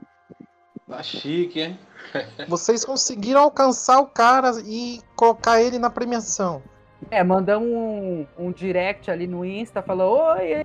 Tá 0.88 1.02
chique, 1.02 1.60
hein? 1.60 1.78
Vocês 2.46 2.84
conseguiram 2.84 3.40
alcançar 3.40 3.98
o 3.98 4.06
cara 4.06 4.52
e 4.64 5.00
colocar 5.16 5.60
ele 5.60 5.78
na 5.78 5.90
premiação. 5.90 6.62
É, 7.10 7.22
mandamos 7.24 7.68
um, 7.68 8.26
um 8.38 8.52
direct 8.52 9.10
ali 9.10 9.26
no 9.26 9.44
Insta, 9.44 9.82
falou, 9.82 10.20
oi, 10.34 10.64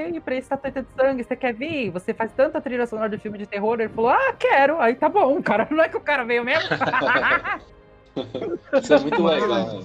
ei, 0.00 0.20
pra 0.20 0.34
Estatueta 0.36 0.82
de 0.82 0.88
Sangue, 0.96 1.24
você 1.24 1.36
quer 1.36 1.52
vir? 1.54 1.90
Você 1.90 2.14
faz 2.14 2.32
tanta 2.32 2.60
trilha 2.60 2.86
sonora 2.86 3.08
de 3.08 3.18
filme 3.18 3.38
de 3.38 3.46
terror? 3.46 3.80
Ele 3.80 3.88
falou, 3.88 4.10
ah, 4.10 4.32
quero. 4.38 4.80
Aí 4.80 4.94
tá 4.94 5.08
bom, 5.08 5.40
cara, 5.42 5.66
não 5.70 5.82
é 5.82 5.88
que 5.88 5.96
o 5.96 6.00
cara 6.00 6.24
veio 6.24 6.44
mesmo? 6.44 6.68
Isso 8.80 8.94
é 8.94 8.98
muito 9.00 9.22
legal. 9.22 9.80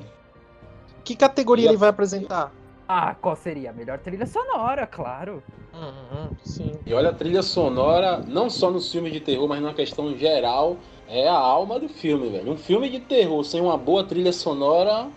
Que 1.04 1.16
categoria 1.16 1.66
E 1.66 1.70
ele 1.70 1.78
vai 1.78 1.90
apresentar? 1.90 2.52
ah, 2.88 3.16
qual 3.20 3.36
seria? 3.36 3.72
A 3.72 3.74
melhor 3.74 3.98
trilha 4.00 4.26
sonora, 4.26 4.86
claro. 4.86 5.42
Uhum, 5.74 6.30
sim. 6.44 6.72
E 6.86 6.94
olha, 6.94 7.10
a 7.10 7.14
trilha 7.14 7.42
sonora, 7.42 8.20
não 8.20 8.50
só 8.50 8.70
nos 8.70 8.92
filmes 8.92 9.12
de 9.12 9.20
terror, 9.20 9.48
mas 9.48 9.60
numa 9.60 9.74
questão 9.74 10.16
geral, 10.16 10.78
é 11.08 11.28
a 11.28 11.34
alma 11.34 11.80
do 11.80 11.90
filme, 11.90 12.30
velho. 12.30 12.52
Um 12.52 12.58
filme 12.58 12.90
de 12.90 13.00
terror 13.00 13.44
sem 13.44 13.60
uma 13.60 13.76
boa 13.78 14.04
trilha 14.04 14.32
sonora 14.32 15.08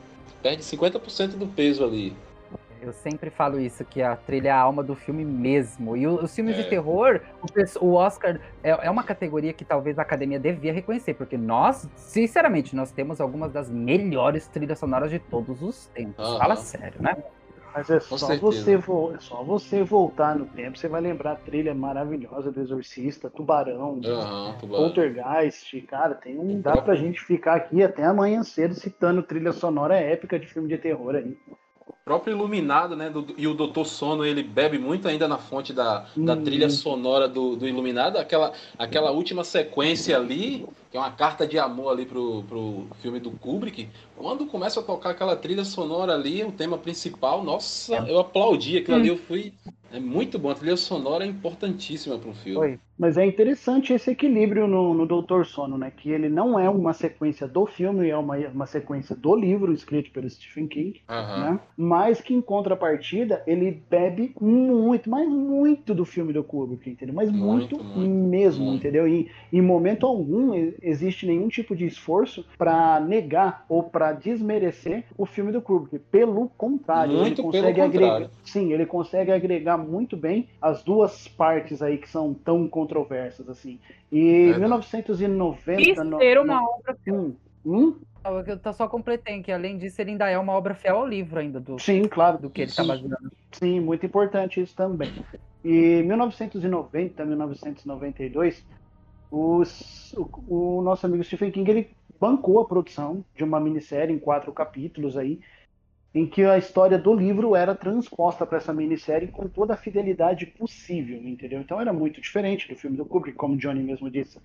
perde 0.43 0.63
50% 0.63 1.37
do 1.37 1.47
peso 1.47 1.85
ali. 1.85 2.17
Eu 2.87 2.93
sempre 2.93 3.31
falo 3.31 3.59
isso, 3.59 3.85
que 3.85 4.01
a 4.01 4.15
trilha 4.15 4.49
é 4.49 4.53
a 4.53 4.61
alma 4.61 4.83
do 4.83 4.95
filme 4.95 5.25
mesmo. 5.25 5.97
E 5.97 6.07
os 6.07 6.35
filmes 6.35 6.57
É. 6.57 6.63
de 6.63 6.69
terror, 6.69 7.21
o, 7.81 7.95
Oscar 7.95 8.41
é, 8.63 8.71
é 8.87 8.91
uma 8.91 9.03
categoria 9.03 9.53
que 9.53 9.65
talvez 9.65 9.99
a 9.99 10.03
academia 10.03 10.39
devia 10.39 10.73
reconhecer, 10.73 11.15
porque 11.15 11.37
nós, 11.37 11.89
sinceramente, 11.97 12.77
nós 12.77 12.93
temos 12.93 13.21
algumas 13.21 13.53
das 13.53 13.69
melhores 13.69 14.47
trilhas 14.47 14.79
sonoras 14.79 15.11
de 15.11 15.19
todos 15.19 15.63
os 15.63 15.87
tempos. 15.89 16.25
Aham. 16.25 16.39
Fala 16.39 16.57
sério, 16.57 17.03
né? 17.03 17.17
Mas 17.75 17.91
é 17.91 18.01
só, 18.01 18.17
você 18.37 18.77
vo- 18.79 19.13
é 19.15 19.19
só 19.19 19.43
você 19.43 19.83
voltar 19.83 20.35
no 20.35 20.47
tempo, 20.47 20.79
você 20.79 20.89
vai 20.89 21.01
lembrar 21.03 21.33
a 21.33 21.37
trilha 21.37 21.75
maravilhosa 21.75 22.51
do 22.51 22.59
Exorcista, 22.61 23.29
Tubarão, 23.29 24.01
tubarão. 24.01 24.57
Poltergeist, 24.85 25.79
cara, 25.83 26.15
tem 26.15 26.39
um. 26.39 26.59
Dá 26.59 26.81
pra 26.81 26.95
gente 26.95 27.21
ficar 27.21 27.55
aqui 27.55 27.83
até 27.83 28.03
amanhã 28.05 28.43
cedo 28.43 28.73
citando 28.75 29.23
trilha 29.23 29.53
sonora 29.53 29.95
épica 29.97 30.39
de 30.39 30.47
filme 30.47 30.69
de 30.69 30.79
terror 30.79 31.17
aí. 31.17 31.37
O 31.89 31.93
próprio 32.05 32.35
Iluminado, 32.37 32.97
né? 32.97 33.09
do- 33.11 33.35
e 33.39 33.47
o 33.47 33.55
Doutor 33.55 33.85
Sono, 33.87 34.25
ele 34.25 34.43
bebe 34.43 34.77
muito 34.79 35.07
ainda 35.07 35.29
na 35.29 35.39
fonte 35.39 35.73
da, 35.73 36.01
da 36.17 36.35
Hum. 36.35 36.43
trilha 36.43 36.69
sonora 36.69 37.29
do, 37.29 37.55
do 37.57 37.67
Iluminado. 37.67 38.17
Aquela, 38.19 38.53
aquela 38.77 39.13
última 39.13 39.45
sequência 39.45 40.17
ali, 40.17 40.67
que 40.91 40.97
é 40.97 41.01
uma 41.01 41.13
carta 41.13 41.47
de 41.47 41.59
amor 41.59 41.91
ali 41.93 42.05
pro, 42.05 42.43
pro 42.45 42.89
filme 43.01 43.21
do 43.21 43.31
Kubrick. 43.31 43.89
Quando 44.17 44.47
começa 44.47 44.81
a 44.81 44.83
tocar 44.83 45.11
aquela 45.11 45.37
trilha 45.37 45.65
sonora 45.65 46.15
ali, 46.15 46.43
o 46.45 46.51
tema 46.53 46.77
principal, 46.77 47.45
nossa, 47.45 47.95
eu 48.09 48.19
aplaudi 48.19 48.79
aquilo 48.79 48.97
ali. 48.97 49.09
Eu 49.09 49.17
fui. 49.19 49.53
É 49.93 50.01
muito 50.01 50.39
bom. 50.39 50.51
A 50.51 50.55
trilha 50.55 50.77
sonora 50.77 51.25
é 51.25 51.29
importantíssima 51.29 52.19
para 52.19 52.29
um 52.31 52.35
filme. 52.35 52.57
Foi. 52.57 52.81
Mas 52.99 53.17
é 53.19 53.27
interessante 53.27 53.93
esse 53.93 54.11
equilíbrio 54.11 54.67
no, 54.67 54.95
no 54.95 55.07
Doutor 55.07 55.45
Sono, 55.47 55.77
né? 55.77 55.91
Que 55.95 56.11
ele 56.11 56.29
não 56.29 56.59
é 56.59 56.69
uma 56.69 56.93
sequência 56.93 57.47
do 57.47 57.67
filme, 57.67 58.09
é 58.09 58.17
uma, 58.17 58.37
uma 58.49 58.67
sequência 58.67 59.15
do 59.15 59.35
livro 59.35 59.73
escrito 59.73 60.11
pelo 60.11 60.29
Stephen 60.29 60.67
King. 60.67 61.03
Aham. 61.09 61.37
né? 61.53 61.61
Mas 61.77 62.21
que 62.21 62.35
em 62.35 62.41
contrapartida 62.41 63.43
ele 63.47 63.83
bebe 63.91 64.33
muito, 64.41 65.09
mas 65.11 65.29
muito 65.29 65.95
do 65.95 66.05
filme 66.05 66.33
do 66.33 66.43
Kubrick, 66.43 66.89
entendeu? 66.91 67.15
Mas 67.15 67.31
muito, 67.31 67.77
Muito, 67.77 67.99
muito, 67.99 67.99
mesmo, 68.29 68.65
muito. 68.67 68.79
entendeu? 68.79 69.07
E 69.07 69.31
em 69.53 69.61
momento 69.63 70.07
algum 70.07 70.55
existe 70.83 71.27
nenhum 71.27 71.49
tipo 71.49 71.75
de 71.77 71.87
esforço 71.87 72.45
para 72.57 72.99
negar 73.01 73.65
ou 73.69 73.83
para 73.83 74.13
desmerecer 74.13 75.05
o 75.17 75.27
filme 75.27 75.53
do 75.53 75.61
Kubrick. 75.61 75.99
Pelo 76.11 76.49
contrário, 76.57 77.13
Muito 77.19 77.27
ele 77.27 77.35
pelo 77.37 77.45
consegue 77.53 77.81
agregar, 77.81 78.13
contrário. 78.13 78.31
sim, 78.45 78.73
ele 78.73 78.87
consegue 78.87 79.31
agregar 79.33 79.77
muito 79.79 80.17
bem 80.17 80.49
as 80.61 80.83
duas 80.83 81.29
partes 81.29 81.83
aí 81.83 81.99
que 81.99 82.09
são 82.09 82.33
tão 82.35 82.69
controversas 82.87 83.49
assim. 83.49 83.81
E 84.11 84.53
Verdade. 84.53 84.61
1990 84.61 85.81
E 85.83 85.95
no- 86.05 86.19
ser 86.19 86.37
no- 86.37 86.43
uma 86.45 86.63
obra 86.63 86.97
Hum, 87.09 87.37
hum? 87.65 88.01
Eu 88.47 88.59
tô 88.59 88.73
só 88.73 88.89
completei 88.89 89.41
que, 89.41 89.53
além 89.53 89.79
disso, 89.79 90.01
ele 90.01 90.11
ainda 90.13 90.29
é 90.29 90.37
uma 90.37 90.53
obra 90.53 90.75
fiel 90.75 90.97
ao 90.97 91.07
livro 91.07 91.39
ainda 91.39 91.61
do, 91.61 91.79
Sim, 91.79 92.09
claro. 92.09 92.39
do 92.39 92.51
que 92.51 92.63
ele 92.63 92.73
tá 92.73 92.83
Sim. 92.83 92.89
baseando. 92.89 93.31
Sim, 93.53 93.81
muito 93.81 94.05
importante 94.05 94.61
isso 94.61 94.75
também. 94.75 95.13
E 95.63 96.03
1990, 96.03 97.25
1992, 97.25 98.65
os, 99.31 100.13
o, 100.17 100.79
o 100.79 100.83
nosso 100.83 101.07
amigo 101.07 101.23
Stephen 101.23 101.53
King 101.53 101.71
ele 101.71 101.91
bancou 102.19 102.61
a 102.61 102.65
produção 102.67 103.25
de 103.35 103.45
uma 103.45 103.61
minissérie 103.61 104.15
em 104.15 104.19
quatro 104.19 104.53
capítulos 104.53 105.17
aí, 105.17 105.41
em 106.15 106.27
que 106.27 106.43
a 106.45 106.57
história 106.57 106.99
do 106.99 107.15
livro 107.15 107.55
era 107.55 107.75
transposta 107.75 108.47
para 108.47 108.59
essa 108.59 108.73
minissérie 108.73 109.29
com 109.29 109.49
toda 109.49 109.75
a 109.75 109.77
fidelidade 109.77 110.47
possível, 110.47 111.19
entendeu? 111.23 111.61
Então 111.61 111.81
era 111.81 111.93
muito 111.93 112.21
diferente 112.21 112.69
do 112.69 112.75
filme 112.75 112.97
do 112.97 113.05
Kubrick, 113.05 113.37
como 113.37 113.55
o 113.55 113.59
Johnny 113.59 113.83
mesmo 113.83 114.11
disse. 114.11 114.39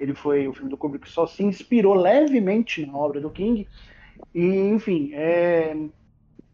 Ele 0.00 0.14
foi 0.14 0.48
o 0.48 0.54
filme 0.54 0.70
do 0.70 0.76
Kubrick 0.76 1.08
só 1.10 1.26
se 1.26 1.42
inspirou 1.42 1.94
levemente 1.94 2.86
na 2.86 2.96
obra 2.96 3.20
do 3.20 3.30
King. 3.30 3.66
E, 4.34 4.44
enfim, 4.44 5.10
é, 5.12 5.76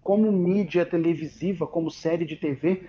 como 0.03 0.31
mídia 0.33 0.85
televisiva, 0.85 1.67
como 1.67 1.91
série 1.91 2.25
de 2.25 2.37
TV, 2.37 2.83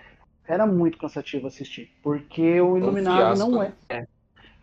era 0.47 0.65
muito 0.65 0.97
cansativo 0.97 1.47
assistir, 1.47 1.91
porque 2.01 2.59
o 2.61 2.77
Iluminado 2.77 3.37
fiasco, 3.37 3.49
não 3.49 3.59
né? 3.59 3.73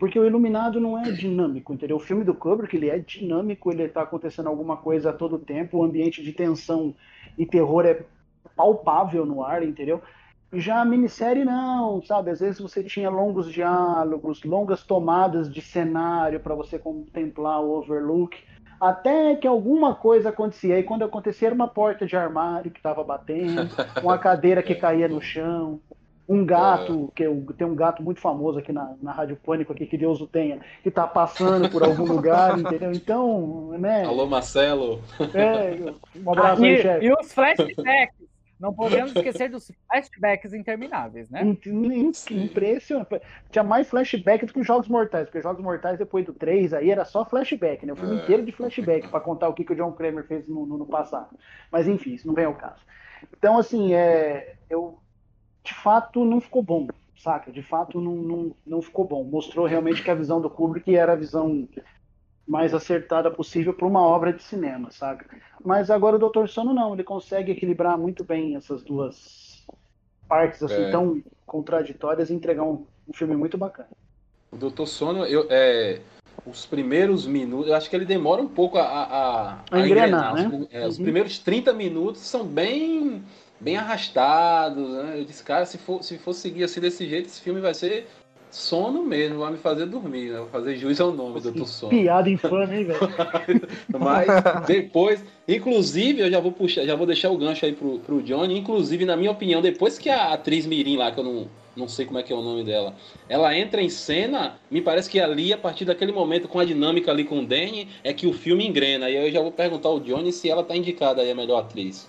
Porque 0.03 0.19
o 0.19 0.25
Iluminado 0.25 0.81
não 0.81 0.99
é 0.99 1.13
dinâmico, 1.13 1.73
entendeu? 1.73 1.95
O 1.95 1.99
filme 2.01 2.25
do 2.25 2.33
Kubrick, 2.33 2.75
ele 2.75 2.89
é 2.89 2.99
dinâmico, 2.99 3.71
ele 3.71 3.87
tá 3.87 4.01
acontecendo 4.01 4.49
alguma 4.49 4.75
coisa 4.75 5.11
a 5.11 5.13
todo 5.13 5.39
tempo, 5.39 5.77
o 5.77 5.83
ambiente 5.85 6.21
de 6.21 6.33
tensão 6.33 6.93
e 7.37 7.45
terror 7.45 7.85
é 7.85 8.03
palpável 8.53 9.25
no 9.25 9.41
ar, 9.41 9.63
entendeu? 9.63 10.01
Já 10.51 10.81
a 10.81 10.85
minissérie 10.85 11.45
não, 11.45 12.01
sabe? 12.01 12.31
Às 12.31 12.41
vezes 12.41 12.59
você 12.59 12.83
tinha 12.83 13.09
longos 13.09 13.49
diálogos, 13.49 14.43
longas 14.43 14.83
tomadas 14.83 15.49
de 15.49 15.61
cenário 15.61 16.41
para 16.41 16.53
você 16.53 16.77
contemplar 16.77 17.61
o 17.61 17.71
Overlook, 17.71 18.37
até 18.81 19.37
que 19.37 19.47
alguma 19.47 19.95
coisa 19.95 20.31
acontecia. 20.31 20.77
E 20.77 20.83
quando 20.83 21.05
acontecia 21.05 21.47
era 21.47 21.55
uma 21.55 21.69
porta 21.69 22.05
de 22.05 22.17
armário 22.17 22.71
que 22.71 22.79
estava 22.79 23.05
batendo, 23.05 23.69
uma 24.03 24.17
cadeira 24.17 24.61
que 24.61 24.75
caía 24.75 25.07
no 25.07 25.21
chão, 25.21 25.79
um 26.27 26.45
gato, 26.45 27.11
que 27.15 27.23
eu, 27.23 27.45
tem 27.57 27.67
um 27.67 27.75
gato 27.75 28.01
muito 28.01 28.21
famoso 28.21 28.57
aqui 28.59 28.71
na, 28.71 28.95
na 29.01 29.11
Rádio 29.11 29.35
Pânico, 29.35 29.73
aqui, 29.73 29.85
que 29.85 29.97
Deus 29.97 30.21
o 30.21 30.27
tenha, 30.27 30.59
que 30.81 30.89
está 30.89 31.05
passando 31.05 31.69
por 31.69 31.83
algum 31.83 32.05
lugar, 32.05 32.57
entendeu? 32.59 32.91
Então, 32.93 33.71
né? 33.77 34.05
Alô, 34.05 34.25
Marcelo. 34.25 35.01
É, 35.33 35.93
um 36.19 36.31
abraço 36.31 36.63
aí, 36.63 36.73
e, 36.75 36.81
chefe. 36.81 37.05
e 37.05 37.13
os 37.13 37.33
flashbacks. 37.33 38.33
Não 38.59 38.73
podemos 38.73 39.13
esquecer 39.13 39.49
dos 39.49 39.69
flashbacks 39.89 40.53
intermináveis, 40.53 41.29
né? 41.29 41.41
Impressionante. 42.31 43.21
Tinha 43.51 43.63
mais 43.63 43.89
flashback 43.89 44.45
do 44.45 44.53
que 44.53 44.59
os 44.59 44.67
Jogos 44.67 44.87
Mortais, 44.87 45.25
porque 45.25 45.39
os 45.39 45.43
Jogos 45.43 45.61
Mortais, 45.61 45.97
depois 45.97 46.25
do 46.25 46.33
3, 46.33 46.73
aí 46.73 46.89
era 46.89 47.03
só 47.03 47.25
flashback, 47.25 47.85
né? 47.85 47.91
O 47.93 47.95
filme 47.97 48.15
É. 48.15 48.23
inteiro 48.23 48.45
de 48.45 48.51
flashback, 48.53 49.07
para 49.09 49.19
contar 49.19 49.49
o 49.49 49.53
que, 49.53 49.65
que 49.65 49.73
o 49.73 49.75
John 49.75 49.91
Kramer 49.91 50.25
fez 50.25 50.47
no, 50.47 50.65
no- 50.65 50.77
no 50.77 50.85
passado. 50.85 51.35
Mas 51.71 51.87
enfim, 51.87 52.13
isso 52.13 52.25
não 52.27 52.33
vem 52.33 52.45
ao 52.45 52.53
caso. 52.55 52.81
Então, 53.37 53.57
assim, 53.57 53.93
é, 53.93 54.55
eu, 54.69 54.97
de 55.63 55.73
fato, 55.73 56.25
não 56.25 56.41
ficou 56.41 56.61
bom, 56.61 56.87
saca? 57.17 57.51
De 57.51 57.61
fato, 57.63 58.01
não, 58.01 58.15
não, 58.15 58.55
não 58.65 58.81
ficou 58.81 59.05
bom. 59.05 59.23
Mostrou 59.23 59.65
realmente 59.65 60.03
que 60.03 60.11
a 60.11 60.15
visão 60.15 60.41
do 60.41 60.49
Kubrick 60.49 60.95
era 60.95 61.13
a 61.13 61.17
visão 61.17 61.67
mais 62.45 62.73
acertada 62.73 63.31
possível 63.31 63.73
para 63.73 63.87
uma 63.87 64.01
obra 64.01 64.33
de 64.33 64.43
cinema, 64.43 64.91
saca? 64.91 65.25
Mas 65.63 65.89
agora 65.89 66.17
o 66.17 66.29
Dr. 66.29 66.47
Sono 66.47 66.73
não, 66.73 66.93
ele 66.93 67.03
consegue 67.03 67.51
equilibrar 67.53 67.97
muito 67.97 68.23
bem 68.23 68.55
essas 68.55 68.83
duas 68.83 69.65
partes 70.27 70.61
assim 70.61 70.81
É. 70.81 70.91
tão 70.91 71.23
contraditórias 71.45 72.29
e 72.29 72.33
entregar 72.33 72.63
um, 72.63 72.85
um 73.07 73.13
filme 73.13 73.35
muito 73.35 73.57
bacana. 73.57 73.89
O 74.51 74.57
Doutor 74.57 74.87
Sono, 74.87 75.25
eu, 75.25 75.47
é, 75.49 76.01
os 76.45 76.65
primeiros 76.65 77.25
minutos, 77.25 77.67
eu 77.69 77.75
acho 77.75 77.89
que 77.89 77.95
ele 77.95 78.05
demora 78.05 78.41
um 78.41 78.47
pouco 78.47 78.77
a, 78.77 78.83
a, 78.83 79.03
a- 79.53 79.59
A 79.71 79.79
engrenar, 79.79 80.33
Os, 80.33 80.41
né? 80.41 80.67
é, 80.71 80.87
os 80.87 80.97
Uhum. 80.97 81.03
primeiros 81.03 81.39
30 81.39 81.71
minutos 81.73 82.21
são 82.21 82.45
bem, 82.45 83.23
bem 83.59 83.77
arrastados. 83.77 84.89
Né? 84.89 85.19
Eu 85.19 85.25
disse, 85.25 85.43
cara, 85.43 85.65
se 85.65 85.77
for, 85.77 86.03
se 86.03 86.17
for 86.17 86.33
seguir 86.33 86.63
assim 86.63 86.79
desse 86.79 87.07
jeito, 87.07 87.27
esse 87.27 87.41
filme 87.41 87.61
vai 87.61 87.73
ser 87.73 88.07
sono 88.53 89.03
mesmo, 89.03 89.39
vai 89.39 89.51
me 89.51 89.57
fazer 89.57 89.87
dormir, 89.87 90.31
né? 90.31 90.39
Vai 90.39 90.49
fazer 90.49 90.75
juiz 90.77 91.01
ao 91.01 91.11
nome, 91.11 91.41
Doutor 91.41 91.67
Sono. 91.67 91.89
Piada 91.89 92.29
infame, 92.29 92.77
hein, 92.77 92.85
velho? 92.85 92.99
Mas 93.99 94.27
depois, 94.67 95.25
inclusive, 95.47 96.21
eu 96.21 96.29
já 96.29 96.39
vou 96.39 96.51
puxar, 96.51 96.85
já 96.85 96.95
vou 96.95 97.07
deixar 97.07 97.31
o 97.31 97.37
gancho 97.37 97.65
aí 97.65 97.73
pro, 97.73 97.97
pro 97.99 98.21
Johnny. 98.21 98.57
Inclusive, 98.57 99.05
na 99.05 99.17
minha 99.17 99.31
opinião, 99.31 99.59
depois 99.59 99.97
que 99.97 100.09
a 100.09 100.33
atriz 100.33 100.67
Mirim 100.67 100.97
lá, 100.97 101.11
que 101.11 101.19
eu 101.19 101.23
não, 101.23 101.47
não 101.75 101.87
sei 101.87 102.05
como 102.05 102.19
é 102.19 102.23
que 102.23 102.31
é 102.31 102.35
o 102.35 102.43
nome 102.43 102.63
dela, 102.63 102.93
ela 103.27 103.57
entra 103.57 103.81
em 103.81 103.89
cena, 103.89 104.59
me 104.69 104.81
parece 104.81 105.09
que 105.09 105.19
ali, 105.19 105.51
a 105.51 105.57
partir 105.57 105.85
daquele 105.85 106.11
momento, 106.11 106.47
com 106.47 106.59
a 106.59 106.65
dinâmica 106.65 107.09
ali 107.09 107.23
com 107.23 107.39
o 107.39 107.45
Danny, 107.45 107.87
é 108.03 108.13
que 108.13 108.27
o 108.27 108.33
filme 108.33 108.67
engrena. 108.67 109.09
E 109.09 109.17
aí 109.17 109.25
eu 109.25 109.31
já 109.31 109.41
vou 109.41 109.51
perguntar 109.51 109.89
ao 109.89 109.99
Johnny 109.99 110.31
se 110.31 110.47
ela 110.47 110.63
tá 110.63 110.75
indicada 110.75 111.23
aí 111.23 111.31
a 111.31 111.35
melhor 111.35 111.59
atriz. 111.59 112.07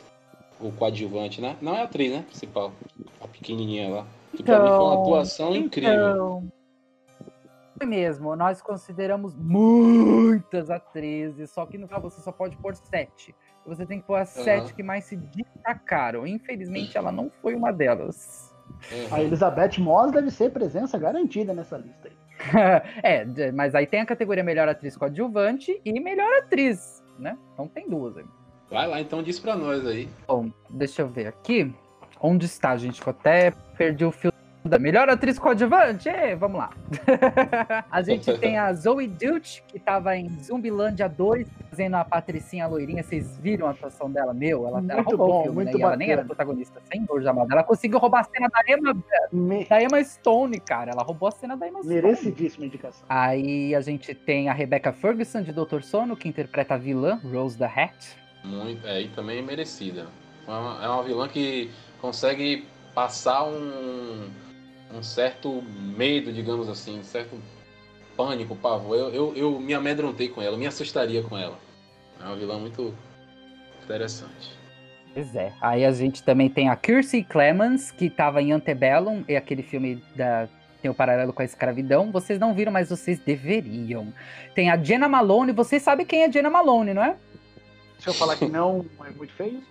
O 0.60 0.70
coadjuvante, 0.72 1.40
né? 1.40 1.56
Não 1.60 1.74
é 1.74 1.80
a 1.80 1.84
atriz, 1.84 2.12
né? 2.12 2.22
Principal. 2.22 2.72
A 3.20 3.28
pequenininha 3.28 3.88
lá. 3.88 4.06
Que 4.36 4.42
pra 4.42 4.60
mim 4.60 4.68
foi 4.68 4.78
uma 4.78 5.00
atuação 5.00 5.54
incrível. 5.54 5.92
Então, 5.92 6.52
foi 7.76 7.86
mesmo, 7.86 8.36
nós 8.36 8.62
consideramos 8.62 9.34
muitas 9.34 10.70
atrizes, 10.70 11.50
só 11.50 11.66
que 11.66 11.76
no 11.76 11.86
final 11.86 12.00
você 12.00 12.20
só 12.20 12.30
pode 12.30 12.56
pôr 12.56 12.74
sete. 12.76 13.34
Você 13.66 13.84
tem 13.84 14.00
que 14.00 14.06
pôr 14.06 14.16
as 14.16 14.28
sete 14.28 14.74
que 14.74 14.82
mais 14.82 15.04
se 15.04 15.16
destacaram. 15.16 16.26
Infelizmente, 16.26 16.96
ela 16.96 17.10
não 17.10 17.30
foi 17.42 17.54
uma 17.54 17.72
delas. 17.72 18.54
A 19.10 19.22
Elizabeth 19.22 19.78
Moss 19.78 20.12
deve 20.12 20.30
ser 20.30 20.50
presença 20.50 20.98
garantida 20.98 21.52
nessa 21.52 21.78
lista 21.78 22.08
aí. 22.08 22.14
é, 23.02 23.52
mas 23.52 23.74
aí 23.74 23.86
tem 23.86 24.00
a 24.00 24.06
categoria 24.06 24.44
melhor 24.44 24.68
atriz 24.68 24.96
coadjuvante 24.96 25.80
e 25.84 25.98
melhor 25.98 26.30
atriz, 26.42 27.02
né? 27.18 27.38
Então 27.54 27.66
tem 27.66 27.88
duas 27.88 28.16
aí. 28.16 28.24
Vai 28.70 28.86
lá, 28.88 29.00
então 29.00 29.22
diz 29.22 29.38
pra 29.38 29.54
nós 29.56 29.86
aí. 29.86 30.08
Bom, 30.26 30.50
deixa 30.70 31.02
eu 31.02 31.08
ver 31.08 31.26
aqui. 31.28 31.72
Onde 32.20 32.46
está, 32.46 32.76
gente? 32.76 33.00
Que 33.02 33.08
eu 33.08 33.12
até 33.12 33.52
perdi 33.76 34.04
o 34.04 34.10
fio 34.10 34.32
da 34.64 34.78
melhor 34.78 35.10
atriz 35.10 35.38
coadjuvante. 35.38 36.08
Vamos 36.38 36.56
lá. 36.58 36.70
a 37.90 38.00
gente 38.00 38.32
tem 38.38 38.56
a 38.56 38.72
Zoe 38.72 39.06
Deutsch, 39.06 39.60
que 39.68 39.76
estava 39.76 40.16
em 40.16 40.26
Zumbilândia 40.42 41.06
2, 41.06 41.46
fazendo 41.68 41.96
a 41.96 42.04
Patricinha 42.04 42.66
loirinha. 42.66 43.02
Vocês 43.02 43.36
viram 43.38 43.66
a 43.66 43.70
atuação 43.72 44.10
dela? 44.10 44.32
Meu, 44.32 44.66
ela, 44.66 44.78
ela 44.78 44.94
Muito 44.94 45.08
roubou 45.10 45.28
bom, 45.28 45.40
o 45.40 45.42
filme, 45.42 45.54
muito 45.56 45.72
né? 45.76 45.78
E 45.78 45.82
ela 45.82 45.96
nem 45.96 46.10
era 46.10 46.24
protagonista, 46.24 46.80
sem 46.90 47.04
dor 47.04 47.20
de 47.20 47.28
amada. 47.28 47.52
Ela 47.52 47.62
conseguiu 47.62 47.98
roubar 47.98 48.20
a 48.20 48.24
cena 48.24 48.48
da 48.48 48.60
Emma, 48.72 48.96
Me- 49.30 49.66
da 49.66 49.82
Emma 49.82 50.02
Stone, 50.02 50.58
cara. 50.60 50.92
Ela 50.92 51.02
roubou 51.02 51.28
a 51.28 51.32
cena 51.32 51.56
da 51.58 51.68
Emma 51.68 51.80
Stone. 51.80 51.94
Merecidíssima 51.94 52.64
indicação. 52.64 53.04
Aí 53.06 53.74
a 53.74 53.82
gente 53.82 54.14
tem 54.14 54.48
a 54.48 54.54
Rebecca 54.54 54.92
Ferguson, 54.94 55.42
de 55.42 55.52
Doutor 55.52 55.82
Sono, 55.82 56.16
que 56.16 56.26
interpreta 56.26 56.72
a 56.72 56.78
vilã, 56.78 57.20
Rose 57.22 57.58
the 57.58 57.66
Hat. 57.66 58.23
Muito, 58.44 58.86
é, 58.86 59.02
e 59.02 59.08
também 59.08 59.42
merecida. 59.42 60.06
É 60.46 60.50
uma, 60.50 60.84
é 60.84 60.88
uma 60.88 61.02
vilã 61.02 61.28
que 61.28 61.70
consegue 62.00 62.66
passar 62.94 63.44
um, 63.44 64.28
um 64.94 65.02
certo 65.02 65.62
medo, 65.96 66.32
digamos 66.32 66.68
assim, 66.68 66.98
um 66.98 67.02
certo 67.02 67.40
pânico, 68.16 68.54
pavor. 68.54 68.96
Eu, 68.96 69.14
eu, 69.14 69.36
eu 69.36 69.60
me 69.60 69.74
amedrontei 69.74 70.28
com 70.28 70.42
ela, 70.42 70.56
me 70.56 70.66
assustaria 70.66 71.22
com 71.22 71.36
ela. 71.36 71.58
É 72.20 72.24
uma 72.24 72.36
vilã 72.36 72.58
muito 72.58 72.94
interessante. 73.82 74.54
Pois 75.12 75.34
é. 75.34 75.52
Aí 75.60 75.84
a 75.84 75.92
gente 75.92 76.22
também 76.22 76.48
tem 76.48 76.68
a 76.68 76.76
Kirstie 76.76 77.24
Clemens, 77.24 77.90
que 77.90 78.10
tava 78.10 78.42
em 78.42 78.52
Antebellum, 78.52 79.24
é 79.28 79.36
aquele 79.36 79.62
filme 79.62 80.02
da. 80.14 80.48
Tem 80.82 80.90
o 80.90 80.94
paralelo 80.94 81.32
com 81.32 81.40
a 81.40 81.46
escravidão. 81.46 82.12
Vocês 82.12 82.38
não 82.38 82.52
viram, 82.52 82.70
mas 82.70 82.90
vocês 82.90 83.18
deveriam. 83.18 84.12
Tem 84.54 84.70
a 84.70 84.76
Jenna 84.76 85.08
Malone. 85.08 85.50
Vocês 85.52 85.82
sabem 85.82 86.04
quem 86.04 86.24
é 86.24 86.30
Jenna 86.30 86.50
Malone, 86.50 86.92
não 86.92 87.02
é? 87.02 87.16
Se 88.04 88.10
eu 88.10 88.14
falar 88.14 88.36
que 88.36 88.46
não, 88.46 88.84
é 89.04 89.10
muito 89.10 89.32
feio. 89.32 89.62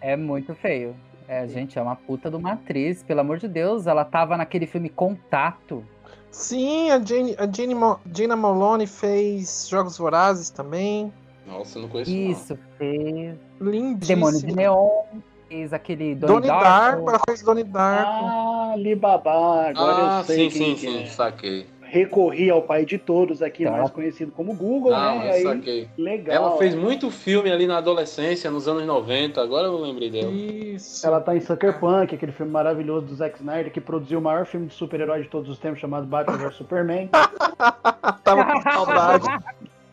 É 0.00 0.16
muito 0.16 0.52
feio. 0.56 0.96
É, 1.28 1.46
gente, 1.46 1.78
é 1.78 1.82
uma 1.82 1.94
puta 1.96 2.28
de 2.28 2.36
uma 2.36 2.52
atriz, 2.52 3.02
pelo 3.04 3.20
amor 3.20 3.38
de 3.38 3.46
Deus. 3.48 3.86
Ela 3.86 4.04
tava 4.04 4.36
naquele 4.36 4.66
filme 4.66 4.88
Contato. 4.88 5.84
Sim, 6.30 6.90
a 6.90 6.98
Jane, 7.02 7.34
a 7.38 7.46
Jane 7.50 7.74
Mo- 7.74 7.98
Gina 8.12 8.36
Malone 8.36 8.86
fez 8.86 9.68
Jogos 9.68 9.96
Vorazes 9.96 10.50
também. 10.50 11.12
Nossa, 11.46 11.78
eu 11.78 11.82
não 11.82 11.88
conheço 11.88 12.10
Isso, 12.10 12.58
fez 12.76 13.36
Lindíssimo. 13.60 14.06
Demônio 14.06 14.40
de 14.40 14.54
Neon. 14.54 15.02
Fez 15.48 15.72
aquele 15.72 16.16
Donnie, 16.16 16.34
Donnie 16.34 16.48
Darko. 16.48 16.64
Darko, 16.64 17.08
ela 17.10 17.20
fez 17.28 17.42
Donnie 17.42 17.62
Darko. 17.64 18.24
Ah, 18.26 18.70
Alibaba, 18.72 19.32
não. 19.32 19.68
agora 19.68 20.16
Ah, 20.16 20.20
eu 20.20 20.24
sei 20.24 20.50
sim, 20.50 20.58
quem 20.58 20.76
sim, 20.76 20.86
que 20.86 20.92
sim, 20.92 21.02
é. 21.04 21.06
saquei. 21.06 21.66
Recorri 21.88 22.50
ao 22.50 22.62
pai 22.62 22.84
de 22.84 22.98
todos 22.98 23.40
aqui, 23.42 23.64
Tá. 23.64 23.70
mais 23.70 23.90
conhecido 23.90 24.32
como 24.32 24.54
Google, 24.54 24.90
Não, 24.92 25.18
né? 25.20 25.42
eu 25.42 25.50
Aí, 25.50 25.88
legal. 25.96 26.34
Ela 26.34 26.58
fez 26.58 26.74
muito 26.74 27.10
filme 27.10 27.50
ali 27.50 27.66
na 27.66 27.78
adolescência, 27.78 28.50
nos 28.50 28.66
anos 28.66 28.84
90, 28.84 29.40
agora 29.40 29.68
eu 29.68 29.78
lembrei 29.80 30.10
dela. 30.10 30.30
Isso. 30.30 31.06
Ela 31.06 31.20
tá 31.20 31.36
em 31.36 31.40
Sucker 31.40 31.78
Punch, 31.78 32.14
aquele 32.14 32.32
filme 32.32 32.50
maravilhoso 32.50 33.06
do 33.06 33.14
Zack 33.14 33.36
Snyder, 33.38 33.72
que 33.72 33.80
produziu 33.80 34.18
o 34.18 34.22
maior 34.22 34.44
filme 34.46 34.66
de 34.66 34.74
super-herói 34.74 35.22
de 35.22 35.28
todos 35.28 35.48
os 35.48 35.58
tempos, 35.58 35.80
chamado 35.80 36.06
Batman 36.06 36.36
vs 36.38 36.54
Superman. 36.56 37.08
Tava 38.24 38.44
com 38.44 38.62
saudade. 38.62 39.26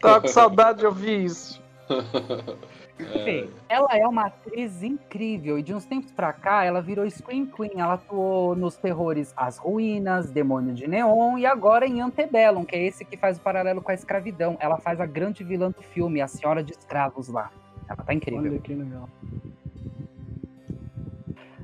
Tava 0.01 0.21
com 0.21 0.27
saudade 0.27 0.79
de 0.79 0.85
ouvir 0.85 1.25
isso. 1.25 1.61
Enfim, 2.99 3.49
ela 3.67 3.89
é 3.97 4.07
uma 4.07 4.27
atriz 4.27 4.83
incrível 4.83 5.57
e 5.57 5.63
de 5.63 5.73
uns 5.73 5.85
tempos 5.85 6.11
pra 6.11 6.31
cá 6.31 6.63
ela 6.63 6.81
virou 6.81 7.09
Scream 7.09 7.47
Queen. 7.47 7.71
Ela 7.75 7.93
atuou 7.93 8.55
nos 8.55 8.75
terrores 8.77 9.33
As 9.35 9.57
Ruínas, 9.57 10.29
Demônio 10.29 10.73
de 10.73 10.87
Neon 10.87 11.37
e 11.37 11.45
agora 11.45 11.85
em 11.87 12.01
Antebellum, 12.01 12.63
que 12.63 12.75
é 12.75 12.83
esse 12.85 13.03
que 13.03 13.17
faz 13.17 13.37
o 13.37 13.41
paralelo 13.41 13.81
com 13.81 13.91
a 13.91 13.93
escravidão. 13.93 14.57
Ela 14.59 14.77
faz 14.77 15.01
a 15.01 15.05
grande 15.05 15.43
vilã 15.43 15.71
do 15.71 15.81
filme, 15.81 16.21
a 16.21 16.27
Senhora 16.27 16.63
de 16.63 16.71
Escravos 16.71 17.27
lá. 17.27 17.51
Ela 17.89 18.03
tá 18.03 18.13
incrível. 18.13 18.51
Olha 18.51 18.59
que 18.59 18.73
legal. 18.73 19.09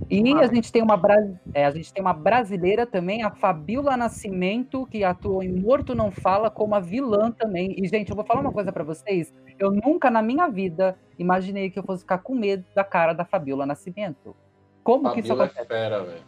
E 0.09 0.33
a 0.33 0.47
gente, 0.47 0.71
tem 0.71 0.81
uma 0.81 0.97
bra- 0.97 1.23
é, 1.53 1.65
a 1.65 1.71
gente 1.71 1.93
tem 1.93 2.01
uma 2.01 2.13
brasileira 2.13 2.83
também, 2.85 3.21
a 3.21 3.29
Fabiola 3.29 3.95
Nascimento, 3.95 4.87
que 4.87 5.03
atuou 5.03 5.43
em 5.43 5.49
Morto 5.51 5.93
Não 5.93 6.09
Fala 6.11 6.49
como 6.49 6.73
a 6.73 6.79
vilã 6.79 7.29
também. 7.31 7.75
E, 7.77 7.87
gente, 7.87 8.09
eu 8.09 8.15
vou 8.15 8.25
falar 8.25 8.41
uma 8.41 8.51
coisa 8.51 8.71
pra 8.71 8.83
vocês. 8.83 9.31
Eu 9.59 9.69
nunca 9.71 10.09
na 10.09 10.21
minha 10.23 10.47
vida 10.47 10.97
imaginei 11.19 11.69
que 11.69 11.77
eu 11.77 11.83
fosse 11.83 12.01
ficar 12.01 12.17
com 12.19 12.33
medo 12.33 12.65
da 12.73 12.83
cara 12.83 13.13
da 13.13 13.23
Fabiola 13.23 13.67
Nascimento. 13.67 14.35
Como 14.83 15.11
que 15.13 15.19
isso 15.19 15.27
Fabiola 15.29 15.43
é 15.43 15.45
acontece? 15.45 15.67
fera, 15.67 16.03
velho. 16.03 16.21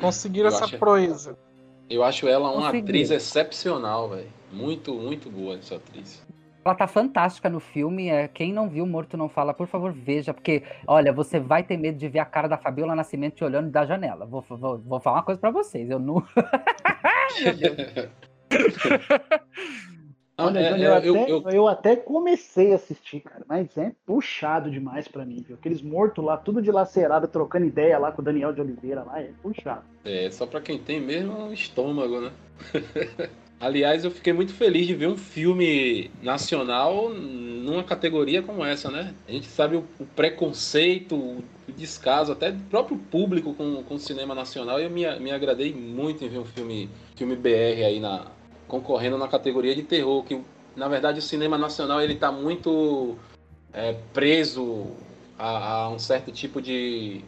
Conseguiram 0.00 0.48
Eu 0.48 0.54
essa 0.54 0.64
acho- 0.64 0.78
proeza. 0.78 1.38
Eu 1.90 2.02
acho 2.02 2.26
ela 2.26 2.50
uma 2.50 2.70
atriz 2.70 3.10
excepcional, 3.10 4.08
velho. 4.08 4.28
Muito, 4.50 4.94
muito 4.94 5.28
boa 5.30 5.56
essa 5.58 5.76
atriz. 5.76 6.22
Ela 6.64 6.74
tá 6.74 6.86
fantástica 6.86 7.48
no 7.48 7.58
filme. 7.60 8.08
É, 8.08 8.28
quem 8.28 8.52
não 8.52 8.68
viu 8.68 8.86
Morto 8.86 9.16
Não 9.16 9.28
Fala, 9.28 9.52
por 9.52 9.66
favor, 9.66 9.92
veja. 9.92 10.32
Porque, 10.32 10.62
olha, 10.86 11.12
você 11.12 11.40
vai 11.40 11.62
ter 11.62 11.76
medo 11.76 11.98
de 11.98 12.08
ver 12.08 12.20
a 12.20 12.24
cara 12.24 12.48
da 12.48 12.56
Fabiola 12.56 12.94
Nascimento 12.94 13.34
te 13.34 13.44
olhando 13.44 13.70
da 13.70 13.84
janela. 13.84 14.24
Vou, 14.26 14.44
vou, 14.48 14.78
vou 14.78 15.00
falar 15.00 15.18
uma 15.18 15.22
coisa 15.24 15.40
pra 15.40 15.50
vocês. 15.50 15.90
Eu 15.90 15.98
não. 15.98 16.22
Meu 17.42 17.54
Deus. 17.54 17.76
Olha, 20.38 20.60
É, 20.60 20.70
Johnny, 20.70 20.82
é, 20.82 20.86
eu, 20.86 20.94
até, 20.94 21.08
eu- 21.08 21.14
eu- 21.28 21.50
eu 21.50 21.68
até 21.68 21.94
comecei 21.94 22.72
a 22.72 22.76
assistir, 22.76 23.20
cara, 23.20 23.44
mas 23.46 23.76
é 23.76 23.92
puxado 24.06 24.70
demais 24.70 25.06
pra 25.06 25.26
mim, 25.26 25.44
viu? 25.46 25.56
Aqueles 25.56 25.82
mortos 25.82 26.24
lá, 26.24 26.38
tudo 26.38 26.62
dilacerado, 26.62 27.28
trocando 27.28 27.66
ideia 27.66 27.98
lá 27.98 28.10
com 28.10 28.22
o 28.22 28.24
Daniel 28.24 28.52
de 28.52 28.60
Oliveira 28.62 29.02
lá, 29.04 29.20
é 29.20 29.30
puxado. 29.42 29.82
É, 30.04 30.30
só 30.30 30.46
pra 30.46 30.60
quem 30.62 30.78
tem 30.78 31.00
mesmo 31.00 31.52
estômago, 31.52 32.20
né? 32.22 32.32
Aliás, 33.62 34.04
eu 34.04 34.10
fiquei 34.10 34.32
muito 34.32 34.52
feliz 34.52 34.88
de 34.88 34.94
ver 34.96 35.06
um 35.06 35.16
filme 35.16 36.10
nacional 36.20 37.10
numa 37.10 37.84
categoria 37.84 38.42
como 38.42 38.64
essa, 38.64 38.90
né? 38.90 39.14
A 39.28 39.30
gente 39.30 39.46
sabe 39.46 39.76
o, 39.76 39.84
o 40.00 40.04
preconceito, 40.04 41.14
o 41.14 41.44
descaso 41.68 42.32
até 42.32 42.50
do 42.50 42.60
próprio 42.64 42.98
público 42.98 43.54
com, 43.54 43.84
com 43.84 43.94
o 43.94 43.98
cinema 44.00 44.34
nacional 44.34 44.80
e 44.80 44.82
eu 44.82 44.90
me, 44.90 45.08
me 45.20 45.30
agradei 45.30 45.72
muito 45.72 46.24
em 46.24 46.28
ver 46.28 46.38
um 46.38 46.44
filme, 46.44 46.90
filme 47.14 47.36
BR 47.36 47.84
aí 47.86 48.00
na, 48.00 48.26
concorrendo 48.66 49.16
na 49.16 49.28
categoria 49.28 49.76
de 49.76 49.84
terror, 49.84 50.24
que 50.24 50.40
na 50.74 50.88
verdade 50.88 51.20
o 51.20 51.22
cinema 51.22 51.56
nacional 51.56 52.00
ele 52.00 52.16
tá 52.16 52.32
muito 52.32 53.16
é, 53.72 53.94
preso 54.12 54.88
a, 55.38 55.82
a 55.82 55.88
um 55.88 56.00
certo 56.00 56.32
tipo 56.32 56.60
de, 56.60 57.20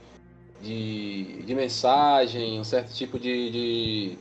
de, 0.61 1.45
de 1.45 1.55
mensagem, 1.55 2.59
um 2.59 2.64
certo 2.64 2.93
tipo 2.93 3.20
de, 3.20 3.51
de, 3.51 4.18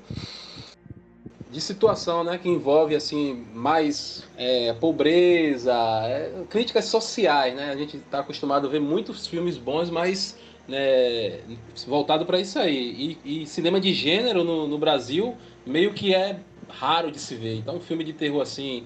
de 1.54 1.62
situação, 1.62 2.24
né, 2.24 2.39
que 2.39 2.49
envolve 2.49 2.95
assim 2.95 3.45
mais 3.54 4.28
é, 4.36 4.74
pobreza, 4.74 5.72
é, 6.04 6.43
críticas 6.49 6.86
sociais, 6.86 7.56
né? 7.56 7.70
A 7.70 7.76
gente 7.76 7.97
está 7.97 8.20
acostumado 8.20 8.66
a 8.66 8.70
ver 8.70 8.82
muitos 8.82 9.28
filmes 9.28 9.56
bons, 9.56 9.91
mas 9.91 10.36
né, 10.68 11.41
voltado 11.86 12.26
para 12.26 12.39
isso 12.39 12.58
aí. 12.58 13.18
E, 13.24 13.43
e 13.43 13.45
cinema 13.45 13.80
de 13.80 13.93
gênero 13.93 14.43
no, 14.43 14.68
no 14.68 14.80
Brasil 14.80 15.38
meio 15.64 15.93
que 15.93 16.16
é 16.16 16.39
raro 16.68 17.12
de 17.12 17.20
se 17.20 17.36
ver. 17.36 17.58
Então, 17.58 17.78
um 17.78 17.82
filme 17.82 18.04
de 18.04 18.14
terror 18.14 18.41
assim, 18.41 18.84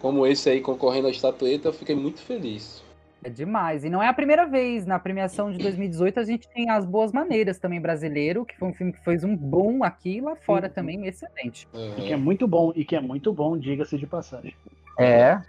como 0.00 0.26
esse 0.26 0.50
aí 0.50 0.60
concorrendo 0.60 1.06
à 1.06 1.10
estatueta, 1.10 1.68
eu 1.68 1.72
fiquei 1.72 1.94
muito 1.94 2.20
feliz. 2.20 2.82
É 3.26 3.28
demais. 3.28 3.82
E 3.82 3.90
não 3.90 4.00
é 4.00 4.06
a 4.06 4.12
primeira 4.14 4.46
vez. 4.46 4.86
Na 4.86 5.00
premiação 5.00 5.50
de 5.50 5.58
2018, 5.58 6.20
a 6.20 6.22
gente 6.22 6.48
tem 6.48 6.70
As 6.70 6.86
Boas 6.86 7.10
Maneiras 7.10 7.58
também 7.58 7.80
brasileiro, 7.80 8.44
que 8.44 8.56
foi 8.56 8.68
um 8.68 8.72
filme 8.72 8.92
que 8.92 9.02
fez 9.02 9.24
um 9.24 9.36
boom 9.36 9.82
aqui 9.82 10.18
e 10.18 10.20
lá 10.20 10.36
fora 10.36 10.68
Uhum. 10.68 10.72
também, 10.72 11.06
excelente. 11.08 11.66
E 11.74 12.02
que 12.02 12.12
é 12.12 12.16
muito 12.16 12.46
bom, 12.46 12.72
e 12.76 12.84
que 12.84 12.94
é 12.94 13.00
muito 13.00 13.32
bom, 13.32 13.58
diga-se 13.58 13.98
de 13.98 14.06
passagem. 14.06 14.54
É. 14.96 15.40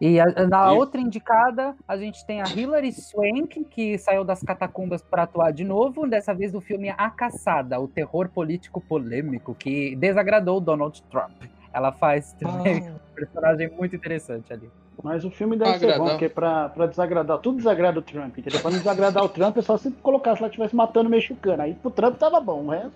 E 0.00 0.18
a- 0.18 0.46
na 0.48 0.72
E- 0.72 0.76
outra 0.76 1.00
indicada, 1.00 1.76
a 1.86 1.96
gente 1.96 2.26
tem 2.26 2.42
a 2.42 2.44
Hilary 2.48 2.90
Swank, 2.92 3.62
que 3.70 3.96
saiu 3.96 4.24
das 4.24 4.42
catacumbas 4.42 5.00
para 5.00 5.22
atuar 5.22 5.52
de 5.52 5.62
novo, 5.62 6.08
dessa 6.08 6.34
vez 6.34 6.50
do 6.50 6.60
filme 6.60 6.90
A 6.90 7.08
Caçada, 7.08 7.78
o 7.78 7.86
terror 7.86 8.28
político 8.30 8.80
polêmico 8.80 9.54
que 9.54 9.94
desagradou 9.94 10.56
o 10.56 10.60
Donald 10.60 11.00
Trump. 11.04 11.40
Ela 11.72 11.92
faz 11.92 12.32
também 12.32 12.88
Ah, 12.88 12.92
um 12.94 13.14
personagem 13.14 13.70
muito 13.70 13.94
interessante 13.94 14.52
ali. 14.52 14.68
Mas 15.02 15.24
o 15.24 15.30
filme 15.30 15.56
deve 15.56 15.78
ser 15.78 15.86
bom, 15.86 15.92
Agradar. 15.92 16.10
porque 16.10 16.28
pra, 16.28 16.68
pra 16.68 16.86
desagradar, 16.86 17.38
tudo 17.38 17.56
desagrada 17.58 17.98
o 17.98 18.02
Trump, 18.02 18.38
entendeu? 18.38 18.60
Pra 18.60 18.70
não 18.70 18.78
desagradar 18.78 19.24
o 19.24 19.28
Trump, 19.28 19.56
é 19.56 19.62
só 19.62 19.76
se 19.76 19.90
colocasse 19.92 20.42
lá, 20.42 20.48
estivesse 20.48 20.76
matando 20.76 21.08
o 21.08 21.10
mexicano. 21.10 21.62
Aí 21.62 21.74
pro 21.74 21.90
Trump 21.90 22.16
tava 22.16 22.40
bom, 22.40 22.66
o 22.66 22.70
resto. 22.70 22.92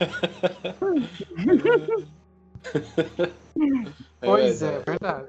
pois 4.20 4.62
é, 4.62 4.78
verdade. 4.80 5.26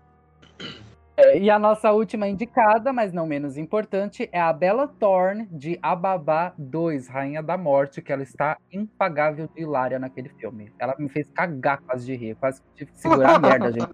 É, 1.18 1.38
E 1.38 1.50
a 1.50 1.60
nossa 1.60 1.92
última 1.92 2.28
indicada, 2.28 2.94
mas 2.94 3.12
não 3.14 3.26
menos 3.28 3.58
importante, 3.58 4.30
é 4.32 4.40
a 4.40 4.52
Bella 4.54 4.88
Thorne 4.88 5.48
de 5.52 5.78
Ababá 5.82 6.54
2, 6.58 7.08
Rainha 7.08 7.44
da 7.44 7.58
Morte, 7.58 8.02
que 8.02 8.12
ela 8.12 8.24
está 8.24 8.58
impagável 8.72 9.48
de 9.54 9.62
hilária 9.62 10.00
naquele 10.00 10.30
filme. 10.30 10.72
Ela 10.80 10.96
me 10.98 11.10
fez 11.10 11.30
cagar 11.32 11.82
quase 11.82 12.06
de 12.06 12.16
rir, 12.16 12.36
quase 12.36 12.62
que 12.62 12.68
tive 12.76 12.92
que 12.92 13.00
segurar 13.00 13.36
a 13.36 13.40
merda, 13.40 13.72
gente. 13.72 13.90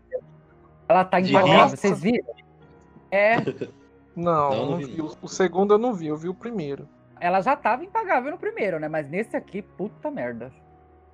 Ela 0.87 1.03
tá 1.05 1.19
De 1.19 1.29
impagável, 1.29 1.77
vocês 1.77 2.01
viram? 2.01 2.25
É, 3.11 3.35
Não, 4.15 4.49
Não, 4.49 4.65
não 4.71 4.77
vi, 4.77 4.85
vi. 4.85 5.01
O, 5.01 5.27
segundo 5.27 5.73
eu 5.75 5.77
não 5.77 5.93
vi, 5.93 6.07
eu 6.07 6.17
vi 6.17 6.27
o 6.27 6.33
primeiro. 6.33 6.87
ela 7.19 7.39
já 7.41 7.55
tava 7.55 7.83
impagável 7.83 8.31
no 8.31 8.37
primeiro, 8.37 8.79
né? 8.79 8.87
Mas 8.87 9.07
nesse 9.09 9.35
aqui, 9.37 9.61
puta 9.61 10.09
merda. 10.09 10.51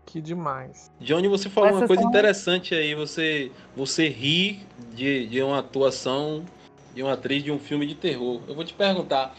Que 0.05 0.21
demais. 0.21 0.89
Johnny, 1.01 1.27
você 1.27 1.49
falou 1.49 1.69
uma 1.71 1.77
Essas 1.79 1.87
coisa 1.87 2.01
são- 2.01 2.09
interessante 2.09 2.73
aí. 2.75 2.93
Você, 2.95 3.51
você 3.75 4.07
ri 4.07 4.61
de, 4.93 5.27
de 5.27 5.41
uma 5.41 5.59
atuação 5.59 6.43
de 6.95 7.01
uma 7.03 7.13
atriz 7.13 7.43
de 7.43 7.51
um 7.51 7.59
filme 7.59 7.85
de 7.85 7.95
terror. 7.95 8.41
Eu 8.47 8.53
vou 8.55 8.63
te 8.63 8.73
perguntar, 8.73 9.35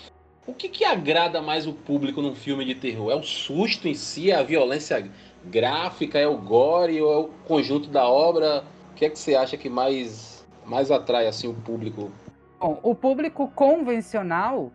o 0.46 0.52
que, 0.52 0.68
que 0.68 0.84
agrada 0.84 1.40
mais 1.40 1.66
o 1.66 1.72
público 1.72 2.20
num 2.20 2.34
filme 2.34 2.64
de 2.64 2.74
terror? 2.74 3.10
É 3.12 3.14
o 3.14 3.22
susto 3.22 3.86
em 3.88 3.94
si, 3.94 4.30
é 4.30 4.34
a 4.36 4.42
violência 4.42 5.10
gráfica, 5.44 6.18
é 6.18 6.26
o 6.26 6.36
gore 6.36 7.00
ou 7.00 7.12
é 7.12 7.16
o 7.18 7.28
conjunto 7.46 7.88
da 7.88 8.06
obra? 8.08 8.64
O 8.94 8.96
que 8.96 9.06
é 9.06 9.10
que 9.10 9.18
você 9.18 9.34
acha 9.34 9.56
que 9.56 9.68
mais, 9.68 10.46
mais 10.64 10.88
atrai 10.92 11.26
assim 11.26 11.48
o 11.48 11.54
público? 11.54 12.12
Bom, 12.60 12.78
o 12.80 12.94
público 12.94 13.50
convencional 13.52 14.70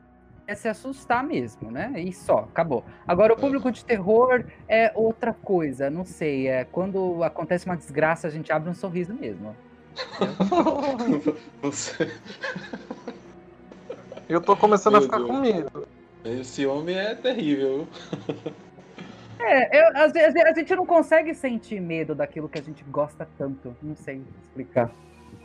é 0.46 0.54
se 0.54 0.68
assustar 0.68 1.24
mesmo, 1.24 1.72
né? 1.72 1.94
E 1.96 2.12
só, 2.12 2.40
acabou. 2.40 2.84
Agora, 3.08 3.32
o 3.34 3.38
público 3.38 3.72
de 3.72 3.86
terror 3.86 4.44
é 4.68 4.92
outra 4.94 5.34
coisa, 5.34 5.90
não 5.90 6.04
sei. 6.04 6.50
É 6.50 6.66
quando 6.66 7.24
acontece 7.24 7.66
uma 7.66 7.78
desgraça, 7.78 8.28
a 8.28 8.30
gente 8.30 8.52
abre 8.52 8.70
um 8.70 8.74
sorriso 8.74 9.14
mesmo. 9.14 9.56
Eu 14.28 14.42
tô 14.42 14.58
começando 14.58 14.96
a 14.96 15.00
Meu 15.00 15.08
ficar 15.08 15.20
Deus. 15.20 15.30
com 15.30 15.38
medo. 15.40 15.88
Esse 16.26 16.66
homem 16.66 16.98
é 16.98 17.16
terrível. 17.16 17.88
É, 19.40 19.82
eu- 19.82 19.98
às 19.98 20.12
vezes 20.12 20.36
a 20.36 20.54
gente 20.54 20.76
não 20.76 20.86
consegue 20.86 21.34
sentir 21.34 21.80
medo 21.82 22.14
daquilo 22.14 22.50
que 22.50 22.60
a 22.60 22.62
gente 22.62 22.84
gosta 22.86 23.28
tanto. 23.38 23.76
Não 23.82 23.96
sei 23.96 24.22
explicar. 24.44 24.92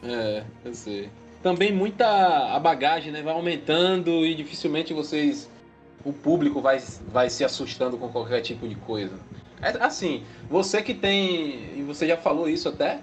É, 0.02 0.42
eu 0.64 0.74
sei. 0.74 1.08
Também 1.42 1.72
muita 1.72 2.06
a 2.54 2.58
bagagem, 2.58 3.12
né? 3.12 3.22
Vai 3.22 3.34
aumentando 3.34 4.24
e 4.26 4.34
dificilmente 4.34 4.92
vocês. 4.92 5.48
O 6.04 6.12
público 6.12 6.60
vai, 6.60 6.78
vai 7.06 7.30
se 7.30 7.44
assustando 7.44 7.96
com 7.96 8.08
qualquer 8.08 8.40
tipo 8.42 8.66
de 8.68 8.74
coisa. 8.74 9.18
É, 9.62 9.68
assim, 9.82 10.24
você 10.50 10.82
que 10.82 10.92
tem. 10.92 11.78
E 11.78 11.82
você 11.86 12.06
já 12.06 12.16
falou 12.16 12.48
isso 12.48 12.68
até. 12.68 12.98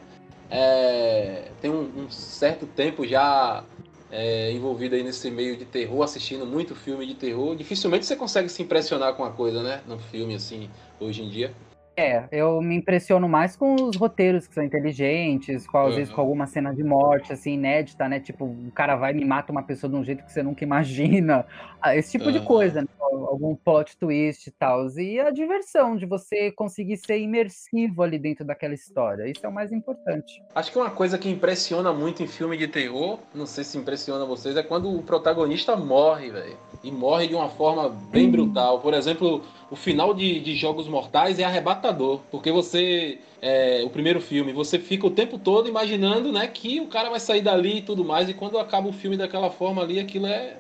é, 0.50 1.46
tem 1.62 1.72
um, 1.72 1.90
um 2.06 2.10
certo 2.12 2.66
tempo 2.66 3.08
já 3.08 3.64
é, 4.12 4.52
envolvido 4.52 4.96
aí 4.96 5.04
nesse 5.04 5.32
meio 5.32 5.56
de 5.56 5.66
terror, 5.66 6.04
assistindo 6.04 6.46
muito 6.46 6.76
filme 6.76 7.06
de 7.06 7.16
terror. 7.16 7.56
Dificilmente 7.56 8.06
você 8.06 8.16
consegue 8.16 8.50
se 8.50 8.62
impressionar 8.62 9.14
com 9.14 9.24
uma 9.24 9.32
coisa, 9.32 9.64
né? 9.64 9.82
Num 9.88 9.98
filme 9.98 10.36
assim, 10.36 10.70
hoje 11.00 11.24
em 11.24 11.30
dia. 11.30 11.54
É, 11.98 12.26
eu 12.32 12.62
me 12.62 12.76
impressiono 12.76 13.28
mais 13.28 13.56
com 13.56 13.84
os 13.90 13.96
roteiros 13.98 14.48
que 14.48 14.54
são 14.56 14.64
inteligentes, 14.64 15.68
com, 15.68 15.78
às 15.78 15.94
vezes 15.96 16.10
Uhum. 16.10 16.16
com 16.16 16.22
alguma 16.22 16.48
cena 16.48 16.74
de 16.74 16.84
morte, 16.84 17.34
assim, 17.34 17.54
inédita, 17.54 18.08
né? 18.08 18.20
Tipo, 18.20 18.46
o 18.46 18.72
cara 18.74 18.96
vai 18.96 19.12
e 19.12 19.16
me 19.16 19.26
mata 19.26 19.52
uma 19.52 19.62
pessoa 19.64 19.92
de 19.92 19.98
um 19.98 20.04
jeito 20.04 20.24
que 20.24 20.32
você 20.32 20.42
nunca 20.42 20.64
imagina. 20.66 21.46
Ah, 21.82 21.96
Esse 21.96 22.12
tipo 22.18 22.32
de 22.32 22.40
Uhum. 22.40 22.46
coisa, 22.46 22.82
né? 22.82 22.88
Algum 23.12 23.56
plot 23.56 23.98
twist 23.98 24.48
e 24.48 24.52
tal. 24.52 24.88
E 24.98 25.20
a 25.20 25.32
diversão 25.32 25.98
de 25.98 26.06
você 26.06 26.50
conseguir 26.52 26.96
ser 26.96 27.20
imersivo 27.20 28.02
ali 28.02 28.18
dentro 28.18 28.46
daquela 28.46 28.74
história. 28.74 29.30
Isso 29.30 29.46
é 29.46 29.50
o 29.50 29.54
mais 29.54 29.72
importante. 29.74 30.42
Acho 30.56 30.72
que 30.72 30.78
uma 30.78 30.90
coisa 30.90 31.18
que 31.18 31.30
impressiona 31.30 31.92
muito 31.92 32.24
em 32.24 32.28
filme 32.28 32.56
de 32.58 32.68
terror, 32.70 33.20
não 33.36 33.46
sei 33.46 33.64
se 33.66 33.78
impressiona 33.78 34.26
vocês, 34.26 34.56
é 34.56 34.64
quando 34.64 34.96
o 34.96 35.04
protagonista 35.04 35.76
morre, 35.76 36.32
velho. 36.32 36.58
E 36.84 36.90
morre 36.92 37.28
de 37.28 37.36
uma 37.36 37.50
forma 37.50 37.90
bem 37.90 38.32
brutal. 38.32 38.80
Por 38.80 38.94
exemplo, 38.94 39.42
o 39.70 39.76
final 39.76 40.14
de, 40.14 40.40
de 40.40 40.56
Jogos 40.56 40.88
Mortais 40.88 41.38
é 41.38 41.44
arrebatador. 41.44 41.91
Porque 42.32 42.52
você. 42.52 43.20
é, 43.42 43.82
o 43.84 43.90
primeiro 43.90 44.22
filme, 44.22 44.54
você 44.54 44.80
fica 44.80 45.08
o 45.08 45.12
tempo 45.12 45.38
todo 45.38 45.70
imaginando 45.70 46.32
né, 46.32 46.48
que 46.48 46.80
o 46.80 46.88
cara 46.88 47.10
vai 47.10 47.20
sair 47.20 47.42
dali 47.42 47.78
e 47.78 47.82
tudo 47.82 48.04
mais. 48.04 48.30
E 48.30 48.34
quando 48.34 48.58
acaba 48.58 48.88
o 48.88 48.94
filme 48.94 49.18
daquela 49.18 49.50
forma 49.50 49.82
ali, 49.82 50.00
aquilo 50.00 50.28
é, 50.28 50.58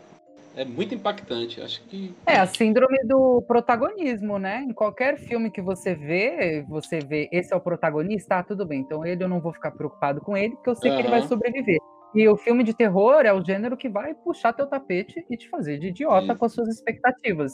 é 0.55 0.65
muito 0.65 0.93
impactante. 0.93 1.61
Acho 1.61 1.82
que. 1.84 2.13
É 2.25 2.38
a 2.38 2.45
síndrome 2.45 2.99
do 3.05 3.41
protagonismo, 3.47 4.38
né? 4.38 4.65
Em 4.67 4.73
qualquer 4.73 5.17
filme 5.17 5.51
que 5.51 5.61
você 5.61 5.95
vê, 5.95 6.65
você 6.67 6.99
vê 6.99 7.29
esse 7.32 7.53
é 7.53 7.55
o 7.55 7.61
protagonista, 7.61 8.39
ah, 8.39 8.43
tudo 8.43 8.65
bem. 8.65 8.82
Então 8.82 9.05
ele 9.05 9.23
eu 9.23 9.29
não 9.29 9.39
vou 9.39 9.53
ficar 9.53 9.71
preocupado 9.71 10.21
com 10.21 10.36
ele, 10.36 10.55
porque 10.55 10.69
eu 10.69 10.75
sei 10.75 10.91
que 10.91 10.99
ele 10.99 11.09
vai 11.09 11.21
sobreviver. 11.23 11.77
E 12.13 12.27
o 12.27 12.36
filme 12.36 12.63
de 12.63 12.73
terror 12.73 13.21
é 13.25 13.34
o 13.34 13.43
gênero 13.43 13.77
que 13.77 13.88
vai 13.88 14.13
puxar 14.13 14.51
teu 14.51 14.67
tapete 14.67 15.25
e 15.29 15.38
te 15.38 15.47
fazer 15.49 15.79
de 15.79 15.88
idiota 15.88 16.25
Isso. 16.25 16.36
com 16.38 16.45
as 16.45 16.53
suas 16.53 16.67
expectativas. 16.67 17.53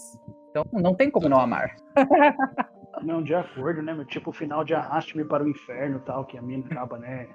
Então 0.49 0.65
não 0.73 0.95
tem 0.95 1.11
como 1.11 1.29
não 1.29 1.39
amar. 1.39 1.75
Não, 3.01 3.21
de 3.21 3.33
acordo, 3.33 3.81
né? 3.81 3.93
meu? 3.93 4.05
Tipo 4.05 4.29
o 4.29 4.33
final 4.33 4.63
de 4.63 4.73
Arraste-me 4.73 5.23
para 5.25 5.43
o 5.43 5.49
Inferno 5.49 5.99
tal, 5.99 6.25
que 6.25 6.37
a 6.37 6.41
mina 6.41 6.65
acaba, 6.65 6.97
né? 6.97 7.29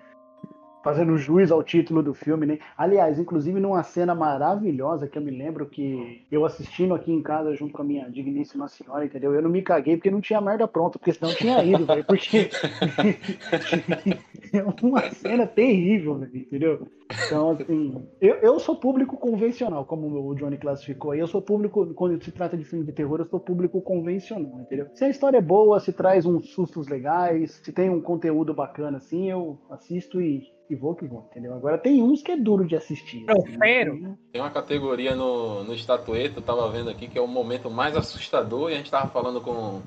Fazendo 0.83 1.17
jus 1.17 1.51
ao 1.51 1.63
título 1.63 2.03
do 2.03 2.15
filme, 2.15 2.47
né? 2.47 2.59
Aliás, 2.77 3.19
inclusive 3.19 3.61
numa 3.61 3.83
cena 3.83 4.15
maravilhosa 4.15 5.07
que 5.07 5.17
eu 5.17 5.23
me 5.23 5.31
lembro 5.31 5.67
que 5.67 6.25
eu 6.31 6.45
assistindo 6.45 6.95
aqui 6.95 7.13
em 7.13 7.23
casa 7.23 7.55
junto 7.55 7.73
com 7.73 7.83
a 7.83 7.85
minha 7.85 8.11
digníssima 8.11 8.69
senhora, 8.69 9.05
entendeu? 9.05 9.35
Eu 9.35 9.43
não 9.43 9.51
me 9.51 9.63
caguei 9.63 9.97
porque 9.97 10.11
não 10.11 10.21
tinha 10.21 10.41
merda 10.41 10.67
pronta, 10.67 10.99
porque 10.99 11.13
senão 11.13 11.31
eu 11.31 11.37
tinha 11.37 11.65
ido, 11.65 11.87
velho. 11.87 12.05
Porque 12.05 12.51
é 14.53 14.63
uma 14.83 15.11
cena 15.11 15.47
terrível, 15.47 16.27
entendeu? 16.33 16.87
Então, 17.27 17.51
assim, 17.51 18.09
eu, 18.21 18.37
eu 18.37 18.59
sou 18.59 18.77
público 18.77 19.17
convencional, 19.17 19.85
como 19.85 20.29
o 20.29 20.35
Johnny 20.35 20.57
classificou 20.57 21.11
aí. 21.11 21.21
Eu 21.21 21.27
sou 21.27 21.43
público, 21.43 21.93
quando 21.95 22.23
se 22.23 22.33
trata 22.33 22.57
de 22.57 22.65
filme 22.65 22.85
de 22.85 22.93
terror, 22.93 23.21
eu 23.21 23.27
sou 23.27 23.39
público 23.39 23.81
convencional, 23.81 24.61
entendeu? 24.61 24.89
Se 24.95 25.05
a 25.05 25.09
história 25.09 25.39
é 25.39 25.43
boa, 25.43 25.81
se 25.81 25.93
traz 25.93 26.25
uns 26.25 26.51
sustos 26.51 26.89
legais, 26.89 27.61
se 27.63 27.73
tem 27.73 27.91
um 27.91 28.01
conteúdo 28.01 28.55
bacana, 28.55 28.99
assim, 28.99 29.31
eu 29.31 29.59
assisto 29.71 30.21
e, 30.21 30.43
e 30.73 30.75
vou 30.75 30.95
que 30.95 31.05
vou, 31.05 31.29
entendeu? 31.31 31.55
Agora 31.55 31.77
tem 31.77 32.03
uns 32.03 32.23
que 32.23 32.33
é 32.33 32.37
duro 32.37 32.67
de 32.67 32.75
assistir. 32.75 33.25
Assim, 33.29 33.51
Tropeiro. 33.51 34.17
Tem 34.33 34.41
uma 34.41 34.51
categoria 34.51 35.15
no, 35.15 35.63
no 35.65 35.75
estatueta, 35.75 36.39
eu 36.39 36.43
tava 36.43 36.69
vendo 36.71 36.89
aqui, 36.89 37.07
que 37.07 37.19
é 37.19 37.21
o 37.21 37.29
momento 37.29 37.71
mais 37.71 37.97
assustador, 37.97 38.71
e 38.71 38.75
a 38.75 38.77
gente 38.79 38.91
tava 38.91 39.09
falando 39.09 39.41
com, 39.41 39.83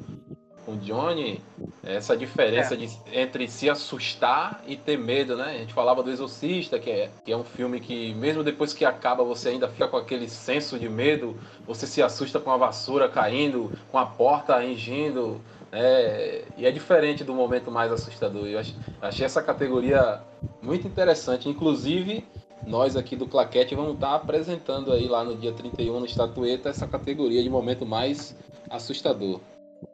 com 0.64 0.74
o 0.74 0.78
Johnny, 0.78 1.42
essa 1.84 2.16
diferença 2.16 2.78
de, 2.78 2.88
entre 3.12 3.48
se 3.48 3.68
assustar 3.68 4.64
e 4.68 4.76
ter 4.76 4.98
medo, 4.98 5.36
né? 5.36 5.56
A 5.56 5.58
gente 5.58 5.74
falava 5.74 6.04
do 6.04 6.12
Exorcista, 6.12 6.78
que 6.78 6.92
é, 6.92 7.10
que 7.24 7.32
é 7.32 7.38
um 7.38 7.44
filme 7.44 7.80
que, 7.80 8.14
mesmo 8.14 8.44
depois 8.44 8.72
que 8.72 8.86
acaba, 8.86 9.24
você 9.24 9.50
ainda 9.50 9.68
fica 9.68 9.88
com 9.88 9.98
aquele 9.98 10.30
senso 10.30 10.78
de 10.78 10.88
medo, 10.88 11.36
você 11.66 11.88
se 11.88 12.02
assusta 12.02 12.40
com 12.40 12.52
a 12.52 12.58
vassoura 12.58 13.10
caindo, 13.10 13.72
com 13.92 13.98
a 13.98 14.06
porta 14.06 14.64
engindo, 14.64 15.42
é, 15.76 16.46
e 16.58 16.66
é 16.66 16.72
diferente 16.72 17.24
do 17.24 17.34
momento 17.34 17.70
mais 17.70 17.92
assustador. 17.92 18.48
Eu 18.48 18.60
ach- 18.60 18.74
achei 19.02 19.26
essa 19.26 19.44
categoria 19.44 20.22
muito 20.62 20.88
interessante. 20.88 21.50
Inclusive, 21.50 22.26
nós 22.66 22.96
aqui 22.96 23.16
do 23.16 23.28
Claquete 23.28 23.76
vamos 23.76 23.96
estar 23.96 24.16
apresentando 24.16 24.92
aí 24.92 25.08
lá 25.08 25.24
no 25.24 25.36
dia 25.36 25.52
31 25.54 26.00
no 26.00 26.06
Estatueta 26.06 26.70
essa 26.70 26.88
categoria 26.88 27.44
de 27.44 27.50
momento 27.50 27.86
mais 27.86 28.36
assustador. 28.70 29.40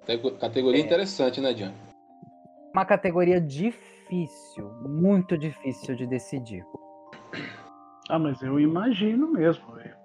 Tego- 0.05 0.31
Categoria 0.31 0.81
É. 0.81 0.85
interessante, 0.85 1.41
né, 1.41 1.53
John? 1.53 1.73
Uma 2.73 2.85
categoria 2.85 3.41
difícil, 3.41 4.71
muito 4.87 5.37
difícil 5.37 5.95
de 5.95 6.07
decidir. 6.07 6.63
Ah, 8.09 8.17
mas 8.19 8.41
eu 8.41 8.59
imagino 8.59 9.27
mesmo, 9.31 9.73
velho. 9.73 9.95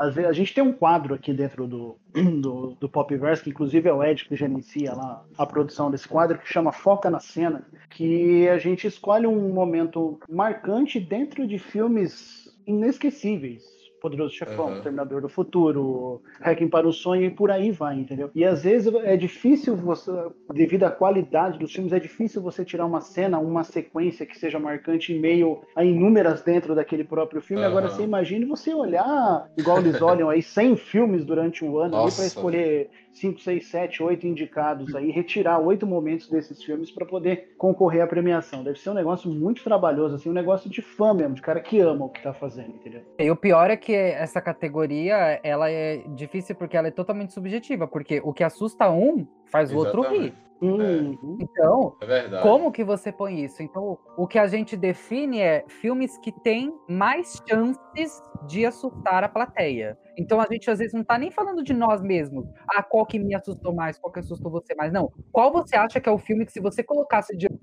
Às 0.00 0.14
vezes, 0.14 0.30
a 0.30 0.32
gente 0.32 0.54
tem 0.54 0.64
um 0.64 0.72
quadro 0.72 1.14
aqui 1.14 1.30
dentro 1.30 1.66
do, 1.66 1.94
do, 2.40 2.74
do 2.80 2.88
Popverse, 2.88 3.42
que 3.42 3.50
inclusive 3.50 3.86
é 3.86 3.92
o 3.92 4.02
Ed 4.02 4.24
que 4.24 4.34
gerencia 4.34 4.94
lá 4.94 5.22
a 5.36 5.44
produção 5.44 5.90
desse 5.90 6.08
quadro, 6.08 6.38
que 6.38 6.48
chama 6.48 6.72
Foca 6.72 7.10
na 7.10 7.20
Cena, 7.20 7.66
que 7.90 8.48
a 8.48 8.56
gente 8.56 8.86
escolhe 8.86 9.26
um 9.26 9.52
momento 9.52 10.18
marcante 10.26 10.98
dentro 10.98 11.46
de 11.46 11.58
filmes 11.58 12.50
inesquecíveis. 12.66 13.79
Poderoso 14.00 14.34
Chefão, 14.34 14.72
Aham. 14.72 14.80
Terminador 14.82 15.20
do 15.20 15.28
Futuro, 15.28 16.22
Hacking 16.40 16.68
para 16.68 16.88
o 16.88 16.92
Sonho 16.92 17.24
e 17.24 17.30
por 17.30 17.50
aí 17.50 17.70
vai, 17.70 17.98
entendeu? 17.98 18.30
E 18.34 18.44
às 18.44 18.62
vezes 18.62 18.92
é 18.94 19.16
difícil 19.16 19.76
você, 19.76 20.10
devido 20.52 20.84
à 20.84 20.90
qualidade 20.90 21.58
dos 21.58 21.72
filmes, 21.72 21.92
é 21.92 22.00
difícil 22.00 22.42
você 22.42 22.64
tirar 22.64 22.86
uma 22.86 23.00
cena, 23.00 23.38
uma 23.38 23.64
sequência 23.64 24.26
que 24.26 24.38
seja 24.38 24.58
marcante 24.58 25.12
em 25.12 25.20
meio 25.20 25.60
a 25.76 25.84
inúmeras 25.84 26.42
dentro 26.42 26.74
daquele 26.74 27.04
próprio 27.04 27.40
filme. 27.40 27.64
Agora 27.64 27.86
Aham. 27.86 27.94
você 27.96 28.02
imagine 28.02 28.44
você 28.44 28.74
olhar, 28.74 29.46
igual 29.56 29.78
eles 29.78 30.00
olham 30.00 30.30
aí, 30.30 30.42
100 30.42 30.76
filmes 30.76 31.24
durante 31.24 31.64
o 31.64 31.78
ano 31.78 32.10
para 32.10 32.26
escolher 32.26 32.90
5, 33.12 33.40
6, 33.40 33.66
7, 33.66 34.02
8 34.02 34.26
indicados 34.26 34.94
aí, 34.94 35.10
retirar 35.10 35.58
oito 35.58 35.86
momentos 35.86 36.28
desses 36.28 36.62
filmes 36.62 36.90
para 36.90 37.04
poder 37.04 37.54
concorrer 37.58 38.02
à 38.02 38.06
premiação. 38.06 38.62
Deve 38.62 38.78
ser 38.78 38.90
um 38.90 38.94
negócio 38.94 39.30
muito 39.30 39.62
trabalhoso, 39.62 40.14
assim, 40.14 40.30
um 40.30 40.34
negócio 40.34 40.70
de 40.70 40.80
fã 40.80 41.12
mesmo, 41.12 41.34
de 41.34 41.42
cara 41.42 41.60
que 41.60 41.80
ama 41.80 42.06
o 42.06 42.08
que 42.08 42.22
tá 42.22 42.32
fazendo, 42.32 42.70
entendeu? 42.70 43.02
E 43.18 43.30
o 43.30 43.36
pior 43.36 43.70
é 43.70 43.76
que 43.76 43.94
essa 43.94 44.40
categoria, 44.40 45.40
ela 45.42 45.70
é 45.70 45.98
difícil 46.14 46.54
porque 46.54 46.76
ela 46.76 46.88
é 46.88 46.90
totalmente 46.90 47.32
subjetiva, 47.32 47.86
porque 47.86 48.20
o 48.24 48.32
que 48.32 48.44
assusta 48.44 48.90
um 48.90 49.26
faz 49.46 49.72
o 49.72 49.76
outro 49.76 50.02
rir. 50.02 50.32
Exatamente. 50.62 51.18
Uhum. 51.22 51.38
Então, 51.38 51.96
É 52.00 52.28
como 52.42 52.70
que 52.70 52.84
você 52.84 53.10
põe 53.10 53.42
isso? 53.44 53.62
Então, 53.62 53.98
o 54.16 54.26
que 54.26 54.38
a 54.38 54.46
gente 54.46 54.76
define 54.76 55.40
é 55.40 55.64
filmes 55.68 56.18
que 56.18 56.32
têm 56.32 56.72
mais 56.88 57.40
chances 57.48 58.20
de 58.46 58.66
assustar 58.66 59.24
a 59.24 59.28
plateia. 59.28 59.98
Então, 60.18 60.40
a 60.40 60.46
gente 60.50 60.70
às 60.70 60.78
vezes 60.78 60.92
não 60.94 61.04
tá 61.04 61.18
nem 61.18 61.30
falando 61.30 61.62
de 61.62 61.72
nós 61.72 62.02
mesmos. 62.02 62.46
Ah, 62.68 62.82
qual 62.82 63.06
que 63.06 63.18
me 63.18 63.34
assustou 63.34 63.74
mais, 63.74 63.98
qual 63.98 64.12
que 64.12 64.20
assustou 64.20 64.50
você 64.50 64.74
mais. 64.74 64.92
Não. 64.92 65.10
Qual 65.32 65.50
você 65.52 65.76
acha 65.76 66.00
que 66.00 66.08
é 66.08 66.12
o 66.12 66.18
filme 66.18 66.44
que, 66.44 66.52
se 66.52 66.60
você 66.60 66.82
colocasse 66.82 67.36
diante 67.36 67.58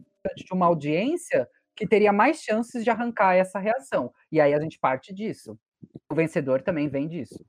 de 0.45 0.53
uma 0.53 0.65
audiência, 0.65 1.47
que 1.75 1.87
teria 1.87 2.11
mais 2.11 2.41
chances 2.41 2.83
de 2.83 2.89
arrancar 2.89 3.35
essa 3.35 3.59
reação? 3.59 4.11
E 4.31 4.41
aí 4.41 4.53
a 4.53 4.59
gente 4.59 4.79
parte 4.79 5.13
disso. 5.13 5.57
O 6.11 6.15
vencedor 6.15 6.61
também 6.63 6.89
vem 6.89 7.07
disso. 7.07 7.45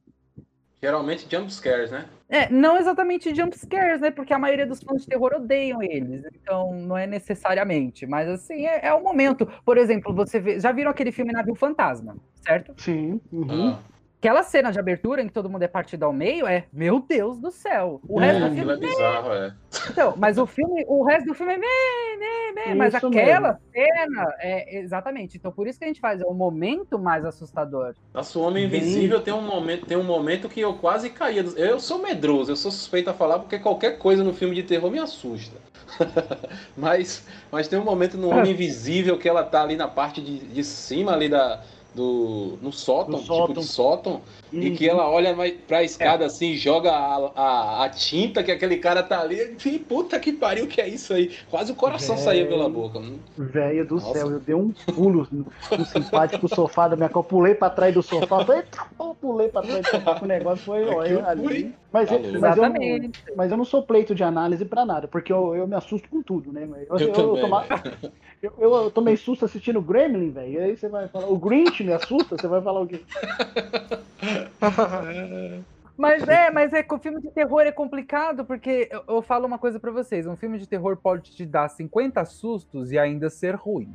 Geralmente 0.83 1.27
jump 1.29 1.53
scares, 1.53 1.91
né? 1.91 2.09
É, 2.29 2.49
não 2.51 2.77
exatamente 2.77 3.35
jump 3.35 3.57
scares, 3.59 4.01
né? 4.01 4.11
Porque 4.11 4.33
a 4.33 4.39
maioria 4.39 4.67
dos 4.67 4.81
fãs 4.81 5.03
de 5.03 5.09
terror 5.09 5.33
odeiam 5.35 5.83
eles. 5.83 6.23
Então, 6.35 6.73
não 6.73 6.97
é 6.97 7.07
necessariamente. 7.07 8.07
Mas, 8.07 8.29
assim, 8.29 8.67
é, 8.67 8.87
é 8.87 8.95
o 8.95 9.03
momento. 9.03 9.47
Por 9.65 9.77
exemplo, 9.77 10.15
você 10.15 10.39
vê, 10.39 10.61
já 10.61 10.71
viram 10.71 10.91
aquele 10.91 11.11
filme 11.11 11.33
Navio 11.33 11.55
Fantasma, 11.57 12.17
certo? 12.37 12.75
Sim. 12.77 13.21
Uhum. 13.33 13.71
Ah, 13.71 13.79
Aquela 14.21 14.43
cena 14.43 14.73
de 14.73 14.79
abertura 14.81 15.23
em 15.23 15.29
que 15.29 15.33
todo 15.33 15.49
mundo 15.49 15.63
é 15.63 15.69
partido 15.69 16.03
ao 16.05 16.13
meio 16.13 16.45
é, 16.45 16.65
meu 16.73 16.99
Deus 16.99 17.39
do 17.39 17.53
céu. 17.53 18.01
O 18.09 18.19
resto 18.19 18.41
do 18.41 18.47
aquilo 18.47 18.71
filme 18.73 18.85
é 18.85 18.89
bizarro, 18.89 19.33
é. 19.33 19.55
então, 19.91 20.15
mas 20.17 20.39
o 20.39 20.45
filme, 20.47 20.85
o 20.89 21.05
resto 21.05 21.27
do 21.27 21.35
filme 21.35 21.53
é 21.55 21.59
meh, 21.59 22.55
meh, 22.67 22.75
mas 22.75 22.95
aquela 22.97 23.61
cena 23.73 24.35
é 24.41 24.81
exatamente. 24.81 25.37
Então, 25.37 25.53
por 25.53 25.69
isso 25.69 25.79
que 25.79 25.85
a 25.85 25.89
gente 25.89 26.01
faz 26.01 26.21
é 26.21 26.25
o 26.25 26.35
momento 26.35 26.99
mais 26.99 27.25
assustador. 27.25 27.95
Nossa, 28.13 28.37
o 28.41 28.43
Homem 28.43 28.69
Bem- 28.69 28.81
Invisível 28.81 29.21
tem 29.21 29.33
um 29.33 29.41
momento, 29.41 29.87
tem 29.87 29.97
um 29.97 30.03
momento 30.03 30.49
que 30.49 30.61
eu 30.61 30.75
quase 30.75 31.11
caía. 31.11 31.45
do- 31.45 31.57
Eu 31.57 31.79
sou 31.79 32.01
medroso, 32.03 32.51
eu 32.51 32.57
sou 32.57 32.73
suspeito 32.73 33.09
a 33.11 33.15
falar 33.15 33.39
porque 33.39 33.57
qualquer 33.61 33.99
coisa 33.99 34.25
no 34.25 34.35
filme 34.35 34.57
de 34.57 34.65
terror 34.65 34.91
me 34.91 34.99
assusta. 34.99 35.57
mas, 36.77 37.25
mas 37.53 37.69
tem 37.69 37.79
um 37.79 37.85
momento 37.85 38.17
no 38.17 38.31
Homem 38.31 38.51
Invisível 38.53 39.17
que 39.17 39.29
ela 39.29 39.45
tá 39.45 39.63
ali 39.63 39.77
na 39.77 39.87
parte 39.89 40.21
de, 40.21 40.39
de 40.41 40.65
cima 40.65 41.13
ali 41.13 41.29
da 41.29 41.63
do 41.95 42.59
no 42.61 42.71
sótão, 42.73 43.15
Do 43.15 43.21
tipo 43.21 43.35
sótão. 43.35 43.55
de 43.55 43.65
sótão, 43.65 44.21
e 44.53 44.69
Uhum. 44.71 44.77
que 44.77 44.89
ela 44.89 45.09
olha 45.11 45.35
pra 45.67 45.83
escada 45.83 46.27
assim, 46.27 46.55
joga 46.55 46.91
a, 46.93 47.33
a, 47.35 47.85
a 47.85 47.89
tinta 47.91 48.43
que 48.43 48.51
aquele 48.53 48.77
cara 48.77 49.03
tá 49.03 49.21
ali, 49.21 49.57
e 49.65 49.79
puta 49.79 50.19
que 50.21 50.33
pariu 50.33 50.67
que 50.67 50.81
é 50.81 50.89
isso 50.89 51.13
aí. 51.15 51.35
Quase 51.51 51.73
o 51.73 51.75
coração 51.75 52.15
Véi. 52.17 52.25
saía 52.25 52.47
pela 52.47 52.69
boca. 52.69 52.99
Hum, 52.99 53.19
Velho 53.37 53.87
do 53.87 53.95
Nossa. 53.97 54.13
céu, 54.13 54.31
eu 54.31 54.41
dei 54.41 54.55
um 54.55 54.71
pulo 54.95 55.27
no, 55.31 55.47
no 55.79 55.85
simpático 55.87 56.49
sofá 56.55 56.89
da 56.89 56.97
minha 56.97 57.09
cama, 57.09 57.25
pulei 57.25 57.55
pra 57.55 57.71
trás 57.71 57.93
do 57.95 58.03
sofá, 58.03 58.45
falei, 58.45 58.63
eu 59.01 59.15
pulei 59.21 59.49
pra 59.49 59.63
trás 59.63 59.85
do 59.87 59.91
sofá, 59.91 60.19
o 60.23 60.27
negócio 60.27 60.65
foi 60.65 60.85
olha, 60.85 61.27
ali. 61.27 61.75
Mas, 61.91 62.09
Tá 62.11 62.15
eu- 62.17 62.21
mas, 62.21 62.33
eu, 62.35 62.41
não- 62.41 62.77
Exatamente. 62.83 63.23
mas 63.35 63.51
eu 63.51 63.57
não 63.57 63.65
sou 63.65 63.83
pleito 63.83 64.15
de 64.15 64.23
análise 64.23 64.65
pra 64.65 64.85
nada, 64.85 65.09
porque 65.09 65.33
eu, 65.33 65.57
eu 65.57 65.67
me 65.67 65.75
assusto 65.75 66.07
com 66.09 66.23
tudo, 66.23 66.53
né? 66.53 66.69
Eu, 66.91 66.99
Eu 66.99 67.13
também, 67.13 67.41
toma- 67.41 67.65
eu, 68.43 68.53
eu- 68.59 68.75
eu 68.75 68.91
tomei 68.91 69.17
susto 69.17 69.45
assistindo 69.45 69.81
Gremlin, 69.83 70.31
velho. 70.31 70.53
E 70.53 70.59
aí 70.59 70.77
você 70.77 70.89
vai 70.89 71.09
falar, 71.09 71.29
o 71.29 71.39
Grinch 71.39 71.83
me 71.83 71.93
assusta, 71.93 72.37
você 72.37 72.47
vai 72.49 72.63
falar 72.63 72.81
o 72.81 72.87
quê? 72.87 73.01
Mas 75.97 76.29
é, 76.29 76.49
mas 76.49 76.73
é 76.73 76.81
que 76.81 76.95
o 76.95 76.99
filme 77.01 77.21
de 77.21 77.29
terror 77.33 77.63
é 77.63 77.73
complicado, 77.73 78.45
porque 78.45 78.89
eu, 78.89 79.03
eu 79.17 79.21
falo 79.23 79.49
uma 79.49 79.59
coisa 79.59 79.81
pra 79.81 79.91
vocês: 79.91 80.29
um 80.29 80.37
filme 80.37 80.57
de 80.57 80.67
terror 80.69 80.97
pode 80.97 81.33
te 81.33 81.45
dar 81.45 81.69
50 81.69 82.25
sustos 82.25 82.93
e 82.93 82.99
ainda 82.99 83.29
ser 83.29 83.57
ruim. 83.57 83.93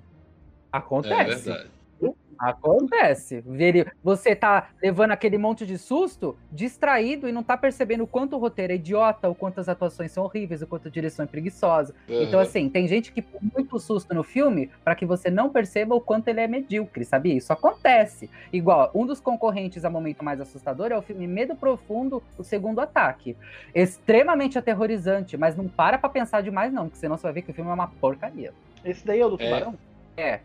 É 0.73 0.77
Acontece. 0.77 1.45
verdade. 1.45 1.69
Acontece. 2.43 3.41
Veri- 3.45 3.85
Você 4.03 4.35
tá 4.35 4.69
levando 4.81 5.11
aquele 5.11 5.37
monte 5.37 5.65
de 5.65 5.77
susto, 5.77 6.37
distraído 6.51 7.27
e 7.27 7.31
não 7.31 7.41
tá 7.43 7.55
percebendo 7.55 8.03
o 8.03 8.07
quanto 8.07 8.35
o 8.35 8.39
roteiro 8.39 8.73
é 8.73 8.75
idiota, 8.75 9.29
o 9.29 9.35
quanto 9.35 9.59
as 9.59 9.69
atuações 9.69 10.11
são 10.11 10.23
horríveis, 10.23 10.61
o 10.61 10.67
quanto 10.67 10.87
a 10.87 10.91
direção 10.91 11.23
é 11.23 11.27
preguiçosa. 11.27 11.95
Então, 12.09 12.39
Aham. 12.39 12.41
assim, 12.49 12.69
tem 12.69 12.87
gente 12.87 13.11
que 13.11 13.21
põe 13.21 13.39
muito 13.55 13.79
susto 13.79 14.13
no 14.13 14.23
filme 14.23 14.69
pra 14.83 14.95
que 14.95 15.05
você 15.05 15.29
não 15.29 15.49
perceba 15.49 15.95
o 15.95 16.01
quanto 16.01 16.27
ele 16.27 16.41
é 16.41 16.47
medíocre, 16.47 17.05
sabia? 17.05 17.33
Isso 17.35 17.53
acontece. 17.53 18.29
Igual, 18.51 18.91
um 18.93 19.05
dos 19.05 19.19
concorrentes 19.19 19.85
a 19.85 19.89
momento 19.89 20.23
mais 20.23 20.41
assustador 20.41 20.91
é 20.91 20.97
o 20.97 21.01
filme 21.01 21.25
Medo 21.27 21.55
Profundo, 21.55 22.21
o 22.37 22.43
segundo 22.43 22.79
ataque. 22.81 23.37
Extremamente 23.73 24.57
aterrorizante, 24.57 25.37
mas 25.37 25.55
não 25.55 25.67
para 25.67 25.97
pra 25.97 26.09
pensar 26.09 26.41
demais, 26.41 26.71
não, 26.73 26.85
porque 26.85 26.97
senão 26.99 27.17
você 27.17 27.23
vai 27.23 27.33
ver 27.33 27.41
que 27.43 27.51
o 27.51 27.53
filme 27.53 27.69
é 27.69 27.73
uma 27.73 27.87
porcaria. 27.87 28.53
Esse 28.83 29.05
daí 29.05 29.19
é 29.19 29.25
o 29.25 29.29
do 29.29 29.35
É. 29.41 29.45
tubarão? 29.45 29.73
É, 29.73 29.92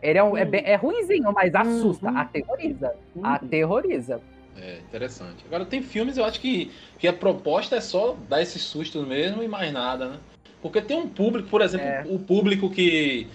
ele 0.01 0.17
é, 0.17 0.23
um, 0.23 0.35
é, 0.37 0.43
Hum. 0.43 0.49
bem- 0.49 0.63
é 0.65 0.75
ruinzinho, 0.75 1.31
mas 1.33 1.53
assusta, 1.53 2.09
Uhum. 2.09 2.17
aterroriza. 2.17 2.95
Hum. 3.15 3.21
Aterroriza. 3.23 4.21
É, 4.61 4.79
interessante. 4.79 5.43
Agora 5.45 5.63
tem 5.65 5.81
filmes, 5.81 6.17
eu 6.17 6.25
acho 6.25 6.39
que, 6.41 6.71
que 6.97 7.07
a 7.07 7.13
proposta 7.13 7.75
é 7.77 7.81
só 7.81 8.17
dar 8.27 8.41
esses 8.41 8.61
sustos 8.63 9.07
mesmo 9.07 9.41
e 9.43 9.47
mais 9.47 9.71
nada, 9.71 10.09
né? 10.09 10.17
Porque 10.61 10.81
tem 10.81 10.97
um 10.97 11.07
público, 11.07 11.47
por 11.49 11.61
exemplo, 11.61 11.85
É. 11.87 12.03
o 12.09 12.19
público 12.19 12.69
que, 12.69 13.27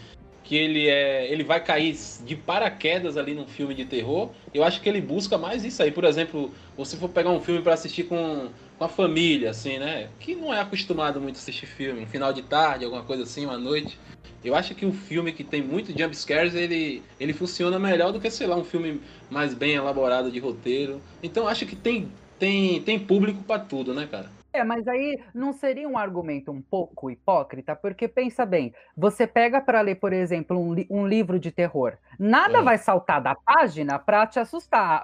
que 0.43 0.55
ele 0.57 0.89
é. 0.91 1.27
ele 1.33 1.43
vai 1.43 1.63
cair 1.65 1.97
de 2.27 2.37
paraquedas 2.37 3.17
ali 3.17 3.33
num 3.33 3.47
filme 3.47 3.75
de 3.75 3.87
terror, 3.87 4.31
eu 4.53 4.63
acho 4.63 4.83
que 4.83 4.89
ele 4.89 5.01
busca 5.01 5.39
mais 5.39 5.65
isso 5.65 5.83
aí. 5.83 5.91
Por 5.91 6.05
exemplo, 6.05 6.53
você 6.77 6.97
for 6.99 7.09
pegar 7.09 7.31
um 7.31 7.41
filme 7.41 7.63
para 7.63 7.73
assistir 7.73 8.03
com, 8.05 8.49
com 8.79 8.85
a 8.85 8.89
família, 8.89 9.51
assim, 9.51 9.79
né? 9.79 10.09
Que 10.19 10.35
não 10.35 10.53
é 10.53 10.61
acostumado 10.61 11.21
muito 11.21 11.37
a 11.37 11.39
assistir 11.39 11.67
filme, 11.67 12.03
um 12.03 12.07
final 12.07 12.33
de 12.33 12.43
tarde, 12.43 12.85
alguma 12.85 13.03
coisa 13.03 13.23
assim, 13.23 13.45
uma 13.45 13.59
noite. 13.59 13.99
Eu 14.45 14.55
acho 14.55 14.75
que 14.75 14.85
um 14.85 14.93
filme 14.93 15.33
que 15.33 15.43
tem 15.43 15.63
muito 15.63 15.97
jump 15.99 16.15
scares, 16.15 16.55
ele, 16.55 17.03
ele 17.19 17.33
funciona 17.33 17.79
melhor 17.79 18.13
do 18.13 18.21
que, 18.21 18.31
sei 18.31 18.47
lá, 18.47 18.57
um 18.57 18.65
filme 18.65 19.01
mais 19.31 19.55
bem 19.55 19.75
elaborado 19.75 20.31
de 20.31 20.39
roteiro. 20.39 21.01
Então 21.23 21.49
acho 21.49 21.65
que 21.65 21.75
tem, 21.75 22.13
tem, 22.39 22.83
tem 22.83 22.99
público 22.99 23.43
para 23.43 23.61
tudo, 23.61 23.95
né, 23.95 24.07
cara? 24.11 24.31
É, 24.55 24.63
mas 24.63 24.87
aí 24.87 25.21
não 25.35 25.53
seria 25.53 25.89
um 25.89 25.99
argumento 25.99 26.53
um 26.53 26.63
pouco 26.63 27.11
hipócrita? 27.11 27.75
Porque 27.75 28.07
pensa 28.07 28.47
bem, 28.47 28.73
você 28.97 29.27
pega 29.27 29.61
para 29.61 29.81
ler, 29.81 29.97
por 29.97 30.13
exemplo, 30.13 30.57
um, 30.57 30.73
li 30.73 30.87
um, 30.89 31.05
livro 31.05 31.41
de 31.41 31.51
terror. 31.51 31.99
Nada 32.17 32.59
é. 32.59 32.63
vai 32.63 32.79
saltar 32.79 33.21
da 33.21 33.35
página 33.35 33.99
para 33.99 34.25
te 34.29 34.39
assustar. 34.39 35.03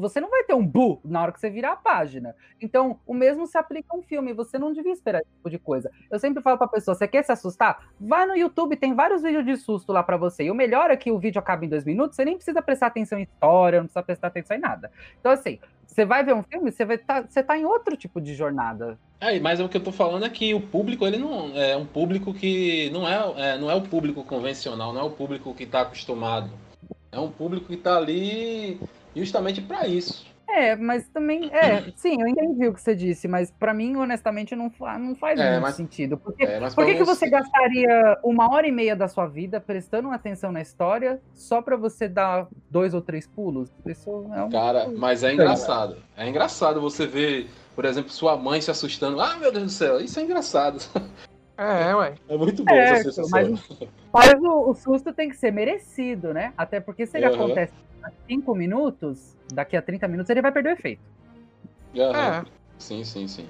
Você 0.00 0.20
não 0.20 0.28
vai 0.28 0.44
ter 0.44 0.52
um 0.52 0.66
bu 0.66 1.00
na 1.02 1.22
hora 1.22 1.32
que 1.32 1.40
você 1.40 1.48
virar 1.48 1.72
a 1.72 1.76
página. 1.76 2.36
Então, 2.60 3.00
o 3.06 3.14
mesmo 3.14 3.46
se 3.46 3.56
aplica 3.56 3.88
a 3.90 3.96
um 3.96 4.02
filme. 4.02 4.34
Você 4.34 4.58
não 4.58 4.70
devia 4.70 4.92
esperar 4.92 5.22
esse 5.22 5.30
tipo 5.30 5.48
de 5.48 5.58
coisa. 5.58 5.90
Eu 6.10 6.18
sempre 6.18 6.42
falo 6.42 6.58
para 6.58 6.68
pessoa: 6.68 6.94
você 6.94 7.08
quer 7.08 7.24
se 7.24 7.32
assustar? 7.32 7.88
Vai 7.98 8.26
no 8.26 8.36
YouTube, 8.36 8.76
tem 8.76 8.94
vários 8.94 9.22
vídeos 9.22 9.46
de 9.46 9.56
susto 9.56 9.94
lá 9.94 10.02
para 10.02 10.18
você. 10.18 10.44
E 10.44 10.50
o 10.50 10.54
melhor 10.54 10.90
é 10.90 10.96
que 10.96 11.10
o 11.10 11.18
vídeo 11.18 11.38
acaba 11.38 11.64
em 11.64 11.70
dois 11.70 11.86
minutos, 11.86 12.16
você 12.16 12.24
nem 12.26 12.36
precisa 12.36 12.60
prestar 12.60 12.88
atenção 12.88 13.18
em 13.18 13.22
história, 13.22 13.78
não 13.78 13.86
precisa 13.86 14.02
prestar 14.02 14.26
atenção 14.26 14.58
em 14.58 14.60
nada. 14.60 14.92
Então, 15.18 15.32
assim, 15.32 15.58
você 16.00 16.04
vai 16.06 16.24
ver 16.24 16.34
um 16.34 16.42
filme, 16.42 16.72
você 16.72 16.84
vai 16.84 16.96
tá, 16.96 17.22
você 17.22 17.42
tá 17.42 17.58
em 17.58 17.64
outro 17.64 17.96
tipo 17.96 18.20
de 18.20 18.34
jornada. 18.34 18.98
É, 19.20 19.38
mas 19.38 19.60
o 19.60 19.68
que 19.68 19.76
eu 19.76 19.82
tô 19.82 19.92
falando 19.92 20.24
é 20.24 20.30
que 20.30 20.54
o 20.54 20.60
público, 20.60 21.06
ele 21.06 21.18
não 21.18 21.54
é 21.54 21.76
um 21.76 21.84
público 21.84 22.32
que 22.32 22.88
não 22.90 23.06
é, 23.06 23.52
é 23.52 23.58
não 23.58 23.70
é 23.70 23.74
o 23.74 23.82
público 23.82 24.24
convencional, 24.24 24.92
não 24.94 25.00
é 25.00 25.04
o 25.04 25.10
público 25.10 25.54
que 25.54 25.64
está 25.64 25.82
acostumado. 25.82 26.50
É 27.12 27.18
um 27.18 27.30
público 27.30 27.66
que 27.66 27.74
está 27.74 27.96
ali 27.96 28.80
justamente 29.14 29.60
para 29.60 29.86
isso. 29.86 30.24
É, 30.52 30.76
mas 30.76 31.08
também. 31.08 31.50
É, 31.52 31.92
sim, 31.96 32.20
eu 32.20 32.26
entendi 32.26 32.66
o 32.66 32.74
que 32.74 32.80
você 32.80 32.94
disse, 32.94 33.28
mas 33.28 33.50
para 33.50 33.72
mim, 33.72 33.96
honestamente, 33.96 34.56
não, 34.56 34.72
não 34.98 35.14
faz 35.14 35.38
é, 35.38 35.50
muito 35.50 35.62
mas, 35.62 35.74
sentido. 35.74 36.16
Porque, 36.16 36.44
é, 36.44 36.60
por 36.70 36.84
que, 36.84 36.94
que 36.94 37.04
você 37.04 37.28
gastaria 37.28 38.18
uma 38.24 38.52
hora 38.52 38.66
e 38.66 38.72
meia 38.72 38.96
da 38.96 39.08
sua 39.08 39.26
vida 39.26 39.60
prestando 39.60 40.10
atenção 40.10 40.50
na 40.50 40.60
história 40.60 41.20
só 41.32 41.62
para 41.62 41.76
você 41.76 42.08
dar 42.08 42.48
dois 42.68 42.94
ou 42.94 43.00
três 43.00 43.26
pulos? 43.26 43.70
Isso 43.86 44.10
é 44.34 44.42
um. 44.42 44.50
Cara, 44.50 44.88
mas 44.96 45.22
é 45.22 45.32
engraçado. 45.32 45.96
É 46.16 46.28
engraçado 46.28 46.80
você 46.80 47.06
ver, 47.06 47.48
por 47.74 47.84
exemplo, 47.84 48.10
sua 48.10 48.36
mãe 48.36 48.60
se 48.60 48.70
assustando. 48.70 49.20
Ah, 49.20 49.36
meu 49.36 49.52
Deus 49.52 49.64
do 49.64 49.70
céu, 49.70 50.00
isso 50.00 50.18
é 50.18 50.22
engraçado. 50.22 50.80
É, 51.60 51.94
ué. 51.94 52.14
É 52.26 52.36
muito 52.38 52.64
bom 52.64 52.72
é, 52.72 52.92
essa 52.92 53.22
Mas, 53.28 53.68
mas 54.10 54.42
o, 54.42 54.70
o, 54.70 54.74
susto 54.74 55.12
tem 55.12 55.28
que 55.28 55.36
ser 55.36 55.52
merecido, 55.52 56.32
né? 56.32 56.54
Até 56.56 56.80
porque 56.80 57.06
se 57.06 57.18
ele 57.18 57.28
uhum. 57.28 57.34
acontece 57.34 57.74
há 58.02 58.10
5 58.26 58.54
minutos, 58.54 59.36
daqui 59.52 59.76
a 59.76 59.82
30 59.82 60.08
minutos 60.08 60.30
ele 60.30 60.40
vai 60.40 60.52
perder 60.52 60.70
o 60.70 60.72
efeito. 60.72 61.02
Uhum. 61.94 62.16
É. 62.16 62.44
Sim, 62.78 63.04
sim, 63.04 63.28
sim. 63.28 63.46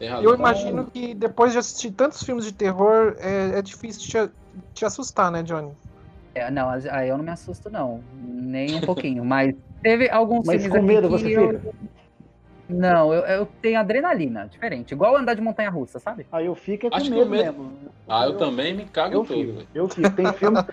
Eu 0.00 0.34
imagino 0.34 0.86
que 0.86 1.12
depois 1.12 1.52
de 1.52 1.58
assistir 1.58 1.90
tantos 1.90 2.22
filmes 2.22 2.46
de 2.46 2.52
terror, 2.52 3.14
é, 3.18 3.58
é 3.58 3.62
difícil 3.62 4.00
te, 4.00 4.32
te, 4.72 4.84
assustar, 4.86 5.30
né, 5.30 5.42
Johnny? 5.42 5.72
É, 6.34 6.50
não, 6.50 6.70
aí 6.70 7.10
eu 7.10 7.18
não 7.18 7.24
me 7.24 7.30
assusto, 7.30 7.68
não. 7.68 8.00
Nem 8.14 8.74
um 8.76 8.80
pouquinho. 8.80 9.22
mas 9.22 9.54
teve 9.82 10.08
alguns 10.08 10.46
mas 10.46 10.62
filmes 10.62 10.80
com 10.80 10.86
medo 10.86 11.10
você 11.10 11.36
eu... 11.36 11.60
fica? 11.60 11.74
Não, 12.68 13.14
eu, 13.14 13.24
eu, 13.26 13.48
tenho 13.62 13.78
adrenalina, 13.78 14.48
diferente. 14.50 14.92
Igual 14.92 15.16
andar 15.16 15.34
de 15.34 15.40
montanha 15.40 15.70
russa, 15.70 16.00
sabe? 16.00 16.26
Aí 16.32 16.46
eu 16.46 16.54
fico 16.54 16.90
com 16.90 16.96
Acho 16.96 17.10
medo, 17.10 17.30
medo 17.30 17.44
mesmo. 17.44 17.72
Ah, 18.08 18.24
eu, 18.24 18.32
eu 18.32 18.38
também 18.38 18.74
me 18.74 18.84
cago 18.86 19.14
eu 19.14 19.24
todo. 19.24 19.38
Fico, 19.38 19.62
eu 19.74 19.88
fico. 19.88 20.10
Tem 20.10 20.32
filme, 20.32 20.64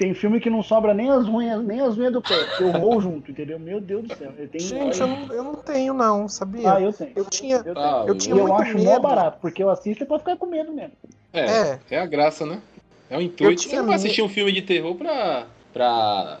tem 0.00 0.14
filme 0.14 0.40
que 0.40 0.50
não 0.50 0.62
sobra 0.62 0.94
nem 0.94 1.10
as 1.10 1.26
unhas, 1.26 1.62
nem 1.62 1.80
as 1.80 1.96
unhas 1.96 2.12
do 2.12 2.22
pé, 2.22 2.34
eu 2.60 2.72
vou 2.72 3.00
junto, 3.00 3.30
entendeu? 3.30 3.58
Meu 3.58 3.80
Deus 3.80 4.08
do 4.08 4.14
céu. 4.14 4.32
Tenho... 4.32 4.64
Gente, 4.64 5.00
eu 5.00 5.06
não, 5.06 5.32
eu 5.32 5.44
não, 5.44 5.54
tenho, 5.56 5.94
não, 5.94 6.28
sabia? 6.28 6.74
Ah, 6.74 6.80
eu 6.80 6.92
tenho. 6.92 7.12
Eu 7.16 7.24
tinha. 7.24 7.62
Eu, 7.64 7.78
ah, 7.78 8.04
eu, 8.06 8.14
tinha 8.14 8.36
eu 8.36 8.56
acho 8.56 8.78
mó 8.78 8.98
barato, 8.98 9.38
porque 9.40 9.62
eu 9.62 9.70
assisto 9.70 10.04
é 10.04 10.06
pra 10.06 10.18
ficar 10.18 10.36
com 10.36 10.46
medo 10.46 10.72
mesmo. 10.72 10.92
É, 11.32 11.40
é, 11.40 11.80
é 11.90 11.98
a 11.98 12.06
graça, 12.06 12.44
né? 12.44 12.60
É 13.08 13.16
o 13.16 13.20
intuito. 13.20 13.62
Você 13.62 13.76
não 13.76 13.86
vai 13.86 13.96
assistir 13.96 14.22
um 14.22 14.28
filme 14.28 14.52
de 14.52 14.62
terror 14.62 14.94
pra, 14.94 15.46
pra 15.72 16.40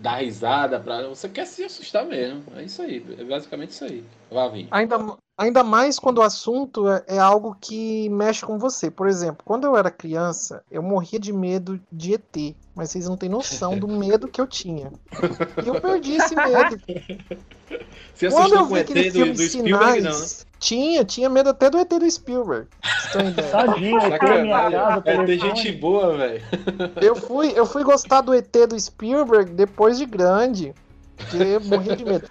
dar 0.00 0.16
risada, 0.22 0.80
pra... 0.80 1.06
você 1.08 1.28
quer 1.28 1.46
se 1.46 1.62
assustar 1.62 2.04
mesmo. 2.06 2.42
É 2.56 2.64
isso 2.64 2.82
aí, 2.82 3.04
é 3.18 3.24
basicamente 3.24 3.70
isso 3.70 3.84
aí. 3.84 4.04
Vá 4.30 4.48
vir. 4.48 4.66
Ainda, 4.70 4.96
Ainda 5.40 5.64
mais 5.64 5.98
quando 5.98 6.18
o 6.18 6.22
assunto 6.22 6.86
é, 6.86 7.02
é, 7.06 7.18
algo 7.18 7.56
que 7.58 8.10
mexe 8.10 8.44
com 8.44 8.58
você. 8.58 8.90
Por 8.90 9.08
exemplo, 9.08 9.38
quando 9.42 9.64
eu 9.64 9.74
era 9.74 9.90
criança, 9.90 10.62
eu 10.70 10.82
morria 10.82 11.18
de 11.18 11.32
medo 11.32 11.80
de 11.90 12.12
ET. 12.12 12.54
Mas 12.74 12.90
vocês 12.90 13.08
não 13.08 13.16
têm 13.16 13.30
noção 13.30 13.78
do 13.78 13.88
medo 13.96 14.28
que 14.28 14.38
eu 14.38 14.46
tinha. 14.46 14.92
E 15.64 15.66
eu 15.66 15.80
perdi 15.80 16.16
esse 16.16 16.36
medo. 16.36 16.78
Você 18.12 18.28
quando 18.28 18.54
eu 18.54 18.66
vi 18.66 18.80
aquele 18.80 19.10
filme 19.10 19.32
do, 19.32 19.36
do 19.38 19.48
Sinais, 19.48 20.04
não, 20.04 20.18
né? 20.18 20.26
Tinha, 20.58 21.04
tinha 21.06 21.30
medo 21.30 21.48
até 21.48 21.70
do 21.70 21.78
ET 21.78 21.88
do 21.88 22.10
Spielberg. 22.10 22.68
Tadinho, 23.50 23.98
é, 23.98 25.24
tem 25.24 25.38
gente 25.38 25.72
boa, 25.72 26.18
velho. 26.18 26.42
Eu 27.00 27.16
fui, 27.16 27.50
eu 27.56 27.64
fui 27.64 27.82
gostar 27.82 28.20
do 28.20 28.34
ET 28.34 28.54
do 28.68 28.78
Spielberg 28.78 29.52
depois 29.52 29.96
de 29.96 30.04
grande. 30.04 30.74
Porque 31.16 31.36
eu 31.38 31.60
morria 31.62 31.96
de 31.96 32.04
medo. 32.04 32.28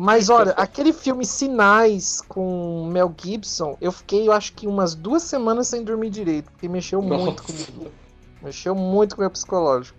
Mas 0.00 0.30
olha, 0.30 0.52
aquele 0.52 0.94
filme 0.94 1.26
Sinais 1.26 2.22
com 2.22 2.88
Mel 2.90 3.14
Gibson, 3.22 3.76
eu 3.82 3.92
fiquei, 3.92 4.26
eu 4.26 4.32
acho 4.32 4.54
que 4.54 4.66
umas 4.66 4.94
duas 4.94 5.22
semanas 5.24 5.68
sem 5.68 5.84
dormir 5.84 6.08
direito, 6.08 6.50
porque 6.52 6.66
mexeu 6.70 7.02
Nossa. 7.02 7.22
muito 7.22 7.42
comigo. 7.42 7.92
Mexeu 8.42 8.74
muito 8.74 9.14
com 9.14 9.20
o 9.20 9.24
meu 9.24 9.30
psicológico. 9.30 9.98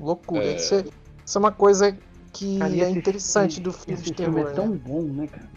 Loucura. 0.00 0.44
É... 0.44 0.56
Isso, 0.56 0.76
é, 0.76 0.84
isso, 1.26 1.36
é, 1.36 1.38
uma 1.38 1.52
coisa 1.52 1.94
que 2.32 2.58
cara, 2.58 2.74
é 2.74 2.88
interessante 2.88 3.56
filme, 3.56 3.64
do 3.64 3.72
filme 3.74 4.02
de 4.02 4.12
terror. 4.14 4.34
Filme 4.34 4.50
é 4.50 4.54
tão 4.54 4.68
né? 4.68 4.80
bom, 4.82 5.02
né, 5.02 5.26
cara? 5.26 5.50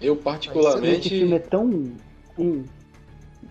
Eu 0.00 0.14
particularmente. 0.14 1.08
Esse 1.08 1.08
filme 1.08 1.34
é 1.34 1.40
tão. 1.40 1.92
Hum. 2.38 2.64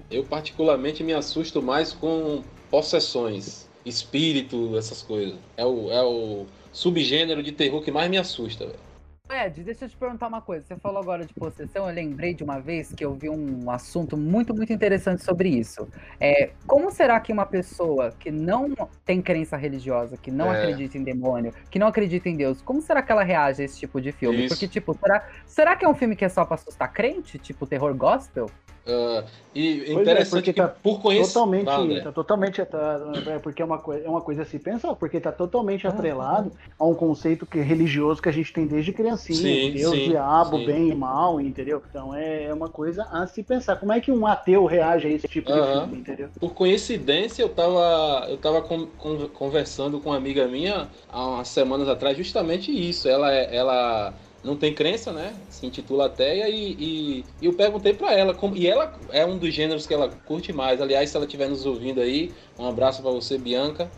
Eu 0.09 0.23
particularmente 0.23 1.03
me 1.03 1.11
assusto 1.11 1.61
mais 1.61 1.91
com 1.91 2.43
possessões, 2.71 3.69
espírito, 3.85 4.77
essas 4.77 5.01
coisas. 5.01 5.35
É 5.57 5.65
o, 5.65 5.91
é 5.91 6.01
o 6.01 6.45
subgênero 6.71 7.43
de 7.43 7.51
terror 7.51 7.81
que 7.81 7.91
mais 7.91 8.09
me 8.09 8.17
assusta, 8.17 8.67
velho. 8.67 8.84
Ed, 9.29 9.63
deixa 9.63 9.85
eu 9.85 9.89
te 9.89 9.97
perguntar 9.97 10.27
uma 10.27 10.41
coisa. 10.41 10.65
Você 10.65 10.75
falou 10.75 11.01
agora 11.01 11.25
de 11.25 11.33
possessão, 11.33 11.89
eu 11.89 11.93
lembrei 11.93 12.33
de 12.33 12.43
uma 12.43 12.59
vez 12.59 12.93
que 12.93 13.03
eu 13.03 13.13
vi 13.13 13.27
um 13.27 13.71
assunto 13.71 14.15
muito, 14.15 14.53
muito 14.53 14.71
interessante 14.71 15.23
sobre 15.23 15.49
isso. 15.49 15.87
É, 16.19 16.51
como 16.67 16.91
será 16.91 17.19
que 17.19 17.33
uma 17.33 17.45
pessoa 17.45 18.11
que 18.19 18.29
não 18.29 18.73
tem 19.03 19.21
crença 19.21 19.57
religiosa, 19.57 20.15
que 20.15 20.29
não 20.29 20.53
é. 20.53 20.61
acredita 20.61 20.97
em 20.97 21.03
demônio, 21.03 21.51
que 21.71 21.79
não 21.79 21.87
acredita 21.87 22.29
em 22.29 22.35
Deus, 22.35 22.61
como 22.61 22.81
será 22.81 23.01
que 23.01 23.11
ela 23.11 23.23
reage 23.23 23.63
a 23.63 23.65
esse 23.65 23.79
tipo 23.79 23.99
de 23.99 24.11
filme? 24.11 24.45
Isso. 24.45 24.49
Porque, 24.53 24.67
tipo, 24.67 24.93
será, 24.93 25.27
será 25.45 25.75
que 25.75 25.83
é 25.83 25.89
um 25.89 25.95
filme 25.95 26.15
que 26.15 26.23
é 26.23 26.29
só 26.29 26.45
pra 26.45 26.55
assustar 26.55 26.93
crente? 26.93 27.39
Tipo, 27.39 27.65
terror 27.65 27.95
gospel? 27.95 28.49
Uh, 28.85 29.25
e 29.55 29.81
pois 29.85 29.97
é, 29.97 30.01
interessante 30.01 30.49
é, 30.49 30.53
que 30.53 30.61
tá 30.61 30.67
por 30.67 31.01
conhecer 31.01 31.33
totalmente, 31.33 31.69
ah, 31.69 32.03
tá 32.03 32.11
totalmente 32.11 32.61
é, 32.61 33.39
porque 33.41 33.61
é 33.63 33.65
uma 33.65 33.79
coisa 33.79 34.05
é 34.05 34.09
uma 34.09 34.21
coisa 34.21 34.43
a 34.43 34.45
se 34.45 34.59
pensar 34.59 34.93
porque 34.93 35.17
está 35.17 35.31
totalmente 35.31 35.87
ah, 35.87 35.89
atrelado 35.89 36.51
a 36.77 36.85
um 36.85 36.93
conceito 36.93 37.47
que 37.47 37.59
religioso 37.61 38.21
que 38.21 38.29
a 38.29 38.31
gente 38.31 38.53
tem 38.53 38.67
desde 38.67 38.93
criancinha 38.93 39.39
sim, 39.39 39.71
Deus 39.71 39.95
sim, 39.95 40.09
diabo 40.09 40.59
sim. 40.59 40.65
bem 40.67 40.89
e 40.89 40.95
mal 40.95 41.41
entendeu? 41.41 41.81
Então 41.89 42.13
é, 42.13 42.43
é 42.43 42.53
uma 42.53 42.69
coisa 42.69 43.07
a 43.11 43.25
se 43.25 43.41
pensar. 43.41 43.77
Como 43.77 43.91
é 43.91 43.99
que 43.99 44.11
um 44.11 44.27
ateu 44.27 44.65
reage 44.65 45.07
a 45.07 45.09
esse 45.09 45.27
tipo 45.27 45.51
de 45.51 45.59
filme 45.59 45.97
entendeu? 45.97 46.29
Por 46.39 46.53
coincidência 46.53 47.41
eu 47.41 47.47
estava 47.47 48.27
eu 48.29 48.37
tava 48.37 48.61
com, 48.61 48.85
com, 48.85 49.27
conversando 49.29 49.99
com 49.99 50.09
uma 50.09 50.17
amiga 50.17 50.47
minha 50.47 50.89
há 51.09 51.27
umas 51.27 51.47
semanas 51.47 51.87
atrás 51.89 52.15
justamente 52.15 52.71
isso. 52.71 53.07
Ela 53.07 53.33
é, 53.33 53.55
ela 53.55 54.13
não 54.45 54.55
tem 54.55 54.73
crença, 54.73 55.11
né? 55.11 55.33
Se 55.49 55.65
intitula 55.65 56.05
ateia 56.05 56.47
e, 56.47 56.73
e, 56.79 57.25
e 57.41 57.45
eu 57.45 57.53
perguntei 57.53 57.93
para 57.93 58.13
ela 58.13 58.33
como 58.33 58.55
e 58.55 58.67
ela 58.67 58.93
é 59.11 59.25
um 59.25 59.37
dos 59.37 59.53
gêneros 59.53 59.87
que 59.87 59.93
ela 59.93 60.07
curte 60.07 60.53
mais. 60.53 60.79
Aliás, 60.79 61.09
se 61.09 61.17
ela 61.17 61.25
estiver 61.25 61.49
nos 61.49 61.65
ouvindo 61.65 61.99
aí, 61.99 62.31
um 62.57 62.67
abraço 62.67 63.01
para 63.01 63.11
você, 63.11 63.37
Bianca. 63.37 63.89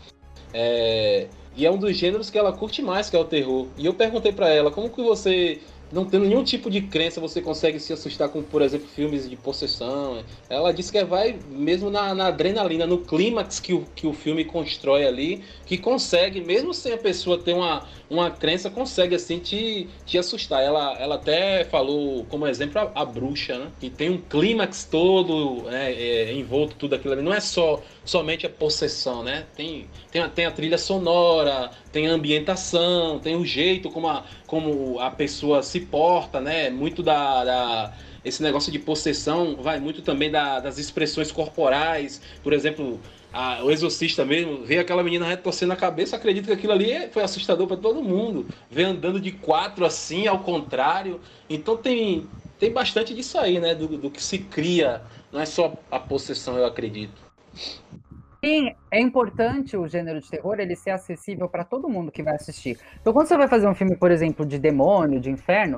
É, 0.54 1.28
e 1.56 1.66
é 1.66 1.72
um 1.72 1.78
dos 1.78 1.95
gêneros 1.98 2.30
que 2.30 2.38
ela 2.38 2.54
curte 2.54 2.82
mais, 2.82 3.10
que 3.10 3.16
é 3.16 3.20
o 3.20 3.26
terror. 3.26 3.68
E 3.78 3.86
eu 3.86 3.93
perguntei 3.93 4.32
para 4.32 4.50
ela 4.50 4.72
como 4.72 4.89
que 4.89 5.02
você 5.02 5.60
não 5.92 6.06
tendo 6.06 6.26
nenhum 6.26 6.44
tipo 6.44 6.70
de 6.70 6.82
crença, 6.82 7.22
você 7.22 7.42
consegue 7.42 7.80
se 7.80 7.94
assustar 7.94 8.30
com, 8.30 8.42
por 8.42 8.62
exemplo, 8.62 8.88
filmes 8.88 9.30
de 9.30 9.36
possessão. 9.36 10.24
Ela 10.50 10.72
disse 10.72 10.92
que 10.92 11.04
vai 11.04 11.38
mesmo 11.50 11.90
na, 11.90 12.14
na 12.14 12.28
adrenalina, 12.28 12.86
no 12.86 13.00
clímax 13.00 13.60
que 13.60 13.74
o, 13.74 13.86
que 13.96 14.06
o 14.06 14.14
filme 14.14 14.44
constrói 14.44 15.06
ali, 15.06 15.44
que 15.66 15.78
consegue, 15.78 16.42
mesmo 16.42 16.74
sem 16.74 16.94
a 16.94 16.98
pessoa 16.98 17.38
ter 17.38 17.54
uma, 17.54 17.86
uma 18.10 18.30
crença, 18.30 18.70
consegue 18.70 19.16
assim 19.16 19.40
te, 19.40 19.88
te 20.06 20.18
assustar. 20.18 20.64
Ela, 20.64 20.98
ela 21.00 21.16
até 21.16 21.64
falou 21.66 22.26
como 22.26 22.48
exemplo 22.48 22.80
a, 22.80 22.92
a 23.02 23.06
bruxa, 23.06 23.58
né? 23.58 23.72
Que 23.80 23.90
tem 23.90 24.10
um 24.10 24.18
clímax 24.18 24.86
todo 24.86 25.70
é, 25.70 25.92
é, 25.92 26.34
envolto 26.34 26.76
tudo 26.76 26.96
aquilo 26.96 27.14
ali. 27.14 27.22
Não 27.22 27.34
é 27.34 27.40
só 27.40 27.82
somente 28.08 28.45
a 28.45 28.49
possessão, 28.49 29.24
né? 29.24 29.45
Tem, 29.55 29.88
tem, 30.10 30.22
a, 30.22 30.30
tem 30.30 30.45
a 30.45 30.51
trilha 30.51 30.78
sonora, 30.78 31.72
tem 31.91 32.08
a 32.08 32.12
ambientação, 32.12 33.20
tem 33.20 33.36
o 33.36 33.45
jeito 33.45 33.89
como 33.91 34.08
a, 34.08 34.24
como 34.47 34.99
a 34.99 35.12
pessoa 35.12 35.62
se 35.62 35.82
porta, 35.82 36.39
né? 36.39 36.70
Muito 36.70 37.03
da, 37.03 37.43
da 37.43 37.93
esse 38.24 38.41
negócio 38.43 38.72
de 38.72 38.80
possessão 38.80 39.55
vai 39.55 39.80
muito 39.80 40.01
também 40.01 40.30
da, 40.32 40.60
das 40.60 40.78
expressões 40.78 41.32
corporais. 41.32 42.22
Por 42.43 42.53
exemplo, 42.53 42.99
o 43.64 43.72
exorcista 43.72 44.26
mesmo, 44.26 44.64
vê 44.64 44.80
aquela 44.80 45.03
menina 45.03 45.26
retorcendo 45.26 45.74
a 45.74 45.76
cabeça, 45.76 46.16
acredita 46.16 46.47
que 46.47 46.53
aquilo 46.53 46.74
ali 46.74 47.10
foi 47.12 47.24
assustador 47.24 47.68
para 47.68 47.78
todo 47.78 48.01
mundo. 48.03 48.47
Vê 48.70 48.84
andando 48.84 49.20
de 49.20 49.32
quatro 49.32 49.86
assim, 49.86 50.28
ao 50.28 50.39
contrário. 50.39 51.22
Então 51.49 51.78
tem 51.78 52.28
tem 52.60 52.72
bastante 52.72 53.14
disso 53.14 53.38
aí, 53.38 53.60
né? 53.60 53.76
Do, 53.76 53.88
do 53.88 54.10
que 54.10 54.22
se 54.22 54.39
cria. 54.39 55.01
Não 55.32 55.39
é 55.39 55.45
só 55.45 55.74
a 55.91 55.99
possessão, 55.99 56.58
eu 56.58 56.66
acredito. 56.66 57.27
Sim, 58.43 58.72
é 58.91 58.99
importante 58.99 59.76
o 59.76 59.88
gênero 59.88 60.22
de 60.22 60.30
terror 60.30 60.60
ele 60.60 60.76
ser 60.76 60.91
acessível 60.91 61.49
para 61.49 61.64
todo 61.64 61.89
mundo 61.89 62.12
que 62.12 62.22
vai 62.22 62.36
assistir. 62.36 62.78
Então, 63.01 63.12
quando 63.12 63.28
você 63.28 63.36
vai 63.36 63.47
fazer 63.47 63.68
um 63.68 63.74
filme, 63.74 63.95
por 63.95 64.12
exemplo, 64.12 64.45
de 64.45 64.60
demônio, 64.60 65.20
de 65.20 65.32
inferno, 65.32 65.78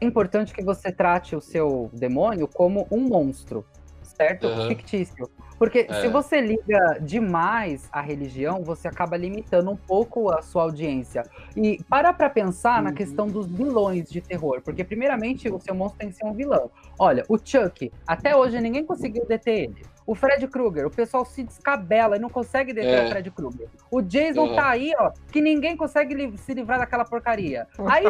é 0.00 0.04
importante 0.04 0.52
que 0.52 0.62
você 0.64 0.90
trate 0.90 1.36
o 1.36 1.40
seu 1.40 1.88
demônio 1.92 2.48
como 2.48 2.86
um 2.90 3.00
monstro, 3.00 3.64
certo? 4.02 4.48
Uhum. 4.48 4.66
Fictício. 4.68 5.30
Porque 5.56 5.86
É. 5.90 5.92
se 6.00 6.08
você 6.08 6.40
liga 6.40 6.98
demais 7.02 7.86
à 7.92 8.00
religião, 8.00 8.62
você 8.64 8.88
acaba 8.88 9.14
limitando 9.16 9.70
um 9.70 9.76
pouco 9.76 10.32
a 10.32 10.40
sua 10.42 10.62
audiência. 10.62 11.22
E 11.54 11.78
para 11.84 12.12
pra 12.14 12.30
pensar 12.30 12.82
na 12.82 12.88
Uhum. 12.90 12.94
questão 12.96 13.26
dos 13.28 13.46
vilões 13.46 14.10
de 14.10 14.20
terror. 14.22 14.62
Porque, 14.64 14.82
primeiramente, 14.82 15.48
o 15.50 15.60
seu 15.60 15.74
monstro 15.74 15.98
tem 15.98 16.08
que 16.08 16.16
ser 16.16 16.24
um 16.26 16.32
vilão. 16.32 16.70
Olha, 16.98 17.24
o 17.28 17.36
Chuck, 17.36 17.92
até 18.06 18.34
hoje 18.34 18.58
ninguém 18.60 18.84
conseguiu 18.84 19.26
deter 19.26 19.64
ele. 19.64 19.82
O 20.10 20.14
Fred 20.16 20.44
Krueger, 20.48 20.88
o 20.88 20.90
pessoal 20.90 21.24
se 21.24 21.44
descabela 21.44 22.16
e 22.16 22.18
não 22.18 22.28
consegue 22.28 22.72
deter 22.72 22.94
É. 22.98 23.06
o 23.06 23.10
Fred 23.10 23.30
Krueger. 23.30 23.68
O 23.92 24.02
Jason 24.02 24.40
Uhum. 24.48 24.56
tá 24.56 24.68
aí, 24.70 24.92
ó, 24.98 25.12
que 25.30 25.40
ninguém 25.40 25.76
consegue 25.76 26.14
li- 26.14 26.36
se 26.36 26.52
livrar 26.52 26.80
daquela 26.80 27.04
porcaria. 27.04 27.68
Aí 27.86 28.02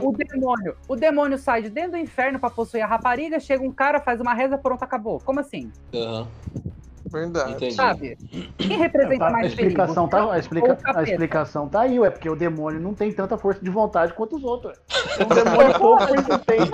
o, 0.00 0.06
o 0.08 0.12
demônio, 0.12 0.76
o 0.86 0.94
demônio 0.94 1.36
sai 1.36 1.62
de 1.62 1.68
dentro 1.68 1.90
do 1.92 1.96
inferno 1.96 2.38
pra 2.38 2.48
possuir 2.48 2.84
a 2.84 2.86
rapariga, 2.86 3.40
chega 3.40 3.64
um 3.64 3.72
cara, 3.72 3.98
faz 3.98 4.20
uma 4.20 4.32
reza, 4.32 4.56
pronto, 4.56 4.84
acabou. 4.84 5.18
Como 5.18 5.40
assim? 5.40 5.72
Aham, 5.92 6.28
Verdade. 7.12 7.52
entendi. 7.52 7.74
Sabe? 7.74 8.16
Quem 8.56 8.78
representa 8.78 9.26
a, 9.26 9.30
mais 9.30 9.46
explicação 9.48 10.08
perigo? 10.08 10.26
tá, 10.28 10.34
a, 10.34 10.38
explica- 10.38 10.78
o 10.92 10.98
a 10.98 11.02
explicação 11.02 11.68
tá 11.68 11.80
aí, 11.82 11.98
ué, 12.00 12.10
porque 12.10 12.28
o 12.28 12.34
demônio 12.34 12.80
não 12.80 12.94
tem 12.94 13.12
tanta 13.12 13.36
força 13.36 13.62
de 13.62 13.70
vontade 13.70 14.14
quanto 14.14 14.36
os 14.36 14.44
outros. 14.44 14.78
ué. 14.78 14.82
É 15.18 15.24
um 15.24 15.28
demônio 15.28 15.78
pouco 15.78 16.06
persistente. 16.06 16.72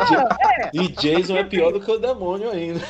E 0.73 0.89
Jason 0.89 1.37
é 1.37 1.45
pior 1.45 1.73
do 1.73 1.81
que 1.81 1.91
o 1.91 1.99
demônio 1.99 2.51
ainda. 2.51 2.81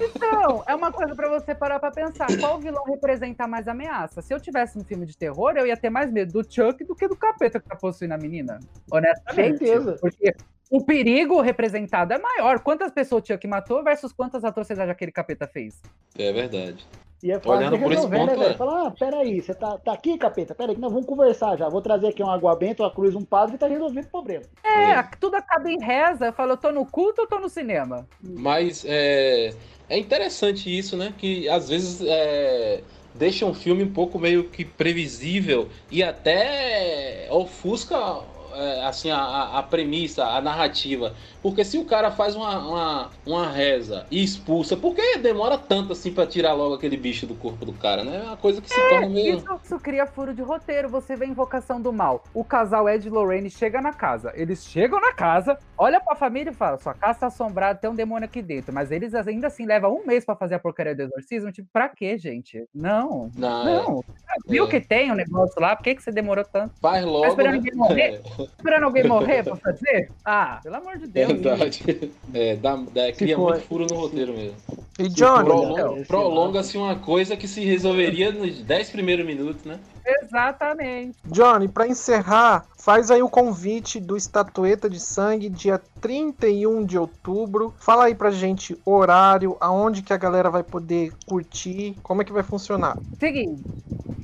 Então, 0.00 0.62
é 0.66 0.74
uma 0.74 0.92
coisa 0.92 1.14
pra 1.14 1.28
você 1.28 1.54
parar 1.54 1.78
pra 1.80 1.90
pensar. 1.90 2.26
Qual 2.38 2.58
vilão 2.58 2.84
representa 2.84 3.46
mais 3.46 3.66
ameaça? 3.68 4.20
Se 4.20 4.32
eu 4.34 4.40
tivesse 4.40 4.78
um 4.78 4.84
filme 4.84 5.06
de 5.06 5.16
terror, 5.16 5.54
eu 5.56 5.66
ia 5.66 5.76
ter 5.76 5.90
mais 5.90 6.12
medo 6.12 6.32
do 6.32 6.42
Chuck 6.52 6.84
do 6.84 6.94
que 6.94 7.08
do 7.08 7.16
capeta 7.16 7.58
que 7.58 7.68
tá 7.68 7.76
possuindo 7.76 8.14
a 8.14 8.18
menina. 8.18 8.58
Honestamente. 8.90 9.58
Certeza. 9.58 9.96
Porque 10.00 10.34
o 10.70 10.84
perigo 10.84 11.40
representado 11.40 12.12
é 12.12 12.18
maior. 12.18 12.60
Quantas 12.60 12.92
pessoas 12.92 13.22
o 13.22 13.26
Chuck 13.26 13.46
matou 13.46 13.82
versus 13.82 14.12
quantas 14.12 14.44
atrocidades 14.44 14.90
aquele 14.90 15.12
capeta 15.12 15.46
fez? 15.46 15.80
É 16.18 16.32
verdade. 16.32 16.86
E 17.20 17.32
é 17.32 17.34
fácil 17.34 17.50
Olhando 17.50 17.78
por 17.80 17.92
esse 17.92 18.06
né, 18.08 18.18
ponto, 18.18 18.38
velho? 18.38 18.52
é. 18.52 18.54
Falar, 18.56 18.86
ah, 18.86 18.90
peraí, 18.92 19.40
você 19.42 19.52
tá, 19.52 19.76
tá 19.78 19.92
aqui, 19.92 20.16
capeta? 20.16 20.54
Peraí, 20.54 20.76
que 20.76 20.80
nós 20.80 20.92
vamos 20.92 21.04
conversar 21.06 21.56
já. 21.56 21.68
Vou 21.68 21.82
trazer 21.82 22.08
aqui 22.08 22.22
uma 22.22 22.32
água 22.34 22.54
benta, 22.54 22.84
uma 22.84 22.94
cruz, 22.94 23.12
um 23.16 23.24
padre 23.24 23.56
e 23.56 23.58
tá 23.58 23.66
resolvido 23.66 24.04
o 24.04 24.08
problema. 24.08 24.44
É, 24.62 24.92
É. 24.92 25.02
tudo 25.20 25.34
acaba 25.34 25.68
em 25.68 25.82
reza. 25.82 26.26
Eu 26.26 26.32
falo, 26.32 26.52
eu 26.52 26.56
tô 26.56 26.70
no 26.70 26.86
culto 26.86 27.22
ou 27.22 27.26
tô 27.26 27.40
no 27.40 27.48
cinema? 27.48 28.06
Mas 28.22 28.84
é, 28.86 29.52
é 29.88 29.98
interessante 29.98 30.70
isso, 30.76 30.96
né? 30.96 31.12
Que 31.18 31.48
às 31.48 31.68
vezes 31.68 32.00
é, 32.06 32.82
deixa 33.16 33.44
um 33.44 33.54
filme 33.54 33.82
um 33.82 33.92
pouco 33.92 34.16
meio 34.16 34.44
que 34.44 34.64
previsível 34.64 35.68
e 35.90 36.04
até 36.04 37.26
ofusca 37.32 37.96
assim, 38.86 39.10
a- 39.10 39.18
a, 39.18 39.58
a 39.58 39.62
premissa, 39.62 40.24
a 40.26 40.40
narrativa. 40.40 41.14
Porque 41.42 41.64
se 41.64 41.78
o 41.78 41.84
cara 41.84 42.10
faz 42.10 42.34
uma, 42.34 42.58
uma, 42.58 43.10
uma 43.24 43.46
reza 43.48 44.06
e 44.10 44.22
expulsa, 44.22 44.76
por 44.76 44.94
que 44.94 45.18
demora 45.18 45.56
tanto 45.56 45.92
assim 45.92 46.12
pra 46.12 46.26
tirar 46.26 46.52
logo 46.52 46.74
aquele 46.74 46.96
bicho 46.96 47.26
do 47.26 47.34
corpo 47.34 47.64
do 47.64 47.72
cara, 47.72 48.02
né? 48.04 48.16
É 48.18 48.22
uma 48.28 48.36
coisa 48.36 48.60
que 48.60 48.68
se 48.68 48.88
torna 48.88 49.08
meio. 49.08 49.38
Isso, 49.38 49.60
isso 49.64 49.78
cria 49.78 50.06
furo 50.06 50.34
de 50.34 50.42
roteiro. 50.42 50.88
Você 50.88 51.14
vê 51.16 51.26
Invocação 51.26 51.80
do 51.80 51.92
Mal. 51.92 52.24
O 52.34 52.42
casal 52.44 52.88
Ed 52.88 53.06
e 53.06 53.10
Lorraine 53.10 53.50
chega 53.50 53.80
na 53.80 53.92
casa. 53.92 54.32
Eles 54.34 54.64
chegam 54.66 55.00
na 55.00 55.12
casa, 55.12 55.58
olha 55.76 56.00
pra 56.00 56.16
família 56.16 56.50
e 56.50 56.54
fala: 56.54 56.78
sua 56.78 56.94
casa 56.94 57.20
tá 57.20 57.26
assombrada, 57.28 57.78
tem 57.78 57.88
um 57.90 57.94
demônio 57.94 58.24
aqui 58.26 58.42
dentro. 58.42 58.72
Mas 58.72 58.90
eles 58.90 59.14
ainda 59.14 59.46
assim 59.46 59.64
levam 59.64 59.94
um 59.94 60.06
mês 60.06 60.24
pra 60.24 60.34
fazer 60.36 60.56
a 60.56 60.58
porcaria 60.58 60.94
do 60.94 61.02
exorcismo. 61.02 61.52
Tipo, 61.52 61.68
pra 61.72 61.88
quê, 61.88 62.18
gente? 62.18 62.64
Não. 62.74 63.30
Não, 63.36 63.68
é. 63.68 63.74
Não. 63.76 64.04
Viu 64.46 64.64
É. 64.64 64.68
que 64.68 64.80
tem 64.80 65.10
um 65.12 65.14
negócio 65.14 65.60
lá? 65.60 65.76
Por 65.76 65.84
que, 65.84 65.94
que 65.94 66.02
você 66.02 66.10
demorou 66.12 66.44
tanto? 66.44 66.74
Faz 66.80 67.04
logo. 67.04 67.26
esperando 67.26 67.52
né? 67.54 67.58
ninguém 67.58 67.74
morrer? 67.74 68.20
Esperando 68.56 68.84
alguém 68.84 69.04
morrer 69.08 69.42
pra 69.44 69.56
fazer? 69.56 70.10
Ah, 70.24 70.60
pelo 70.62 70.76
amor 70.76 70.96
de 70.98 71.04
É, 71.04 71.08
Deus. 71.08 71.27
Verdade. 71.34 71.82
É, 72.34 72.56
dá, 72.56 72.76
dá- 72.76 73.12
cria 73.12 73.36
for- 73.36 73.52
muito 73.52 73.64
furo 73.66 73.86
no 73.86 73.94
roteiro 73.96 74.32
mesmo. 74.32 74.56
E 74.98 75.08
Johnny, 75.08 75.44
Prolonga- 75.44 75.92
esse 76.00 76.08
Prolonga-se 76.08 76.76
uma 76.76 76.96
coisa 76.96 77.36
que 77.36 77.46
se 77.46 77.64
resolveria 77.64 78.32
nos 78.32 78.60
10 78.62 78.90
primeiros 78.90 79.24
minutos, 79.24 79.64
né? 79.64 79.78
Exatamente. 80.22 81.16
Johnny, 81.26 81.68
pra 81.68 81.86
encerrar, 81.86 82.66
faz 82.78 83.10
aí 83.10 83.22
o 83.22 83.28
convite 83.28 84.00
do 84.00 84.16
Estatueta 84.16 84.88
de 84.88 84.98
Sangue, 84.98 85.48
dia 85.48 85.80
31 86.00 86.84
de 86.84 86.98
outubro. 86.98 87.74
Fala 87.78 88.06
aí 88.06 88.14
pra 88.14 88.30
gente 88.30 88.76
horário, 88.84 89.56
aonde 89.60 90.02
que 90.02 90.12
a 90.12 90.16
galera 90.16 90.50
vai 90.50 90.62
poder 90.62 91.12
curtir, 91.26 91.96
como 92.02 92.22
é 92.22 92.24
que 92.24 92.32
vai 92.32 92.42
funcionar. 92.42 92.98
Seguinte, 93.20 93.62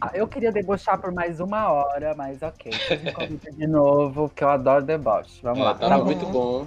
ah, 0.00 0.10
eu 0.14 0.26
queria 0.26 0.50
debochar 0.50 0.98
por 1.00 1.12
mais 1.12 1.38
uma 1.38 1.70
hora, 1.70 2.14
mas 2.16 2.40
ok. 2.42 2.72
De 3.56 3.66
novo, 3.66 4.28
porque 4.28 4.42
eu 4.42 4.48
adoro 4.48 4.84
deboche. 4.84 5.38
Vamos 5.42 5.60
É, 5.60 5.64
lá. 5.64 5.74
tava 5.74 5.90
Tá 5.90 5.98
bom. 5.98 6.04
muito 6.04 6.26
bom. 6.26 6.66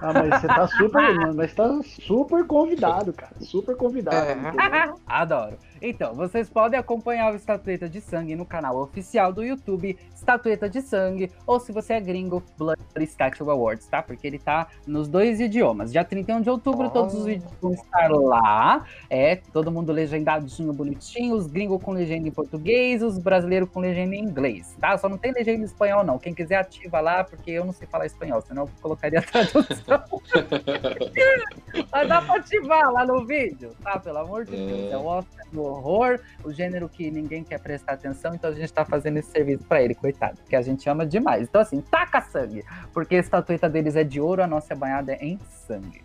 Ah, 0.00 0.12
mas 0.12 0.40
você 0.40 0.46
tá 0.46 0.66
super, 0.66 1.14
mano, 1.14 1.34
mas 1.34 1.54
tá 1.54 1.68
super 1.82 2.46
convidado, 2.46 3.12
cara. 3.12 3.34
Super 3.40 3.76
convidado. 3.76 4.16
É. 4.16 4.92
Adoro. 5.06 5.58
Então, 5.82 6.14
vocês 6.14 6.48
podem 6.50 6.78
acompanhar 6.78 7.32
o 7.32 7.36
Estatueta 7.36 7.88
de 7.88 8.00
Sangue 8.00 8.36
no 8.36 8.44
canal 8.44 8.76
oficial 8.76 9.32
do 9.32 9.42
YouTube, 9.42 9.96
Estatueta 10.14 10.68
de 10.68 10.82
Sangue, 10.82 11.30
ou 11.46 11.58
se 11.58 11.72
você 11.72 11.94
é 11.94 12.00
gringo, 12.00 12.42
Blood 12.58 12.78
Statue 13.06 13.48
Awards, 13.48 13.86
tá? 13.86 14.02
Porque 14.02 14.26
ele 14.26 14.38
tá 14.38 14.68
nos 14.86 15.08
dois 15.08 15.40
idiomas. 15.40 15.90
Dia 15.90 16.04
31 16.04 16.42
de 16.42 16.50
outubro, 16.50 16.86
Oh. 16.88 16.90
todos 16.90 17.14
os 17.14 17.24
vídeos 17.24 17.50
vão 17.62 17.72
estar 17.72 18.10
lá. 18.10 18.84
É, 19.08 19.36
todo 19.36 19.70
mundo 19.72 19.90
legendadinho, 19.90 20.72
bonitinho, 20.72 21.34
os 21.34 21.46
gringos 21.46 21.82
com 21.82 21.92
legenda 21.92 22.28
em 22.28 22.30
português, 22.30 23.02
os 23.02 23.16
brasileiros 23.18 23.68
com 23.70 23.80
legenda 23.80 24.14
em 24.14 24.20
inglês, 24.20 24.76
tá? 24.78 24.98
Só 24.98 25.08
não 25.08 25.16
tem 25.16 25.32
legenda 25.32 25.62
em 25.62 25.64
espanhol, 25.64 26.04
não. 26.04 26.18
Quem 26.18 26.34
quiser 26.34 26.56
ativa 26.56 27.00
lá, 27.00 27.24
porque 27.24 27.50
eu 27.52 27.64
não 27.64 27.72
sei 27.72 27.86
falar 27.88 28.04
espanhol, 28.06 28.42
senão 28.42 28.64
eu 28.64 28.70
colocaria 28.82 29.20
a 29.20 29.22
tradução. 29.22 30.04
Mas 31.90 32.08
dá 32.08 32.20
pra 32.20 32.36
ativar 32.36 32.92
lá 32.92 33.06
no 33.06 33.24
vídeo, 33.24 33.72
tá? 33.82 33.98
Pelo 33.98 34.18
amor 34.18 34.44
de 34.44 34.54
É. 34.54 34.66
Deus. 34.66 34.92
É 34.92 34.96
o 34.98 35.04
Oscar 35.06 35.46
do 35.52 35.69
horror, 35.70 36.20
o 36.44 36.52
gênero 36.52 36.88
que 36.88 37.10
ninguém 37.10 37.42
quer 37.44 37.60
prestar 37.60 37.92
atenção, 37.92 38.34
então 38.34 38.50
a 38.50 38.54
gente 38.54 38.72
tá 38.72 38.84
fazendo 38.84 39.18
esse 39.18 39.30
serviço 39.30 39.64
pra 39.64 39.82
ele, 39.82 39.94
coitado. 39.94 40.36
Porque 40.36 40.56
a 40.56 40.62
gente 40.62 40.88
ama 40.88 41.06
demais. 41.06 41.48
Então, 41.48 41.60
assim, 41.60 41.80
taca 41.80 42.20
sangue. 42.20 42.64
Porque 42.92 43.16
a 43.16 43.20
estatueta 43.20 43.68
deles 43.68 43.96
é 43.96 44.04
de 44.04 44.20
ouro, 44.20 44.42
a 44.42 44.46
nossa 44.46 44.72
é 44.72 44.76
banhada 44.76 45.14
em 45.14 45.38
sangue. 45.66 46.02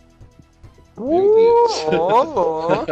Meu 0.97 1.35
Deus. 1.35 1.85
Ô, 1.87 2.23
louco! 2.23 2.85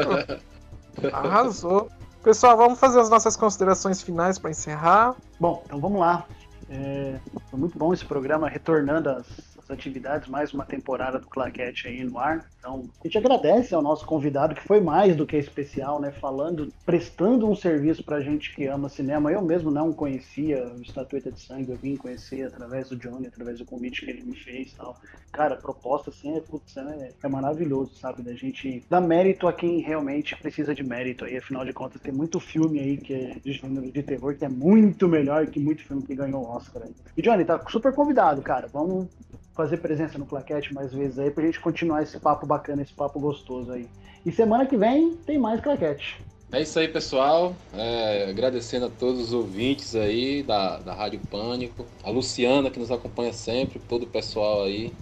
Arrasou. 1.12 1.90
Pessoal, 2.22 2.56
vamos 2.56 2.80
fazer 2.80 3.00
as 3.00 3.10
nossas 3.10 3.36
considerações 3.36 4.02
finais 4.02 4.40
pra 4.40 4.52
encerrar. 4.52 5.16
Bom, 5.40 5.62
então 5.66 5.80
vamos 5.80 6.00
lá. 6.00 6.26
É, 6.70 7.20
foi 7.50 7.60
muito 7.60 7.78
bom 7.78 7.94
esse 7.94 8.06
programa, 8.06 8.48
retornando 8.48 9.10
às 9.10 9.53
atividades, 9.74 10.30
mais 10.30 10.54
uma 10.54 10.66
temporada 10.66 11.20
do 11.20 11.28
Claquete 11.28 11.88
aí 11.88 12.04
no 12.04 12.18
ar. 12.18 12.48
Então, 12.60 12.90
a 13.02 13.08
gente 13.08 13.18
agradece 13.18 13.76
ao 13.76 13.82
nosso 13.82 14.06
convidado, 14.06 14.56
que 14.56 14.66
foi 14.66 14.80
mais 14.80 15.16
do 15.16 15.26
que 15.26 15.36
especial, 15.36 16.00
né? 16.00 16.12
Falando, 16.12 16.72
prestando 16.86 17.50
um 17.50 17.56
serviço 17.56 18.04
pra 18.04 18.22
gente 18.22 18.56
que 18.56 18.66
ama 18.68 18.88
cinema. 18.88 19.32
Eu 19.32 19.42
mesmo 19.42 19.70
não 19.70 19.92
conhecia 19.92 20.66
o 20.68 20.82
Estatueta 20.82 21.32
de 21.32 21.42
Sangue, 21.42 21.72
eu 21.72 21.78
vim 21.78 21.98
conhecer 21.98 22.44
através 22.44 22.88
do 22.90 22.96
Johnny, 22.96 23.28
através 23.28 23.60
do 23.60 23.66
convite 23.66 24.06
que 24.06 24.12
ele 24.12 24.24
me 24.24 24.36
fez 24.36 24.72
e 24.72 24.76
tal. 24.76 24.98
Cara, 25.32 25.56
proposta 25.56 26.10
assim 26.10 26.38
é, 26.38 26.40
putz, 26.40 26.78
é, 26.78 27.12
é 27.22 27.28
maravilhoso, 27.28 27.96
sabe? 27.96 28.22
Da 28.22 28.34
gente 28.34 28.84
dar 28.90 29.02
mérito 29.02 29.48
a 29.48 29.54
quem 29.54 29.82
realmente 29.82 30.36
precisa 30.38 30.74
de 30.74 30.84
mérito 30.84 31.26
aí. 31.26 31.38
Afinal 31.38 31.66
de 31.66 31.74
contas, 31.74 32.02
tem 32.02 32.14
muito 32.14 32.40
filme 32.40 32.80
aí 32.80 32.98
que 32.98 33.14
é 33.14 33.36
de 33.44 33.52
gênero 33.52 33.92
de 33.92 34.04
terror 34.04 34.36
que 34.36 34.46
é 34.46 34.50
muito 34.50 35.08
melhor 35.08 35.48
que 35.48 35.60
muito 35.60 35.84
filme 35.84 36.04
que 36.04 36.16
ganhou 36.16 36.46
Oscar. 36.46 36.84
Aí. 36.84 36.94
E 37.18 37.22
Johnny, 37.22 37.44
tá 37.44 37.60
super 37.68 37.94
convidado, 37.94 38.42
cara. 38.42 38.68
Vamos 38.68 39.08
fazer 39.56 39.78
presença 39.78 40.18
no 40.18 40.26
Claquete 40.28 40.74
mais 40.74 40.94
vezes 40.94 41.20
aí 41.20 41.32
pra 41.32 41.46
gente 41.46 41.60
continuar 41.62 42.02
esse 42.04 42.20
papo 42.20 42.46
bacana, 42.46 42.82
esse 42.82 42.94
papo 42.94 43.20
gostoso 43.20 43.72
aí. 43.72 43.90
E 44.26 44.32
semana 44.32 44.66
que 44.68 44.78
vem 44.78 45.18
tem 45.26 45.38
mais 45.40 45.62
Claquete. 45.62 46.24
É 46.52 46.62
isso 46.62 46.78
aí, 46.78 46.88
pessoal. 46.88 47.66
É, 47.72 48.26
agradecendo 48.30 48.86
a 48.86 48.90
todos 48.90 49.20
os 49.22 49.34
ouvintes 49.34 49.96
aí 49.96 50.44
da, 50.44 50.80
da 50.80 50.94
Rádio 50.94 51.20
Pânico. 51.28 51.92
A 52.04 52.12
Luciana, 52.12 52.70
que 52.70 52.78
nos 52.80 52.92
acompanha 52.92 53.34
sempre, 53.34 53.80
todo 53.80 54.04
o 54.04 54.08
pessoal 54.08 54.64
aí. 54.64 54.96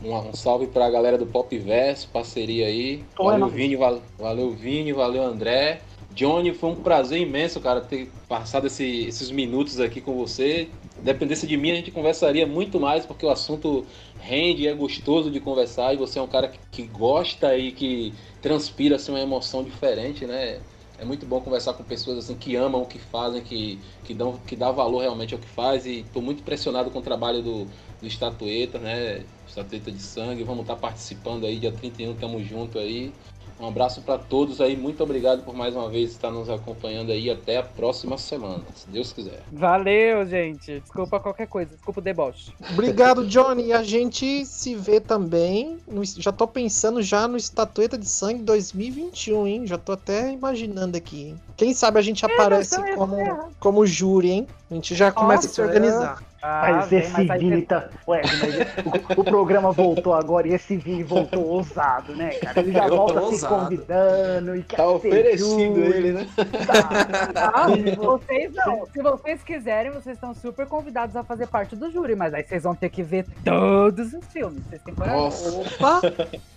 Um, 0.00 0.14
um 0.16 0.32
salve 0.34 0.68
pra 0.68 0.90
galera 0.90 1.18
do 1.18 1.26
Pop 1.26 1.56
Verso, 1.58 2.10
parceria 2.10 2.66
aí. 2.68 3.10
Oi, 3.18 3.38
Valeu. 3.38 3.50
Vini, 3.50 3.76
val- 3.76 4.02
valeu, 4.18 4.54
Vini, 4.54 4.92
valeu, 4.92 5.22
André. 5.24 5.86
Johnny, 6.10 6.54
foi 6.54 6.70
um 6.70 6.82
prazer 6.82 7.20
imenso, 7.20 7.60
cara, 7.60 7.80
ter 7.82 8.18
passado 8.28 8.66
esse- 8.68 9.06
esses 9.06 9.30
minutos 9.30 9.80
aqui 9.80 10.00
com 10.00 10.14
você. 10.16 10.76
Dependesse 11.02 11.46
de 11.46 11.56
mim, 11.56 11.70
a 11.70 11.74
gente 11.74 11.90
conversaria 11.90 12.46
muito 12.46 12.78
mais, 12.78 13.06
porque 13.06 13.24
o 13.24 13.30
assunto 13.30 13.86
rende 14.20 14.66
é 14.66 14.74
gostoso 14.74 15.30
de 15.30 15.40
conversar. 15.40 15.94
E 15.94 15.96
você 15.96 16.18
é 16.18 16.22
um 16.22 16.28
cara 16.28 16.48
que, 16.48 16.58
que 16.70 16.82
gosta 16.82 17.56
e 17.56 17.72
que 17.72 18.14
transpira 18.42 18.96
assim, 18.96 19.12
uma 19.12 19.20
emoção 19.20 19.64
diferente, 19.64 20.26
né? 20.26 20.60
É 20.98 21.04
muito 21.04 21.24
bom 21.24 21.40
conversar 21.40 21.72
com 21.72 21.82
pessoas 21.82 22.18
assim 22.18 22.36
que 22.36 22.54
amam 22.54 22.82
o 22.82 22.86
que 22.86 22.98
fazem, 22.98 23.42
que, 23.42 23.80
que, 24.04 24.12
dão, 24.12 24.36
que 24.46 24.54
dá 24.54 24.70
valor 24.70 25.00
realmente 25.00 25.32
ao 25.32 25.40
que 25.40 25.48
faz. 25.48 25.86
E 25.86 26.00
estou 26.00 26.20
muito 26.20 26.40
impressionado 26.40 26.90
com 26.90 26.98
o 26.98 27.02
trabalho 27.02 27.42
do, 27.42 27.64
do 28.00 28.06
Estatueta, 28.06 28.78
né? 28.78 29.24
Estatueta 29.46 29.90
de 29.90 30.02
Sangue. 30.02 30.44
Vamos 30.44 30.62
estar 30.62 30.76
participando 30.76 31.46
aí, 31.46 31.58
dia 31.58 31.72
31, 31.72 32.14
tamo 32.16 32.42
junto 32.44 32.78
aí. 32.78 33.14
Um 33.60 33.68
abraço 33.68 34.00
para 34.00 34.16
todos 34.16 34.58
aí, 34.58 34.74
muito 34.74 35.02
obrigado 35.02 35.42
por 35.44 35.54
mais 35.54 35.76
uma 35.76 35.88
vez 35.90 36.12
estar 36.12 36.30
nos 36.30 36.48
acompanhando 36.48 37.12
aí. 37.12 37.30
Até 37.30 37.58
a 37.58 37.62
próxima 37.62 38.16
semana, 38.16 38.62
se 38.74 38.88
Deus 38.88 39.12
quiser. 39.12 39.42
Valeu, 39.52 40.24
gente. 40.24 40.80
Desculpa 40.80 41.20
qualquer 41.20 41.46
coisa, 41.46 41.72
desculpa 41.74 42.00
o 42.00 42.02
deboche. 42.02 42.52
Obrigado, 42.72 43.26
Johnny. 43.26 43.66
E 43.66 43.72
a 43.74 43.82
gente 43.82 44.46
se 44.46 44.74
vê 44.74 44.98
também. 44.98 45.78
No, 45.86 46.02
já 46.02 46.32
tô 46.32 46.48
pensando 46.48 47.02
já 47.02 47.28
no 47.28 47.36
Estatueta 47.36 47.98
de 47.98 48.08
Sangue 48.08 48.42
2021, 48.42 49.46
hein? 49.46 49.66
Já 49.66 49.76
tô 49.76 49.92
até 49.92 50.32
imaginando 50.32 50.96
aqui, 50.96 51.28
hein? 51.28 51.40
Quem 51.54 51.74
sabe 51.74 51.98
a 51.98 52.02
gente 52.02 52.24
aparece 52.24 52.80
é 52.80 52.96
como, 52.96 53.16
certo. 53.16 53.48
como 53.60 53.86
júri, 53.86 54.30
hein? 54.30 54.46
A 54.70 54.74
gente 54.74 54.94
já 54.94 55.12
começa 55.12 55.46
a 55.46 55.50
se 55.50 55.60
Nossa, 55.60 55.70
organizar. 55.70 56.29
Ah, 56.42 56.68
Mas 56.72 56.92
esse 56.92 57.12
mas 57.24 57.40
Vini 57.40 57.62
tá. 57.62 57.88
Ué, 58.08 58.22
mas 58.24 59.16
o, 59.16 59.20
o 59.20 59.24
programa 59.24 59.72
voltou 59.72 60.14
agora 60.14 60.48
e 60.48 60.54
esse 60.54 60.76
Vini 60.76 61.02
voltou 61.02 61.44
ousado, 61.46 62.14
né, 62.16 62.30
cara? 62.30 62.60
Ele 62.60 62.72
já 62.72 62.86
Eu 62.86 62.96
volta 62.96 63.12
se 63.20 63.26
ousado. 63.26 63.54
convidando 63.64 64.56
e 64.56 64.62
quer 64.62 64.76
Tá 64.76 64.86
oferecido 64.88 65.48
júri. 65.74 65.80
ele, 65.96 66.12
né? 66.12 66.26
Tá. 66.66 67.52
Ah, 67.54 67.66
vocês 67.96 68.52
não. 68.54 68.86
Se 68.86 69.02
vocês 69.02 69.42
quiserem, 69.42 69.90
vocês 69.92 70.16
estão 70.16 70.34
super 70.34 70.66
convidados 70.66 71.14
a 71.14 71.22
fazer 71.22 71.46
parte 71.46 71.76
do 71.76 71.90
júri, 71.90 72.16
mas 72.16 72.32
aí 72.32 72.42
vocês 72.42 72.62
vão 72.62 72.74
ter 72.74 72.88
que 72.88 73.02
ver 73.02 73.26
todos 73.44 74.14
os 74.14 74.24
filmes. 74.26 74.62
Vocês 74.68 74.80
têm 74.82 74.94
coragem? 74.94 75.20
Nossa. 75.20 75.50
Opa! 75.58 76.00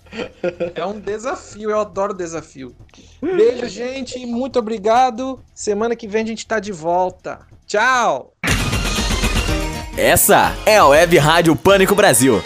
É 0.75 0.86
um 0.86 0.99
desafio, 0.99 1.71
eu 1.71 1.79
adoro 1.79 2.13
desafio. 2.13 2.75
Beijo, 3.19 3.67
gente, 3.67 4.19
e 4.19 4.27
muito 4.27 4.59
obrigado. 4.59 5.39
Semana 5.55 5.95
que 5.95 6.07
vem 6.07 6.21
a 6.21 6.27
gente 6.27 6.45
tá 6.45 6.59
de 6.59 6.71
volta. 6.71 7.39
Tchau! 7.65 8.31
Essa 9.97 10.55
é 10.65 10.77
a 10.77 10.87
Web 10.87 11.15
Rádio 11.19 11.55
Pânico 11.55 11.93
Brasil. 11.93 12.41